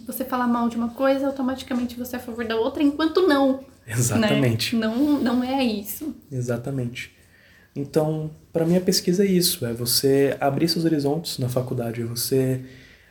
Você 0.04 0.24
falar 0.24 0.48
mal 0.48 0.68
de 0.68 0.76
uma 0.76 0.88
coisa, 0.88 1.28
automaticamente 1.28 1.96
você 1.96 2.16
é 2.16 2.18
a 2.18 2.22
favor 2.22 2.44
da 2.44 2.56
outra, 2.56 2.82
enquanto 2.82 3.24
não. 3.28 3.60
Exatamente. 3.86 4.74
Né? 4.74 4.84
Não, 4.84 5.20
não 5.20 5.44
é 5.44 5.62
isso. 5.62 6.12
Exatamente. 6.30 7.16
Então, 7.76 8.32
para 8.52 8.66
mim 8.66 8.76
a 8.76 8.80
pesquisa 8.80 9.22
é 9.22 9.28
isso, 9.28 9.64
é 9.64 9.72
você 9.72 10.36
abrir 10.40 10.68
seus 10.68 10.84
horizontes 10.84 11.38
na 11.38 11.48
faculdade, 11.48 12.02
é 12.02 12.04
você 12.04 12.64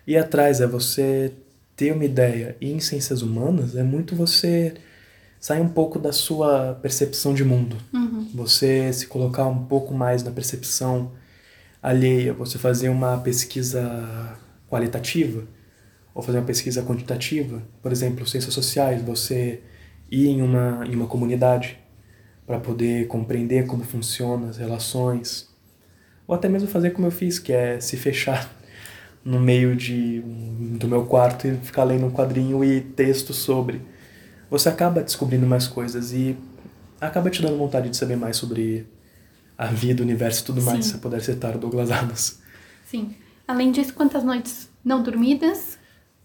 ir 0.05 0.17
atrás, 0.17 0.59
é 0.59 0.67
você 0.67 1.31
ter 1.77 1.93
uma 1.93 2.03
ideia. 2.03 2.57
E 2.59 2.73
em 2.73 2.81
ciências 2.81 3.21
humanas 3.21 3.77
é 3.77 3.83
muito 3.83 4.17
você 4.17 4.73
sair 5.39 5.61
um 5.61 5.69
pouco 5.69 5.97
da 5.97 6.11
sua 6.11 6.77
percepção 6.81 7.33
de 7.33 7.45
mundo. 7.45 7.77
Uhum. 7.93 8.27
Você 8.35 8.91
se 8.91 9.07
colocar 9.07 9.47
um 9.47 9.63
pouco 9.63 9.93
mais 9.93 10.23
na 10.23 10.31
percepção 10.31 11.13
alheia, 11.85 12.33
você 12.33 12.57
fazer 12.57 12.89
uma 12.89 13.19
pesquisa 13.19 14.35
qualitativa 14.67 15.43
ou 16.15 16.23
fazer 16.23 16.39
uma 16.39 16.45
pesquisa 16.45 16.81
quantitativa, 16.81 17.61
por 17.79 17.91
exemplo, 17.91 18.25
ciências 18.25 18.55
sociais, 18.55 19.03
você 19.03 19.61
ir 20.09 20.27
em 20.29 20.41
uma, 20.41 20.83
em 20.87 20.95
uma 20.95 21.05
comunidade 21.05 21.77
para 22.47 22.59
poder 22.59 23.05
compreender 23.07 23.67
como 23.67 23.83
funcionam 23.83 24.49
as 24.49 24.57
relações, 24.57 25.47
ou 26.27 26.33
até 26.33 26.49
mesmo 26.49 26.67
fazer 26.67 26.89
como 26.89 27.05
eu 27.05 27.11
fiz, 27.11 27.37
que 27.37 27.53
é 27.53 27.79
se 27.79 27.97
fechar 27.97 28.49
no 29.23 29.39
meio 29.39 29.75
de, 29.75 30.21
do 30.79 30.87
meu 30.87 31.05
quarto 31.05 31.47
e 31.47 31.55
ficar 31.57 31.83
lendo 31.83 32.07
um 32.07 32.11
quadrinho 32.11 32.63
e 32.63 32.81
texto 32.81 33.31
sobre. 33.31 33.79
Você 34.49 34.69
acaba 34.69 35.03
descobrindo 35.03 35.45
mais 35.45 35.67
coisas 35.67 36.13
e 36.13 36.35
acaba 36.99 37.29
te 37.29 37.43
dando 37.43 37.57
vontade 37.59 37.89
de 37.89 37.97
saber 37.97 38.15
mais 38.15 38.37
sobre 38.37 38.87
a 39.57 39.67
vida, 39.67 40.01
o 40.01 40.05
universo 40.05 40.41
e 40.41 40.45
tudo 40.45 40.61
mais, 40.61 40.83
Sim. 40.85 40.91
se 40.91 40.97
eu 40.97 41.01
puder 41.01 41.21
citar 41.21 41.55
o 41.55 41.59
Douglas 41.59 41.91
Adams. 41.91 42.39
Sim. 42.89 43.15
Além 43.47 43.71
disso, 43.71 43.93
quantas 43.93 44.23
noites 44.23 44.69
não 44.83 45.01
dormidas? 45.03 45.77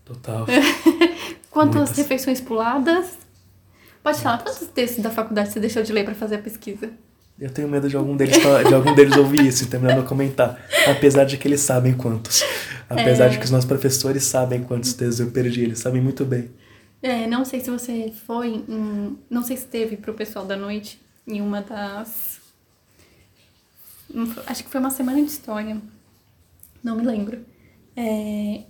Total. 0.05 0.47
Quantas 1.51 1.77
Muitas. 1.81 1.97
refeições 1.97 2.41
puladas? 2.41 3.19
Pode 4.03 4.21
falar, 4.21 4.39
quantos 4.39 4.67
textos 4.69 5.03
da 5.03 5.11
faculdade 5.11 5.53
você 5.53 5.59
deixou 5.61 5.83
de 5.83 5.93
ler 5.93 6.05
pra 6.05 6.15
fazer 6.15 6.37
a 6.37 6.39
pesquisa? 6.39 6.91
Eu 7.39 7.51
tenho 7.51 7.69
medo 7.69 7.89
de 7.89 7.97
algum 7.97 8.17
deles, 8.17 8.37
de 8.39 8.75
algum 8.75 8.95
deles 8.95 9.17
ouvir 9.17 9.47
isso 9.47 9.65
e 9.65 9.67
terminar 9.67 9.95
meu 9.95 10.05
comentar. 10.05 10.61
Apesar 10.89 11.25
de 11.25 11.37
que 11.37 11.49
eles 11.49 11.61
sabem 11.61 11.93
quantos. 11.95 12.43
Apesar 12.89 13.27
É. 13.27 13.29
de 13.31 13.39
que 13.39 13.45
os 13.45 13.51
nossos 13.51 13.67
professores 13.67 14.25
sabem 14.25 14.63
quantos 14.63 14.93
textos 14.95 15.21
eu 15.21 15.31
perdi, 15.31 15.63
eles 15.63 15.79
sabem 15.81 16.01
muito 16.03 16.25
bem. 16.25 16.51
É, 17.03 17.27
não 17.27 17.45
sei 17.45 17.61
se 17.61 17.71
você 17.71 18.13
foi, 18.27 18.49
em- 18.69 19.17
não 19.29 19.43
sei 19.43 19.57
se 19.57 19.67
teve 19.67 19.97
pro 19.97 20.13
pessoal 20.15 20.45
da 20.45 20.57
noite 20.57 21.01
em 21.27 21.41
uma 21.41 21.63
das. 21.63 22.40
Acho 24.47 24.65
que 24.65 24.71
foi 24.71 24.81
uma 24.81 24.91
semana 24.91 25.19
de 25.21 25.29
história. 25.29 25.77
Não 26.83 26.97
me 26.97 27.03
lembro. 27.03 27.45
É, 27.97 28.63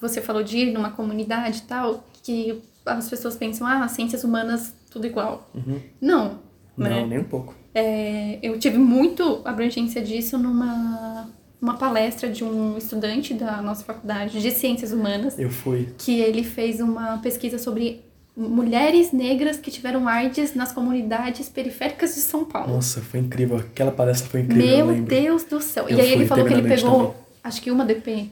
você 0.00 0.20
falou 0.20 0.42
de 0.42 0.58
ir 0.58 0.72
numa 0.72 0.90
comunidade 0.90 1.58
e 1.58 1.62
tal, 1.62 2.04
que 2.22 2.60
as 2.84 3.08
pessoas 3.08 3.36
pensam, 3.36 3.66
ah, 3.66 3.86
ciências 3.88 4.24
humanas, 4.24 4.74
tudo 4.90 5.06
igual. 5.06 5.50
Uhum. 5.54 5.80
Não. 6.00 6.38
né? 6.76 7.00
Não, 7.00 7.06
nem 7.06 7.18
um 7.18 7.24
pouco. 7.24 7.54
É, 7.74 8.38
eu 8.42 8.58
tive 8.58 8.78
muito 8.78 9.40
abrangência 9.44 10.02
disso 10.02 10.38
numa 10.38 11.28
uma 11.64 11.78
palestra 11.78 12.28
de 12.28 12.44
um 12.44 12.76
estudante 12.76 13.32
da 13.32 13.62
nossa 13.62 13.82
faculdade 13.82 14.38
de 14.38 14.50
ciências 14.50 14.92
humanas 14.92 15.38
Eu 15.38 15.48
fui. 15.48 15.88
que 15.96 16.20
ele 16.20 16.44
fez 16.44 16.78
uma 16.78 17.16
pesquisa 17.18 17.58
sobre 17.58 18.04
mulheres 18.36 19.12
negras 19.12 19.56
que 19.58 19.70
tiveram 19.70 20.08
AIDS 20.08 20.54
nas 20.54 20.72
comunidades 20.72 21.48
periféricas 21.48 22.14
de 22.14 22.20
São 22.20 22.44
Paulo. 22.44 22.72
Nossa, 22.74 23.00
foi 23.00 23.20
incrível. 23.20 23.56
Aquela 23.58 23.92
palestra 23.92 24.28
foi 24.28 24.40
incrível, 24.40 24.78
eu 24.78 24.86
Meu. 24.86 25.04
Deus 25.04 25.44
do 25.44 25.60
céu. 25.60 25.88
Eu 25.88 25.98
e 25.98 26.00
aí 26.00 26.12
ele 26.12 26.26
falou 26.26 26.44
que 26.46 26.52
ele 26.52 26.62
na 26.62 26.74
pegou, 26.74 26.90
também. 27.06 27.14
acho 27.44 27.62
que 27.62 27.70
uma 27.70 27.84
DP 27.84 28.30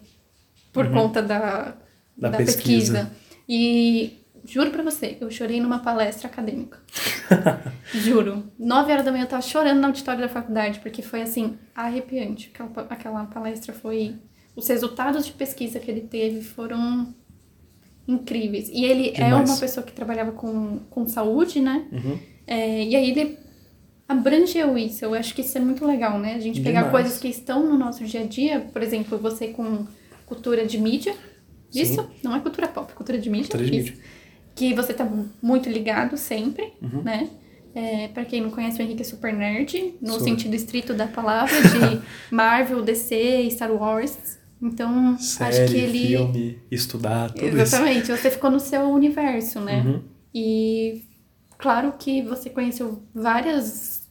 por 0.73 0.87
Uhum. 0.87 0.93
conta 0.93 1.23
da, 1.23 1.75
Da 2.17 2.29
da, 2.31 2.37
pesquisa. 2.39 2.93
pesquisa. 3.07 3.11
E 3.49 4.19
juro 4.45 4.71
pra 4.71 4.83
você, 4.83 5.17
eu 5.21 5.31
chorei 5.31 5.61
numa 5.61 5.79
palestra 5.81 6.27
acadêmica. 6.29 6.79
Juro. 7.95 8.45
Nove 8.59 8.93
horas 8.93 9.05
da 9.05 9.13
manhã 9.13 9.25
eu 9.25 9.29
tava 9.29 9.43
chorando 9.43 9.81
no 9.81 9.87
auditório 9.87 10.21
da 10.21 10.29
faculdade, 10.29 10.81
porque 10.81 11.03
foi 11.03 11.23
assim, 11.23 11.57
arrepiante. 11.75 12.51
Aquela, 12.55 12.87
aquela 12.91 13.25
palestra 13.27 13.73
foi. 13.73 14.17
Os 14.57 14.69
resultados 14.69 15.25
de 15.27 15.33
pesquisa 15.33 15.79
que 15.79 15.91
ele 15.91 16.03
teve 16.03 16.43
foram 16.43 17.15
incríveis. 18.07 18.69
E 18.69 18.85
ele 18.85 19.09
é 19.11 19.25
Demais. 19.25 19.49
uma 19.51 19.57
pessoa 19.59 19.85
que 19.85 19.93
trabalhava 19.93 20.33
com, 20.33 20.81
com 20.91 21.07
saúde, 21.07 21.61
né? 21.61 21.85
Uhum. 21.93 22.19
É, 22.47 22.85
e 22.85 22.97
aí 22.97 23.11
ele 23.11 23.39
abrangeu 24.09 24.77
isso. 24.77 25.05
Eu 25.05 25.15
acho 25.15 25.35
que 25.35 25.41
isso 25.41 25.57
é 25.57 25.61
muito 25.61 25.85
legal, 25.87 26.19
né? 26.19 26.35
A 26.35 26.41
gente 26.41 26.61
pegar 26.61 26.83
Demais. 26.85 26.93
coisas 27.03 27.19
que 27.19 27.29
estão 27.29 27.65
no 27.67 27.79
nosso 27.79 28.05
dia 28.05 28.21
a 28.23 28.25
dia, 28.27 28.61
por 28.73 28.83
exemplo, 28.83 29.19
você 29.19 29.49
com 29.49 29.87
cultura 30.27 30.67
de 30.67 30.79
mídia. 30.79 31.15
Isso 31.75 32.03
Sim. 32.03 32.09
não 32.23 32.37
é 32.37 32.41
cultura 32.41 32.69
pop, 32.69 32.91
é 32.93 32.95
cultura 32.95 33.19
de 33.19 33.31
mídia. 33.31 33.49
Cultura 33.49 33.65
de 33.65 33.77
mídia. 33.79 33.95
Que 34.55 34.75
você 34.75 34.93
tá 34.93 35.09
muito 35.43 35.69
ligado 35.71 36.17
sempre, 36.17 36.73
Uhum. 36.83 37.03
né? 37.03 37.29
É, 37.75 38.09
pra 38.09 38.23
quem 38.27 38.43
não 38.43 38.51
conhece, 38.51 38.79
o 38.79 38.83
Henrique 38.83 39.01
é 39.01 39.05
super 39.05 39.33
nerd, 39.33 39.95
no 40.03 40.13
Sou. 40.15 40.21
sentido 40.21 40.53
estrito 40.55 40.93
da 40.93 41.07
palavra, 41.07 41.55
de 41.63 42.03
Marvel, 42.31 42.83
DC, 42.83 43.49
Star 43.51 43.73
Wars. 43.73 44.39
Então, 44.63 45.19
Série, 45.19 45.63
acho 45.63 45.73
que 45.73 45.79
ele. 45.79 46.07
filme, 46.07 46.59
estudar, 46.71 47.33
tudo 47.33 47.59
Exatamente, 47.59 48.13
você 48.13 48.31
ficou 48.31 48.49
no 48.49 48.61
seu 48.61 48.83
universo, 48.83 49.61
né? 49.61 49.81
isso. 49.81 49.89
Uhum. 49.89 50.03
E 50.33 51.03
claro 51.59 51.93
que 51.99 52.23
você 52.23 52.49
conheceu 52.49 53.03
várias. 53.13 54.09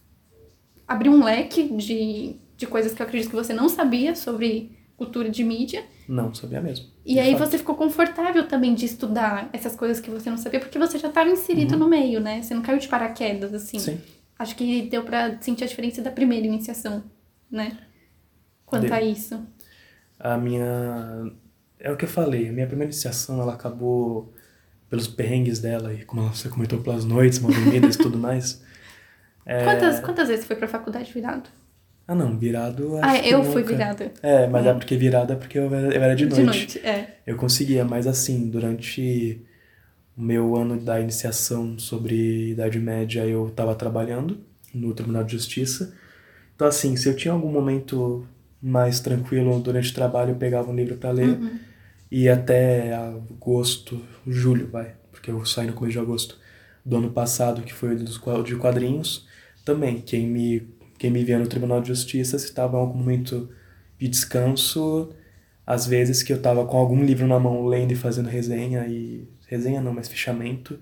abriu 0.86 1.14
um 1.14 1.24
leque 1.24 1.64
de, 1.70 2.36
de 2.58 2.68
coisas 2.68 2.94
que 2.94 3.02
eu 3.02 3.06
acredito 3.06 3.30
que 3.30 3.36
você 3.36 3.54
não 3.54 3.70
sabia 3.70 4.14
sobre 4.14 4.78
cultura 4.98 5.30
de 5.30 5.42
mídia. 5.42 5.86
Não, 6.08 6.34
sabia 6.34 6.62
mesmo. 6.62 6.88
E 7.06 7.18
aí 7.18 7.32
fato. 7.32 7.50
você 7.50 7.58
ficou 7.58 7.76
confortável 7.76 8.46
também 8.46 8.76
de 8.76 8.86
estudar 8.86 9.50
essas 9.54 9.74
coisas 9.74 10.02
que 10.02 10.12
você 10.12 10.30
não 10.30 10.38
sabia, 10.38 10.60
porque 10.60 10.78
você 10.78 11.00
já 11.00 11.08
estava 11.08 11.30
inserido 11.30 11.78
no 11.78 11.88
meio, 11.88 12.20
né? 12.20 12.42
Você 12.42 12.54
não 12.54 12.62
caiu 12.62 12.78
de 12.78 12.90
paraquedas, 12.90 13.54
assim. 13.54 13.78
Uhum. 13.78 13.84
Sim. 13.84 14.02
Acho 14.38 14.56
que 14.56 14.82
deu 14.84 15.04
pra 15.04 15.40
sentir 15.40 15.64
a 15.64 15.68
diferença 15.68 16.02
da 16.02 16.12
primeira 16.12 16.46
iniciação, 16.46 17.04
né? 17.50 17.78
Quanto 18.66 18.88
Deu. 18.88 18.94
a 18.94 19.02
isso. 19.02 19.40
A 20.24 20.38
minha. 20.38 21.32
É 21.80 21.92
o 21.92 21.98
que 21.98 22.06
eu 22.06 22.10
falei, 22.10 22.48
a 22.48 22.52
minha 22.52 22.68
primeira 22.68 22.92
iniciação 22.92 23.42
ela 23.42 23.54
acabou 23.54 24.32
pelos 24.88 25.08
perrengues 25.08 25.60
dela 25.60 25.94
e 25.94 26.06
como 26.06 26.28
você 26.28 26.48
comentou, 26.48 26.80
pelas 26.80 27.04
noites 27.06 27.40
mal 27.40 27.52
dormidas 27.52 27.96
e 27.96 27.98
tudo 27.98 28.18
mais. 28.18 28.62
É. 29.46 29.64
Quantas, 29.64 30.00
quantas 30.00 30.28
vezes 30.28 30.44
você 30.44 30.48
foi 30.48 30.56
pra 30.58 30.68
faculdade 30.68 31.12
virado? 31.12 31.50
Ah, 32.08 32.14
não, 32.14 32.38
virado. 32.38 33.00
Ah, 33.02 33.18
eu 33.18 33.44
fui 33.44 33.64
virada. 33.64 34.12
É, 34.22 34.46
mas 34.46 34.66
é 34.66 34.74
porque 34.74 34.96
virada 34.96 35.34
é 35.34 35.36
porque 35.36 35.58
eu 35.58 35.74
era, 35.74 35.96
eu 35.96 36.04
era 36.04 36.16
de 36.16 36.26
noite. 36.26 36.42
De 36.42 36.46
noite, 36.46 36.80
é. 36.80 37.18
Eu 37.26 37.38
conseguia, 37.38 37.86
mas 37.86 38.06
assim, 38.06 38.50
durante 38.50 39.42
o 40.16 40.22
meu 40.22 40.56
ano 40.56 40.80
da 40.80 41.00
iniciação 41.00 41.80
sobre 41.80 42.52
Idade 42.52 42.80
Média, 42.80 43.26
eu 43.26 43.48
estava 43.48 43.74
trabalhando 43.74 44.40
no 44.74 44.94
Tribunal 44.94 45.24
de 45.24 45.32
Justiça. 45.32 45.96
Então, 46.54 46.68
assim, 46.68 46.96
se 46.96 47.08
eu 47.08 47.16
tinha 47.16 47.34
algum 47.34 47.52
momento 47.52 48.28
mais 48.62 49.00
tranquilo 49.00 49.60
durante 49.60 49.92
o 49.92 49.96
trabalho, 49.96 50.32
eu 50.32 50.36
pegava 50.36 50.70
um 50.70 50.76
livro 50.76 50.96
para 50.98 51.12
ler. 51.12 51.30
Uhum. 51.30 51.60
E 52.12 52.28
até 52.28 52.94
agosto, 52.94 54.02
julho, 54.28 54.68
vai, 54.70 54.96
porque 55.12 55.32
eu 55.32 55.46
saí 55.46 55.68
no 55.68 55.74
começo 55.74 55.94
de 55.94 56.00
agosto 56.00 56.38
do 56.86 56.98
ano 56.98 57.12
passado, 57.12 57.62
que 57.62 57.74
foi 57.74 57.96
o 57.96 57.98
dos 57.98 58.20
de 58.44 58.56
quadrinhos, 58.56 59.28
também, 59.64 60.02
quem 60.02 60.28
me, 60.28 60.68
quem 60.98 61.10
me 61.10 61.24
via 61.24 61.40
no 61.40 61.48
Tribunal 61.48 61.82
de 61.82 61.88
Justiça, 61.88 62.38
se 62.38 62.46
estava 62.46 62.78
em 62.78 62.80
algum 62.82 62.98
momento 63.00 63.50
de 63.98 64.08
descanso, 64.08 65.14
às 65.66 65.86
vezes 65.86 66.22
que 66.24 66.34
eu 66.34 66.38
estava 66.38 66.66
com 66.66 66.78
algum 66.78 67.04
livro 67.04 67.28
na 67.28 67.40
mão, 67.40 67.66
lendo 67.66 67.94
e 67.94 67.96
fazendo 67.96 68.28
resenha, 68.28 68.86
e 68.88 69.28
resenha 69.48 69.80
não, 69.80 69.94
mas 69.94 70.10
fichamento, 70.10 70.80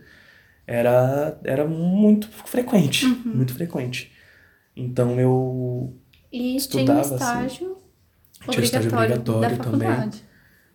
era, 0.66 1.40
era 1.44 1.68
muito 1.68 2.28
frequente, 2.30 3.06
muito 3.26 3.54
frequente. 3.54 4.12
Então 4.76 5.20
eu 5.20 5.94
E 6.32 6.56
Estudava, 6.56 7.02
tinha 7.02 7.14
um 7.14 7.16
estágio 7.18 7.78
Tinha 8.50 8.64
estágio 8.64 8.90
obrigatório, 8.90 9.16
obrigatório 9.22 9.58
da 9.58 9.64
também. 9.64 9.88
faculdade. 9.90 10.24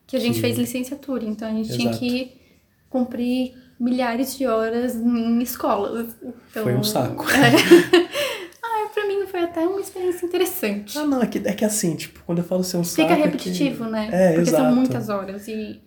Que 0.07 0.17
a 0.17 0.21
gente 0.21 0.35
Que- 0.35 0.41
fez 0.41 0.59
licenciatura, 0.59 1.25
então 1.25 1.49
a 1.49 1.53
gente 1.53 1.73
tinha 1.73 1.91
Exato. 1.91 1.99
que 1.99 2.33
cumprir 2.91 3.55
milhares 3.81 4.37
de 4.37 4.47
horas 4.47 4.95
em 4.97 5.41
escolas. 5.43 6.15
Então, 6.51 6.63
Foi 6.65 6.75
um 6.75 6.83
saco. 6.85 7.25
É. 7.33 8.05
ah, 8.63 8.89
pra 8.93 9.07
mim 9.07 9.27
foi 9.27 9.41
até 9.41 9.61
uma 9.67 9.81
experiência 9.81 10.27
interessante. 10.27 10.99
Ah, 10.99 11.07
não, 11.07 11.23
é 11.23 11.27
que, 11.27 11.39
é 11.39 11.53
que 11.53 11.65
assim, 11.65 11.97
tipo, 11.97 12.23
quando 12.25 12.39
eu 12.39 12.45
falo 12.45 12.63
ser 12.63 12.77
um 12.77 12.85
saco. 12.85 13.09
Fica 13.09 13.13
é 13.15 13.17
que- 13.17 13.23
repetitivo, 13.29 13.85
né? 13.85 14.09
É, 14.13 14.33
Porque 14.35 14.51
exato. 14.51 14.63
são 14.65 14.75
muitas 14.77 15.09
horas. 15.09 15.49
E 15.49 15.81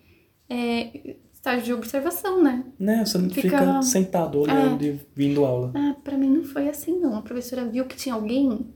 é, 0.50 1.16
estágio 1.32 1.62
de 1.64 1.72
observação, 1.72 2.42
né? 2.42 2.64
Né, 2.78 3.04
você 3.04 3.16
não 3.18 3.30
fica, 3.30 3.58
Fica- 3.58 3.82
sentado 3.82 4.40
olhando 4.40 4.82
e 4.84 5.00
vindo 5.14 5.44
aula. 5.44 5.72
Ah, 5.76 5.94
pra 6.02 6.18
mim 6.18 6.28
não 6.30 6.44
foi 6.44 6.68
assim, 6.68 6.98
não. 6.98 7.16
A 7.16 7.22
professora 7.22 7.64
viu 7.66 7.84
que 7.84 7.96
tinha 7.96 8.14
alguém, 8.14 8.66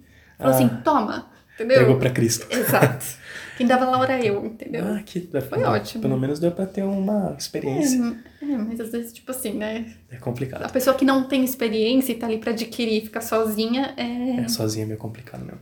falou 0.42 0.56
Ah. 0.56 0.58
assim, 0.58 0.68
toma, 0.82 1.26
entendeu? 1.54 1.78
Pegou 1.78 1.98
pra 1.98 2.10
Cristo. 2.10 2.46
Exato. 2.54 3.22
Quem 3.56 3.66
dava 3.66 3.84
lá 3.84 4.02
era 4.04 4.24
eu, 4.24 4.44
entendeu? 4.46 4.82
Ah, 4.86 5.02
que 5.04 5.28
Foi 5.48 5.62
ótimo. 5.62 6.02
Pelo 6.02 6.18
menos 6.18 6.40
deu 6.40 6.50
pra 6.50 6.64
ter 6.66 6.82
uma 6.82 7.36
experiência. 7.38 7.98
É, 8.40 8.44
é, 8.46 8.56
mas 8.56 8.80
às 8.80 8.90
vezes, 8.90 9.12
tipo 9.12 9.30
assim, 9.30 9.52
né? 9.54 9.94
É, 10.10 10.16
A 10.16 10.20
complicado. 10.20 10.72
pessoa 10.72 10.96
que 10.96 11.04
não 11.04 11.24
tem 11.28 11.44
experiência 11.44 12.12
e 12.12 12.14
tá 12.16 12.26
ali 12.26 12.38
pra 12.38 12.52
adquirir 12.52 12.98
e 13.02 13.04
fica 13.04 13.20
sozinha 13.20 13.94
é. 13.96 14.40
É, 14.40 14.48
sozinha 14.48 14.84
é 14.84 14.86
meio 14.86 14.98
complicado 14.98 15.44
mesmo. 15.44 15.60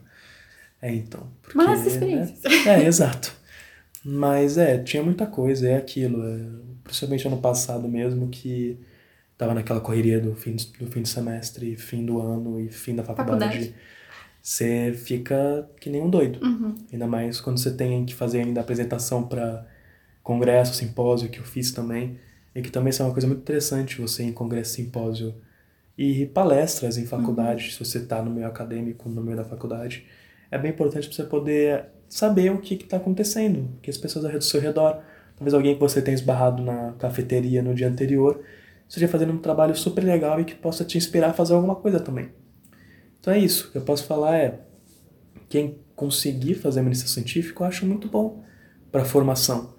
É, 0.80 0.92
então. 0.94 1.26
Porque, 1.42 1.58
Mas 1.58 1.84
experiências. 1.86 2.40
né? 2.64 2.82
É, 2.82 2.86
exato. 2.86 3.32
Mas 4.04 4.56
é, 4.56 4.78
tinha 4.78 5.02
muita 5.02 5.26
coisa, 5.26 5.68
é 5.68 5.76
aquilo. 5.76 6.22
é, 6.26 6.38
principalmente 6.84 7.26
ano 7.26 7.36
passado 7.38 7.86
mesmo, 7.88 8.28
que 8.28 8.78
tava 9.36 9.52
naquela 9.52 9.80
correria 9.80 10.20
do 10.20 10.34
fim, 10.34 10.56
do 10.78 10.86
fim 10.86 11.02
de 11.02 11.08
semestre, 11.08 11.76
fim 11.76 12.04
do 12.06 12.20
ano 12.20 12.58
e 12.60 12.68
fim 12.70 12.94
da 12.94 13.02
faculdade. 13.04 13.40
Faculdade. 13.44 13.74
Você 14.42 14.92
fica 14.92 15.68
que 15.80 15.90
nem 15.90 16.02
um 16.02 16.10
doido. 16.10 16.44
Uhum. 16.44 16.74
Ainda 16.92 17.06
mais 17.06 17.40
quando 17.40 17.58
você 17.58 17.70
tem 17.70 18.04
que 18.04 18.14
fazer 18.14 18.40
ainda 18.40 18.60
apresentação 18.60 19.22
para 19.22 19.66
congresso, 20.22 20.74
simpósio, 20.74 21.28
que 21.28 21.38
eu 21.38 21.44
fiz 21.44 21.72
também. 21.72 22.18
E 22.54 22.62
que 22.62 22.70
também 22.70 22.90
isso 22.90 23.02
é 23.02 23.04
uma 23.04 23.12
coisa 23.12 23.28
muito 23.28 23.40
interessante, 23.40 24.00
você 24.00 24.22
ir 24.22 24.26
em 24.26 24.32
congresso, 24.32 24.74
simpósio 24.74 25.34
e 25.96 26.26
palestras 26.26 26.96
em 26.96 27.06
faculdade, 27.06 27.72
se 27.72 27.78
você 27.78 27.98
está 27.98 28.22
no 28.22 28.30
meio 28.30 28.46
acadêmico, 28.46 29.08
no 29.08 29.22
meio 29.22 29.36
da 29.36 29.44
faculdade. 29.44 30.06
É 30.50 30.58
bem 30.58 30.70
importante 30.70 31.06
para 31.06 31.16
você 31.16 31.24
poder 31.24 31.84
saber 32.08 32.50
o 32.50 32.58
que 32.58 32.74
está 32.74 32.96
acontecendo, 32.96 33.68
o 33.76 33.80
que 33.80 33.90
as 33.90 33.96
pessoas 33.96 34.24
ao 34.24 34.40
seu 34.40 34.60
redor. 34.60 35.00
Talvez 35.36 35.54
alguém 35.54 35.74
que 35.74 35.80
você 35.80 36.02
tenha 36.02 36.14
esbarrado 36.14 36.62
na 36.62 36.92
cafeteria 36.98 37.62
no 37.62 37.74
dia 37.74 37.88
anterior 37.88 38.42
esteja 38.88 39.06
fazendo 39.06 39.32
um 39.32 39.38
trabalho 39.38 39.76
super 39.76 40.02
legal 40.02 40.40
e 40.40 40.44
que 40.44 40.54
possa 40.54 40.84
te 40.84 40.98
inspirar 40.98 41.30
a 41.30 41.32
fazer 41.32 41.54
alguma 41.54 41.76
coisa 41.76 42.00
também. 42.00 42.30
Então 43.20 43.32
é 43.32 43.38
isso. 43.38 43.68
O 43.68 43.72
que 43.72 43.78
eu 43.78 43.82
posso 43.82 44.04
falar 44.04 44.36
é 44.36 44.60
quem 45.48 45.78
conseguir 45.94 46.54
fazer 46.54 46.80
administração 46.80 47.14
científica, 47.14 47.62
eu 47.62 47.66
acho 47.68 47.86
muito 47.86 48.08
bom 48.08 48.42
para 48.90 49.04
formação. 49.04 49.74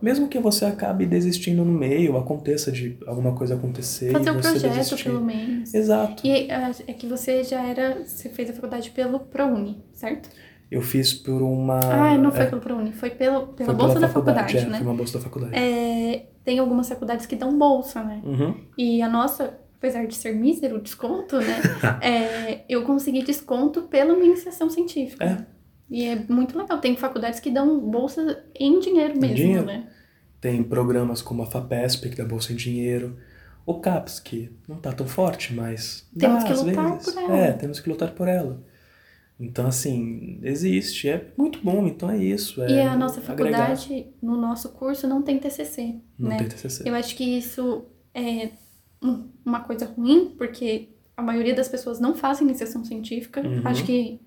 Mesmo 0.00 0.28
que 0.28 0.38
você 0.38 0.64
acabe 0.66 1.06
desistindo 1.06 1.64
no 1.64 1.72
meio, 1.72 2.16
aconteça 2.16 2.70
de 2.70 2.98
alguma 3.06 3.34
coisa 3.34 3.54
acontecer 3.54 4.12
Fazer 4.12 4.28
e 4.28 4.32
um 4.32 4.34
você 4.34 4.50
projeto, 4.50 4.74
desistir. 4.74 5.04
pelo 5.04 5.24
menos. 5.24 5.72
Exato. 5.72 6.26
E 6.26 6.50
ah, 6.50 6.70
é 6.86 6.92
que 6.92 7.06
você 7.06 7.42
já 7.42 7.62
era. 7.62 8.04
Você 8.04 8.28
fez 8.28 8.50
a 8.50 8.52
faculdade 8.52 8.90
pelo 8.90 9.20
ProUni, 9.20 9.82
certo? 9.92 10.28
Eu 10.70 10.82
fiz 10.82 11.14
por 11.14 11.40
uma. 11.42 11.80
ah, 11.80 12.18
não 12.18 12.30
foi 12.30 12.42
é, 12.42 12.46
pelo 12.46 12.60
ProUni, 12.60 12.92
foi 12.92 13.10
pelo, 13.10 13.48
pela 13.48 13.66
foi 13.66 13.74
bolsa 13.74 14.00
da 14.00 14.08
faculdade, 14.08 14.52
faculdade, 14.52 14.66
é, 14.66 14.70
né? 14.70 14.78
Foi 14.78 14.86
uma 14.86 14.96
bolsa 14.96 15.18
da 15.18 15.24
faculdade. 15.24 15.56
É, 15.56 16.26
tem 16.44 16.58
algumas 16.58 16.88
faculdades 16.88 17.24
que 17.24 17.36
dão 17.36 17.56
bolsa, 17.56 18.02
né? 18.02 18.20
Uhum. 18.22 18.54
E 18.76 19.00
a 19.00 19.08
nossa, 19.08 19.58
apesar 19.76 20.06
de 20.06 20.14
ser 20.14 20.34
mísero 20.34 20.76
o 20.76 20.80
desconto, 20.80 21.36
né? 21.38 21.60
é, 22.02 22.64
eu 22.68 22.82
consegui 22.84 23.22
desconto 23.22 23.82
pela 23.82 24.14
minha 24.14 24.26
iniciação 24.32 24.68
científica. 24.70 25.24
É. 25.24 25.46
E 25.88 26.04
é 26.04 26.16
muito 26.28 26.58
legal. 26.58 26.78
Tem 26.78 26.96
faculdades 26.96 27.38
que 27.38 27.50
dão 27.50 27.78
bolsa 27.78 28.44
em 28.54 28.80
dinheiro 28.80 29.18
mesmo, 29.20 29.36
dinheiro. 29.36 29.64
né? 29.64 29.88
Tem 30.40 30.62
programas 30.62 31.22
como 31.22 31.42
a 31.42 31.46
FAPESP, 31.46 32.10
que 32.10 32.16
dá 32.16 32.24
bolsa 32.24 32.52
em 32.52 32.56
dinheiro. 32.56 33.16
O 33.64 33.80
CAPS, 33.80 34.20
que 34.20 34.52
não 34.68 34.76
tá 34.76 34.92
tão 34.92 35.06
forte, 35.06 35.54
mas. 35.54 36.08
Temos 36.16 36.44
dá, 36.44 36.52
que 36.52 36.60
lutar 36.60 36.98
por 36.98 37.16
ela. 37.16 37.36
É, 37.36 37.52
temos 37.52 37.80
que 37.80 37.88
lutar 37.88 38.10
por 38.12 38.28
ela. 38.28 38.62
Então, 39.38 39.66
assim, 39.66 40.38
existe. 40.42 41.08
É 41.08 41.26
muito 41.36 41.60
bom, 41.62 41.86
então 41.86 42.10
é 42.10 42.16
isso. 42.16 42.62
É 42.62 42.70
e 42.70 42.80
a 42.80 42.96
nossa 42.96 43.20
agregar. 43.20 43.68
faculdade, 43.68 44.06
no 44.22 44.36
nosso 44.36 44.70
curso, 44.70 45.06
não 45.06 45.22
tem 45.22 45.38
TCC, 45.38 45.96
Não 46.18 46.30
né? 46.30 46.38
tem 46.38 46.48
TCC. 46.48 46.88
Eu 46.88 46.94
acho 46.94 47.14
que 47.16 47.24
isso 47.24 47.84
é 48.14 48.50
um- 49.02 49.28
uma 49.44 49.60
coisa 49.60 49.86
ruim, 49.86 50.34
porque 50.36 50.88
a 51.16 51.22
maioria 51.22 51.54
das 51.54 51.68
pessoas 51.68 51.98
não 52.00 52.14
fazem 52.14 52.46
iniciação 52.46 52.84
científica. 52.84 53.40
Uhum. 53.40 53.62
Acho 53.64 53.84
que 53.84 54.20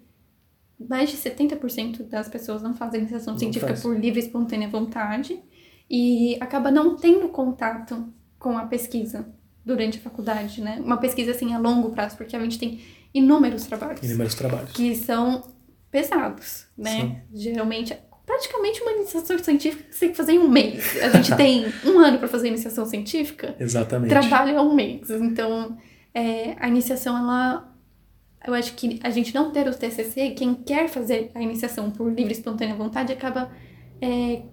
mais 0.79 1.09
de 1.09 1.17
70% 1.17 2.03
das 2.03 2.29
pessoas 2.29 2.61
não 2.61 2.73
fazem 2.73 3.01
iniciação 3.01 3.33
Não 3.33 3.39
científica 3.39 3.73
faz. 3.73 3.81
por 3.81 3.97
livre 3.99 4.19
e 4.19 4.23
espontânea 4.23 4.69
vontade 4.69 5.39
e 5.89 6.37
acaba 6.39 6.71
não 6.71 6.95
tendo 6.95 7.27
contato 7.29 8.11
com 8.37 8.57
a 8.57 8.65
pesquisa 8.65 9.27
durante 9.65 9.97
a 9.97 10.01
faculdade, 10.01 10.61
né? 10.61 10.79
Uma 10.83 10.97
pesquisa 10.97 11.31
assim 11.31 11.53
a 11.53 11.59
longo 11.59 11.89
prazo, 11.91 12.15
porque 12.15 12.35
a 12.35 12.39
gente 12.39 12.57
tem 12.57 12.79
inúmeros 13.13 13.65
trabalhos 13.65 14.01
Inúmeros 14.03 14.35
trabalhos. 14.35 14.71
que 14.71 14.95
são 14.95 15.43
pesados, 15.91 16.67
né? 16.77 17.23
Geralmente, 17.33 17.95
praticamente 18.29 18.79
uma 18.83 18.91
iniciação 18.91 19.39
científica 19.39 19.85
você 19.89 19.99
tem 20.01 20.09
que 20.11 20.15
fazer 20.15 20.33
em 20.33 20.37
um 20.37 20.47
mês. 20.47 21.01
A 21.01 21.09
gente 21.09 21.35
tem 21.35 21.65
um 21.83 21.97
ano 21.97 22.19
para 22.19 22.27
fazer 22.27 22.47
iniciação 22.47 22.85
científica, 22.85 23.55
Exatamente. 23.59 24.09
trabalho 24.09 24.55
é 24.55 24.61
um 24.61 24.75
mês. 24.75 25.09
Então, 25.09 25.75
é, 26.13 26.55
a 26.59 26.67
iniciação, 26.67 27.17
ela. 27.17 27.73
Eu 28.45 28.53
acho 28.53 28.73
que 28.75 28.99
a 29.03 29.09
gente 29.09 29.33
não 29.33 29.51
ter 29.51 29.67
o 29.67 29.75
TCC, 29.75 30.29
quem 30.31 30.53
quer 30.53 30.87
fazer 30.87 31.31
a 31.33 31.41
iniciação 31.41 31.89
por 31.89 32.07
livre 32.07 32.31
e 32.31 32.37
espontânea 32.37 32.75
vontade 32.75 33.11
acaba 33.11 33.51
é, 33.99 34.43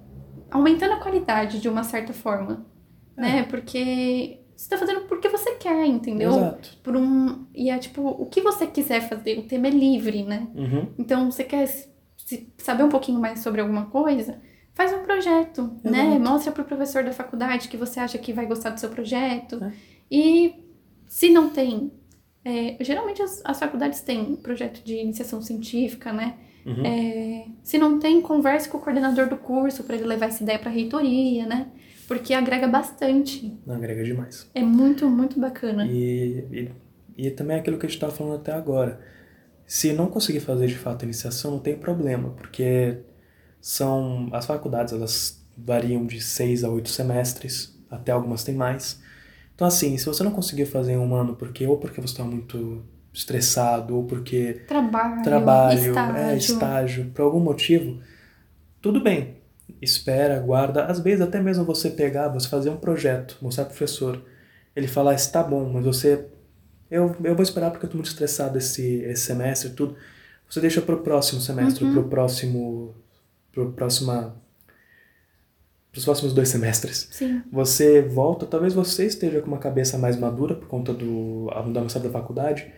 aumentando 0.50 0.94
a 0.94 0.96
qualidade 0.96 1.60
de 1.60 1.68
uma 1.68 1.84
certa 1.84 2.12
forma. 2.14 2.66
né? 3.14 3.44
Porque 3.44 4.40
você 4.56 4.70
tá 4.70 4.78
fazendo 4.78 5.02
porque 5.02 5.28
você 5.28 5.52
quer, 5.56 5.86
entendeu? 5.86 6.30
Exato. 6.30 6.78
Por 6.82 6.96
um. 6.96 7.44
E 7.54 7.68
é 7.70 7.78
tipo, 7.78 8.02
o 8.08 8.24
que 8.24 8.40
você 8.40 8.66
quiser 8.66 9.06
fazer, 9.06 9.38
o 9.38 9.42
tema 9.42 9.66
é 9.66 9.70
livre, 9.70 10.24
né? 10.24 10.48
Uhum. 10.54 10.88
Então, 10.98 11.30
você 11.30 11.44
quer 11.44 11.68
saber 12.58 12.82
um 12.82 12.88
pouquinho 12.88 13.20
mais 13.20 13.40
sobre 13.40 13.60
alguma 13.60 13.86
coisa? 13.86 14.40
Faz 14.74 14.92
um 14.92 15.02
projeto, 15.02 15.72
né? 15.82 16.06
Exato. 16.06 16.20
Mostra 16.20 16.52
pro 16.52 16.64
professor 16.64 17.02
da 17.04 17.12
faculdade 17.12 17.68
que 17.68 17.76
você 17.76 17.98
acha 18.00 18.18
que 18.18 18.32
vai 18.32 18.46
gostar 18.46 18.70
do 18.70 18.80
seu 18.80 18.90
projeto. 18.90 19.62
É. 19.64 19.72
E 20.10 20.54
se 21.06 21.30
não 21.30 21.48
tem. 21.50 21.90
é, 22.44 22.76
geralmente 22.80 23.22
as, 23.22 23.42
as 23.44 23.58
faculdades 23.58 24.00
têm 24.02 24.36
projeto 24.36 24.84
de 24.84 24.94
iniciação 24.96 25.40
científica, 25.42 26.12
né? 26.12 26.34
Uhum. 26.64 26.84
É, 26.84 27.46
se 27.62 27.78
não 27.78 27.98
tem, 27.98 28.20
converse 28.20 28.68
com 28.68 28.78
o 28.78 28.80
coordenador 28.80 29.28
do 29.28 29.36
curso 29.36 29.84
para 29.84 29.96
ele 29.96 30.04
levar 30.04 30.26
essa 30.26 30.42
ideia 30.42 30.58
para 30.58 30.68
a 30.70 30.72
reitoria, 30.72 31.46
né? 31.46 31.68
Porque 32.06 32.34
agrega 32.34 32.68
bastante. 32.68 33.56
Não 33.66 33.74
agrega 33.76 34.04
demais. 34.04 34.48
É 34.54 34.62
muito, 34.62 35.08
muito 35.08 35.40
bacana. 35.40 35.86
E, 35.86 36.70
e, 37.16 37.26
e 37.26 37.30
também 37.30 37.56
é 37.56 37.60
aquilo 37.60 37.78
que 37.78 37.86
a 37.86 37.88
gente 37.88 37.96
estava 37.96 38.12
falando 38.12 38.36
até 38.36 38.52
agora. 38.52 39.00
Se 39.66 39.92
não 39.92 40.08
conseguir 40.08 40.40
fazer 40.40 40.66
de 40.68 40.76
fato 40.76 41.02
a 41.02 41.06
iniciação, 41.06 41.50
não 41.52 41.58
tem 41.58 41.76
problema, 41.76 42.30
porque 42.30 42.98
são 43.60 44.28
as 44.32 44.46
faculdades 44.46 44.92
elas 44.92 45.44
variam 45.56 46.06
de 46.06 46.20
seis 46.20 46.62
a 46.64 46.70
oito 46.70 46.88
semestres, 46.88 47.76
até 47.90 48.12
algumas 48.12 48.44
têm 48.44 48.54
mais. 48.54 49.00
Então 49.54 49.66
assim, 49.66 49.96
se 49.98 50.06
você 50.06 50.22
não 50.22 50.30
conseguir 50.30 50.66
fazer 50.66 50.92
em 50.92 50.98
um 50.98 51.14
ano, 51.14 51.34
porque 51.36 51.66
ou 51.66 51.78
porque 51.78 52.00
você 52.00 52.12
está 52.12 52.24
muito 52.24 52.84
estressado, 53.12 53.96
ou 53.96 54.04
porque 54.04 54.62
Trabalho, 54.68 55.22
trabalho, 55.22 55.88
estágio. 55.90 56.16
é, 56.16 56.36
estágio, 56.36 57.10
por 57.14 57.22
algum 57.22 57.40
motivo, 57.40 58.00
tudo 58.80 59.00
bem. 59.02 59.36
Espera, 59.80 60.38
guarda. 60.40 60.84
Às 60.86 61.00
vezes, 61.00 61.20
até 61.20 61.40
mesmo 61.40 61.64
você 61.64 61.90
pegar, 61.90 62.28
você 62.28 62.48
fazer 62.48 62.70
um 62.70 62.76
projeto, 62.76 63.38
mostrar 63.42 63.64
pro 63.64 63.74
professor. 63.74 64.22
Ele 64.74 64.86
falar, 64.86 65.14
está 65.14 65.42
bom, 65.42 65.70
mas 65.72 65.84
você. 65.84 66.26
Eu, 66.90 67.16
eu 67.24 67.34
vou 67.34 67.42
esperar 67.42 67.70
porque 67.70 67.86
eu 67.86 67.90
tô 67.90 67.96
muito 67.96 68.08
estressado 68.08 68.56
esse, 68.58 69.00
esse 69.02 69.24
semestre 69.26 69.70
tudo. 69.70 69.96
Você 70.48 70.60
deixa 70.60 70.80
pro 70.80 70.98
próximo 71.02 71.40
semestre, 71.40 71.84
Uhum. 71.84 71.92
pro 71.92 72.08
próximo. 72.08 72.94
pro 73.52 73.72
próxima. 73.72 74.36
pros 75.90 76.04
próximos 76.04 76.32
dois 76.34 76.48
semestres. 76.48 77.08
Sim. 77.10 77.42
Você 77.50 78.02
volta, 78.02 78.44
talvez 78.46 78.74
você 78.74 79.06
esteja 79.06 79.40
com 79.40 79.48
uma 79.48 79.58
cabeça 79.58 79.96
mais 79.98 80.16
madura 80.18 80.54
por 80.54 80.68
conta 80.68 80.92
do 80.92 81.46
da 81.72 81.80
avançado 81.80 82.04
da 82.04 82.10
faculdade 82.10 82.70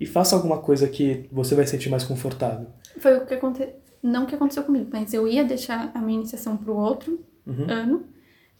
e 0.00 0.06
faça 0.06 0.34
alguma 0.34 0.58
coisa 0.58 0.88
que 0.88 1.28
você 1.30 1.54
vai 1.54 1.66
sentir 1.66 1.90
mais 1.90 2.02
confortável. 2.02 2.66
Foi 2.98 3.18
o 3.18 3.26
que 3.26 3.34
aconteceu. 3.34 3.74
Não 4.02 4.26
que 4.26 4.34
aconteceu 4.34 4.64
comigo, 4.64 4.88
mas 4.92 5.12
eu 5.14 5.28
ia 5.28 5.44
deixar 5.44 5.92
a 5.94 6.00
minha 6.00 6.18
iniciação 6.18 6.56
pro 6.56 6.74
outro 6.76 7.22
Uhum. 7.46 7.66
ano. 7.70 8.06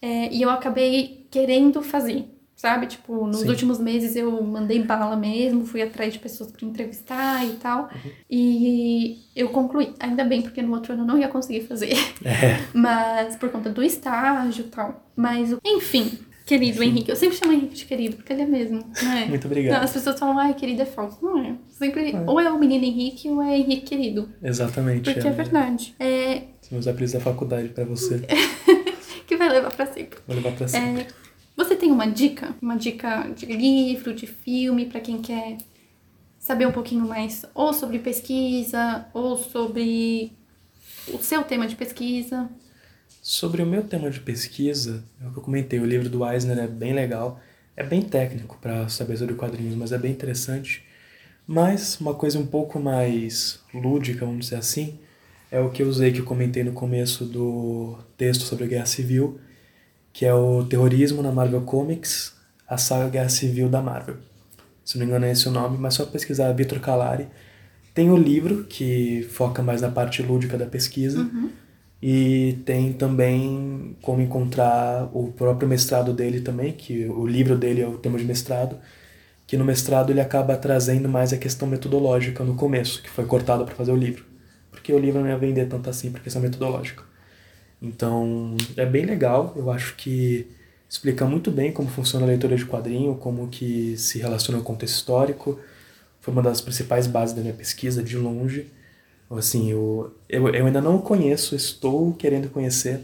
é, 0.00 0.32
e 0.32 0.42
eu 0.42 0.50
acabei 0.50 1.26
querendo 1.30 1.80
fazer, 1.80 2.26
sabe? 2.56 2.86
Tipo, 2.86 3.26
nos 3.26 3.40
Sim. 3.40 3.48
últimos 3.48 3.78
meses 3.80 4.14
eu 4.16 4.40
mandei 4.42 4.82
bala 4.82 5.16
mesmo, 5.16 5.64
fui 5.66 5.82
atrás 5.82 6.12
de 6.12 6.18
pessoas 6.18 6.50
para 6.52 6.66
entrevistar 6.66 7.44
e 7.46 7.54
tal. 7.54 7.82
Uhum. 7.84 8.10
E 8.30 9.18
eu 9.34 9.48
concluí. 9.50 9.92
Ainda 10.00 10.24
bem, 10.24 10.42
porque 10.42 10.62
no 10.62 10.72
outro 10.74 10.92
ano 10.92 11.02
eu 11.02 11.06
não 11.06 11.18
ia 11.18 11.28
conseguir 11.28 11.62
fazer. 11.66 11.92
É, 12.24 12.60
Mas 12.72 13.36
por 13.36 13.50
conta 13.50 13.68
do 13.70 13.82
estágio 13.82 14.64
e 14.66 14.68
tal. 14.68 15.04
Mas, 15.16 15.54
enfim, 15.64 16.18
querido 16.46 16.82
Henrique, 16.82 17.10
eu 17.10 17.16
sempre 17.16 17.36
chamo 17.36 17.52
Henrique 17.52 17.74
de 17.74 17.84
querido, 17.84 18.16
porque 18.16 18.32
ele 18.32 18.42
é 18.42 18.46
mesmo, 18.46 18.78
né? 19.02 19.26
muito 19.28 19.44
Não, 19.44 19.50
obrigado. 19.50 19.82
as 19.82 19.92
pessoas 19.92 20.18
falam, 20.18 20.38
ai, 20.38 20.54
querido 20.54 20.82
é 20.82 20.86
falso. 20.86 21.18
Não 21.22 21.38
é. 21.38 21.54
Sempre, 21.68 22.12
É. 22.12 22.20
ou 22.26 22.38
é 22.40 22.50
o 22.50 22.58
menino 22.58 22.84
Henrique 22.84 23.28
ou 23.28 23.42
é 23.42 23.58
Henrique 23.58 23.82
querido. 23.86 24.28
Exatamente. 24.42 25.12
Porque 25.12 25.26
é 25.26 25.30
verdade. 25.30 25.94
É, 25.98 26.42
São 26.60 26.72
meus 26.72 26.86
apelidos 26.86 27.12
da 27.14 27.20
faculdade 27.20 27.68
pra 27.70 27.84
você. 27.84 28.20
que 29.26 29.36
vai 29.36 29.48
levar 29.48 29.70
pra 29.74 29.86
sempre. 29.86 30.18
Vou 30.26 30.36
levar 30.36 30.52
pra 30.52 30.68
sempre. 30.68 31.02
É, 31.02 31.06
você 31.56 31.76
tem 31.76 31.90
uma 31.90 32.06
dica? 32.06 32.54
Uma 32.60 32.76
dica 32.76 33.28
de 33.36 33.46
livro, 33.46 34.14
de 34.14 34.26
filme, 34.26 34.86
pra 34.86 35.00
quem 35.00 35.20
quer 35.20 35.58
saber 36.38 36.66
um 36.66 36.72
pouquinho 36.72 37.06
mais 37.06 37.44
ou 37.54 37.72
sobre 37.72 37.98
pesquisa, 37.98 39.06
ou 39.12 39.36
sobre 39.36 40.32
o 41.08 41.18
seu 41.18 41.44
tema 41.44 41.66
de 41.66 41.76
pesquisa? 41.76 42.48
Sobre 43.20 43.62
o 43.62 43.66
meu 43.66 43.84
tema 43.84 44.10
de 44.10 44.20
pesquisa, 44.20 45.04
é 45.22 45.28
o 45.28 45.32
que 45.32 45.38
eu 45.38 45.42
comentei, 45.42 45.78
o 45.78 45.86
livro 45.86 46.08
do 46.08 46.28
Eisner 46.28 46.58
é 46.58 46.66
bem 46.66 46.92
legal. 46.92 47.40
É 47.74 47.82
bem 47.82 48.02
técnico 48.02 48.58
para 48.60 48.86
saber 48.88 49.16
sobre 49.16 49.34
quadrinhos, 49.34 49.74
mas 49.74 49.92
é 49.92 49.98
bem 49.98 50.12
interessante. 50.12 50.84
Mas 51.46 51.98
uma 52.00 52.14
coisa 52.14 52.38
um 52.38 52.46
pouco 52.46 52.78
mais 52.78 53.60
lúdica, 53.72 54.26
vamos 54.26 54.46
dizer 54.46 54.56
assim, 54.56 54.98
é 55.50 55.58
o 55.58 55.70
que 55.70 55.82
eu 55.82 55.88
usei, 55.88 56.12
que 56.12 56.20
eu 56.20 56.24
comentei 56.24 56.62
no 56.62 56.72
começo 56.72 57.24
do 57.24 57.98
texto 58.16 58.42
sobre 58.42 58.64
a 58.64 58.66
Guerra 58.66 58.86
Civil, 58.86 59.40
que 60.12 60.26
é 60.26 60.34
o 60.34 60.64
Terrorismo 60.64 61.22
na 61.22 61.32
Marvel 61.32 61.62
Comics, 61.62 62.34
a 62.68 62.76
saga 62.76 63.08
Guerra 63.08 63.28
Civil 63.28 63.68
da 63.68 63.80
Marvel. 63.80 64.16
Se 64.84 64.98
não 64.98 65.06
me 65.06 65.10
engano 65.10 65.26
é 65.26 65.32
esse 65.32 65.48
o 65.48 65.50
nome, 65.50 65.78
mas 65.78 65.94
só 65.94 66.04
pesquisar 66.04 66.52
Vitor 66.52 66.80
Calari. 66.80 67.28
Tem 67.94 68.10
o 68.10 68.16
livro, 68.16 68.64
que 68.64 69.26
foca 69.30 69.62
mais 69.62 69.80
na 69.80 69.90
parte 69.90 70.22
lúdica 70.22 70.56
da 70.58 70.66
pesquisa, 70.66 71.28
e 72.02 72.58
tem 72.64 72.92
também 72.92 73.96
como 74.02 74.20
encontrar 74.20 75.08
o 75.12 75.30
próprio 75.32 75.68
mestrado 75.68 76.12
dele 76.12 76.40
também, 76.40 76.72
que 76.72 77.06
o 77.06 77.26
livro 77.26 77.56
dele 77.56 77.80
é 77.80 77.86
o 77.86 77.98
tema 77.98 78.18
de 78.18 78.24
mestrado, 78.24 78.78
que 79.46 79.56
no 79.56 79.64
mestrado 79.64 80.10
ele 80.10 80.20
acaba 80.20 80.56
trazendo 80.56 81.08
mais 81.08 81.32
a 81.32 81.36
questão 81.36 81.68
metodológica 81.68 82.42
no 82.42 82.54
começo, 82.54 83.02
que 83.02 83.10
foi 83.10 83.24
cortado 83.26 83.64
para 83.64 83.74
fazer 83.74 83.92
o 83.92 83.96
livro. 83.96 84.24
Porque 84.70 84.92
o 84.92 84.98
livro 84.98 85.20
não 85.20 85.28
ia 85.28 85.38
vender 85.38 85.68
tanto 85.68 85.90
assim 85.90 86.10
por 86.10 86.20
questão 86.20 86.40
metodológica. 86.42 87.04
Então, 87.82 88.56
é 88.76 88.86
bem 88.86 89.04
legal, 89.04 89.52
eu 89.56 89.68
acho 89.68 89.96
que 89.96 90.46
explica 90.88 91.24
muito 91.24 91.50
bem 91.50 91.72
como 91.72 91.88
funciona 91.88 92.24
a 92.24 92.28
leitura 92.28 92.54
de 92.54 92.64
quadrinho, 92.64 93.16
como 93.16 93.48
que 93.48 93.96
se 93.96 94.18
relaciona 94.18 94.58
ao 94.58 94.64
contexto 94.64 94.94
histórico. 94.94 95.58
Foi 96.20 96.32
uma 96.32 96.42
das 96.42 96.60
principais 96.60 97.08
bases 97.08 97.34
da 97.34 97.42
minha 97.42 97.54
pesquisa, 97.54 98.02
de 98.02 98.16
longe. 98.16 98.70
Assim, 99.28 99.70
eu, 99.70 100.14
eu, 100.28 100.48
eu 100.50 100.66
ainda 100.66 100.80
não 100.80 100.96
o 100.96 101.02
conheço, 101.02 101.56
estou 101.56 102.12
querendo 102.12 102.50
conhecer, 102.50 103.00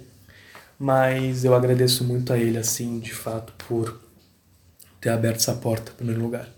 mas 0.78 1.44
eu 1.44 1.54
agradeço 1.54 2.04
muito 2.04 2.32
a 2.32 2.38
ele, 2.38 2.58
assim, 2.58 3.00
de 3.00 3.12
fato, 3.12 3.52
por 3.66 3.98
ter 5.00 5.08
aberto 5.08 5.36
essa 5.36 5.54
porta, 5.54 5.90
em 5.90 5.94
primeiro 5.96 6.22
lugar. 6.22 6.48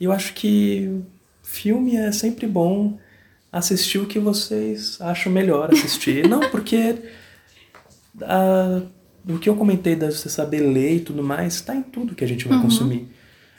E 0.00 0.04
eu 0.04 0.12
acho 0.12 0.34
que 0.34 1.02
filme 1.42 1.96
é 1.96 2.10
sempre 2.10 2.46
bom 2.46 2.98
assistir 3.52 3.98
o 3.98 4.06
que 4.06 4.18
vocês 4.18 5.00
acham 5.00 5.30
melhor 5.30 5.70
assistir. 5.72 6.26
não, 6.26 6.50
porque 6.50 6.96
ah, 8.22 8.82
o 9.28 9.38
que 9.38 9.48
eu 9.48 9.56
comentei 9.56 9.94
de 9.96 10.06
você 10.06 10.28
saber 10.28 10.60
ler 10.60 10.96
e 10.96 11.00
tudo 11.00 11.22
mais, 11.22 11.54
está 11.56 11.74
em 11.74 11.82
tudo 11.82 12.14
que 12.14 12.24
a 12.24 12.28
gente 12.28 12.46
vai 12.48 12.56
Uhum. 12.56 12.64
consumir. 12.64 13.08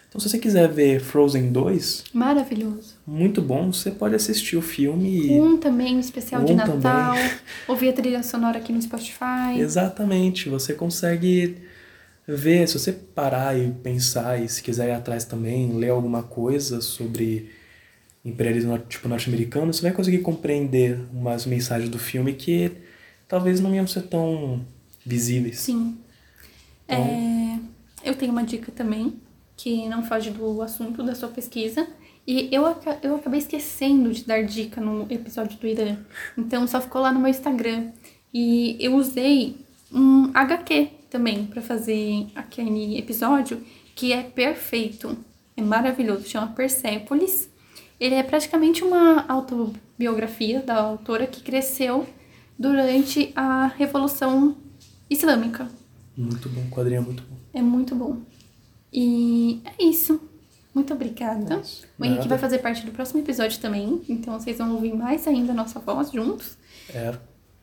Então, 0.07 0.19
se 0.19 0.27
você 0.27 0.39
quiser 0.39 0.67
ver 0.67 0.99
Frozen 0.99 1.51
2, 1.51 2.05
Maravilhoso. 2.13 2.95
muito 3.05 3.43
bom, 3.43 3.71
você 3.71 3.91
pode 3.91 4.15
assistir 4.15 4.57
o 4.57 4.61
filme 4.61 5.27
e... 5.27 5.39
Um 5.39 5.55
também, 5.57 5.95
um 5.95 5.99
especial 5.99 6.43
de 6.43 6.53
Um 6.53 6.55
Natal. 6.55 6.79
também. 6.79 7.29
Ouvir 7.67 7.89
a 7.89 7.93
trilha 7.93 8.23
sonora 8.23 8.57
aqui 8.57 8.73
no 8.73 8.81
Spotify. 8.81 9.59
Exatamente, 9.59 10.49
você 10.49 10.73
consegue 10.73 11.57
ver, 12.27 12.67
se 12.67 12.79
você 12.79 12.91
parar 12.91 13.55
e 13.55 13.69
pensar 13.69 14.41
e 14.43 14.49
se 14.49 14.63
quiser 14.63 14.89
ir 14.89 14.93
atrás 14.93 15.25
também, 15.25 15.73
ler 15.77 15.89
alguma 15.89 16.23
coisa 16.23 16.81
sobre 16.81 17.51
imperialismo 18.25 18.77
tipo 18.79 19.07
norte-americano, 19.07 19.71
você 19.71 19.81
vai 19.83 19.91
conseguir 19.91 20.19
compreender 20.19 20.99
umas 21.13 21.45
mensagens 21.45 21.89
do 21.89 21.99
filme 21.99 22.33
que 22.33 22.71
talvez 23.29 23.61
não 23.61 23.73
iam 23.73 23.87
ser 23.87 24.01
tão 24.07 24.59
visíveis. 25.05 25.59
Sim. 25.59 25.97
Então- 26.85 26.97
É, 27.05 27.59
eu 28.03 28.15
tenho 28.15 28.31
uma 28.33 28.43
dica 28.43 28.71
também, 28.73 29.13
que 29.55 29.87
não 29.87 30.03
foge 30.03 30.31
do 30.31 30.61
assunto 30.61 31.01
da 31.03 31.15
sua 31.15 31.29
pesquisa. 31.29 31.87
E 32.27 32.47
eu, 32.51 32.63
eu 33.01 33.15
acabei 33.15 33.39
esquecendo 33.39 34.11
de 34.11 34.23
dar 34.25 34.43
dica 34.43 34.79
no 34.81 35.07
episódio 35.09 35.57
do 35.57 35.65
Irã. 35.67 35.97
Então 36.37 36.67
só 36.67 36.79
ficou 36.81 37.01
lá 37.01 37.11
no 37.11 37.19
meu 37.19 37.29
Instagram. 37.29 37.91
E 38.33 38.75
eu 38.79 38.95
usei 38.95 39.55
um 39.91 40.29
HQ 40.33 40.89
também 41.09 41.45
para 41.45 41.61
fazer 41.61 42.27
aquele 42.35 42.97
episódio, 42.99 43.63
que 43.95 44.13
é 44.13 44.21
perfeito. 44.21 45.17
É 45.57 45.61
maravilhoso. 45.61 46.27
Chama 46.29 46.47
Persépolis. 46.47 47.49
Ele 47.99 48.13
é 48.15 48.21
praticamente 48.23 48.83
uma 48.83 49.25
autobiografia 49.27 50.61
da 50.61 50.75
autora 50.75 51.25
que 51.27 51.41
cresceu 51.41 52.05
durante 52.59 53.31
a 53.35 53.67
Revolução 53.67 54.57
Islâmica. 55.09 55.67
Muito 56.17 56.49
bom, 56.49 56.61
o 56.61 56.69
quadrinho 56.69 56.97
é 57.01 57.03
muito 57.05 57.23
bom. 57.23 57.35
É 57.53 57.61
muito 57.61 57.95
bom. 57.95 58.17
E 58.91 59.61
é 59.65 59.83
isso. 59.83 60.19
Muito 60.75 60.93
obrigada. 60.93 61.59
Isso. 61.61 61.85
O 61.97 62.03
Henrique 62.03 62.19
Nada. 62.23 62.29
vai 62.29 62.37
fazer 62.37 62.59
parte 62.59 62.85
do 62.85 62.91
próximo 62.91 63.21
episódio 63.21 63.59
também. 63.59 64.01
Então 64.09 64.37
vocês 64.39 64.57
vão 64.57 64.73
ouvir 64.75 64.93
mais 64.93 65.25
ainda 65.27 65.51
a 65.53 65.55
nossa 65.55 65.79
voz 65.79 66.11
juntos. 66.11 66.57
É, 66.93 67.13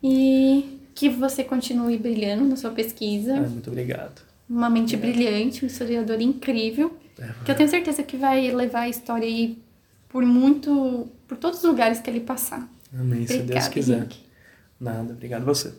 E 0.02 0.80
que 0.94 1.08
você 1.10 1.44
continue 1.44 1.98
brilhando 1.98 2.44
na 2.46 2.56
sua 2.56 2.70
pesquisa. 2.70 3.32
é, 3.36 3.40
muito 3.40 3.68
obrigado. 3.70 4.22
Uma 4.48 4.70
mente 4.70 4.96
brilhante, 4.96 5.64
um 5.64 5.66
historiador 5.66 6.20
incrível. 6.20 6.96
É, 7.18 7.30
Que 7.44 7.50
eu 7.50 7.54
tenho 7.54 7.68
certeza 7.68 8.02
que 8.02 8.16
vai 8.16 8.50
levar 8.52 8.80
a 8.82 8.88
história 8.88 9.26
aí 9.26 9.58
por 10.08 10.24
muito. 10.24 11.06
por 11.28 11.36
todos 11.36 11.58
os 11.58 11.64
lugares 11.64 12.00
que 12.00 12.08
ele 12.08 12.20
passar. 12.20 12.68
amém, 12.98 13.26
se 13.26 13.38
Deus 13.38 13.68
quiser. 13.68 13.98
Henrique. 13.98 14.25
Nada, 14.80 15.12
obrigado 15.12 15.42
a 15.42 15.46
você. 15.46 15.74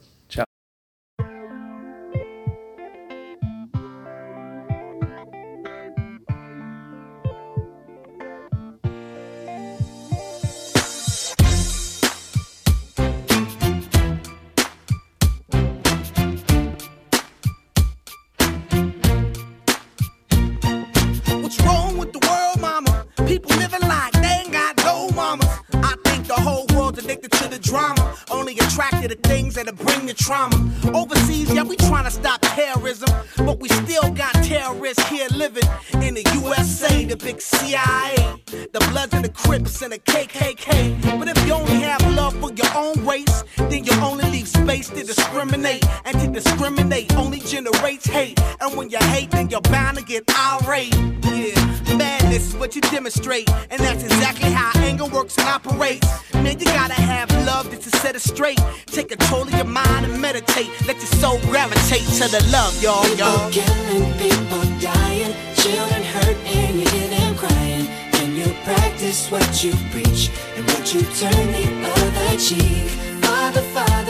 Irate. 50.47 50.95
Yeah, 51.25 51.95
madness 51.97 52.49
is 52.49 52.55
what 52.55 52.75
you 52.75 52.81
demonstrate. 52.81 53.49
And 53.69 53.79
that's 53.79 54.03
exactly 54.03 54.51
how 54.51 54.71
anger 54.81 55.05
works 55.05 55.37
and 55.37 55.47
operates. 55.47 56.07
Man, 56.33 56.59
you 56.59 56.65
gotta 56.65 56.93
have 56.93 57.29
love 57.45 57.69
just 57.69 57.83
to 57.83 57.89
set 57.97 58.15
it 58.15 58.21
straight. 58.21 58.59
Take 58.85 59.09
control 59.09 59.43
of 59.43 59.53
your 59.53 59.65
mind 59.65 60.05
and 60.05 60.21
meditate. 60.21 60.69
Let 60.87 60.97
your 60.97 61.13
soul 61.21 61.39
gravitate 61.51 62.07
to 62.19 62.25
the 62.35 62.41
love, 62.51 62.73
y'all, 62.81 63.07
y'all. 63.15 63.51
People 63.51 63.65
killing, 63.65 64.13
people 64.23 64.63
dying, 64.79 65.33
children 65.55 66.03
hurt, 66.03 66.37
and 66.55 66.79
you 66.79 66.85
hear 66.89 67.09
them 67.09 67.35
crying. 67.35 67.85
When 68.13 68.35
you 68.35 68.47
practice 68.63 69.29
what 69.29 69.63
you 69.63 69.73
preach, 69.91 70.31
and 70.55 70.65
what 70.67 70.93
you 70.93 71.01
turn 71.21 71.47
the 71.51 71.67
other 71.91 72.37
cheek. 72.37 72.89
Father, 73.23 73.61
Father, 73.75 74.06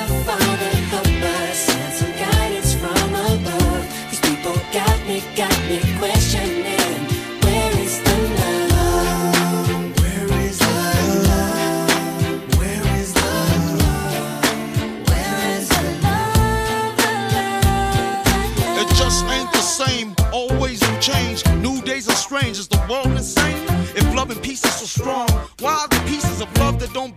If 22.90 24.16
love 24.16 24.32
and 24.32 24.42
peace 24.42 24.64
is 24.64 24.74
so 24.74 24.86
strong, 24.86 25.28
why 25.60 25.74
are 25.74 25.88
the 25.90 26.02
pieces 26.08 26.40
of 26.40 26.58
love 26.58 26.80
that 26.80 26.94
don't? 26.94 27.17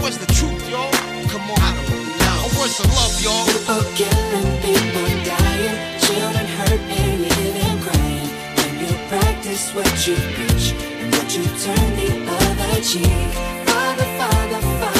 I 0.00 0.08
don't 0.08 0.08
know. 0.08 0.08
Where's 0.08 0.18
the 0.18 0.32
truth, 0.32 0.70
y'all? 0.70 0.90
Come 1.28 1.50
on. 1.50 1.58
I 1.60 1.74
don't 1.76 2.08
know. 2.18 2.48
Where's 2.58 2.76
the 2.78 2.88
love, 2.88 3.20
y'all? 3.20 3.44
People 3.46 3.84
killing, 3.96 4.48
people 4.64 5.08
dying, 5.24 6.00
children 6.00 6.46
hurt, 6.46 6.80
and 6.80 7.20
you 7.20 7.82
crying. 7.84 8.30
When 8.56 8.72
you 8.80 8.92
practice 9.08 9.74
what 9.74 10.06
you 10.06 10.16
preach, 10.16 10.72
and 11.00 11.12
what 11.14 11.36
you 11.36 11.44
turn 11.44 11.96
the 11.96 12.10
other 12.32 12.80
cheek. 12.80 13.32
Father, 13.68 14.08
Father, 14.18 14.60
Father, 14.80 14.99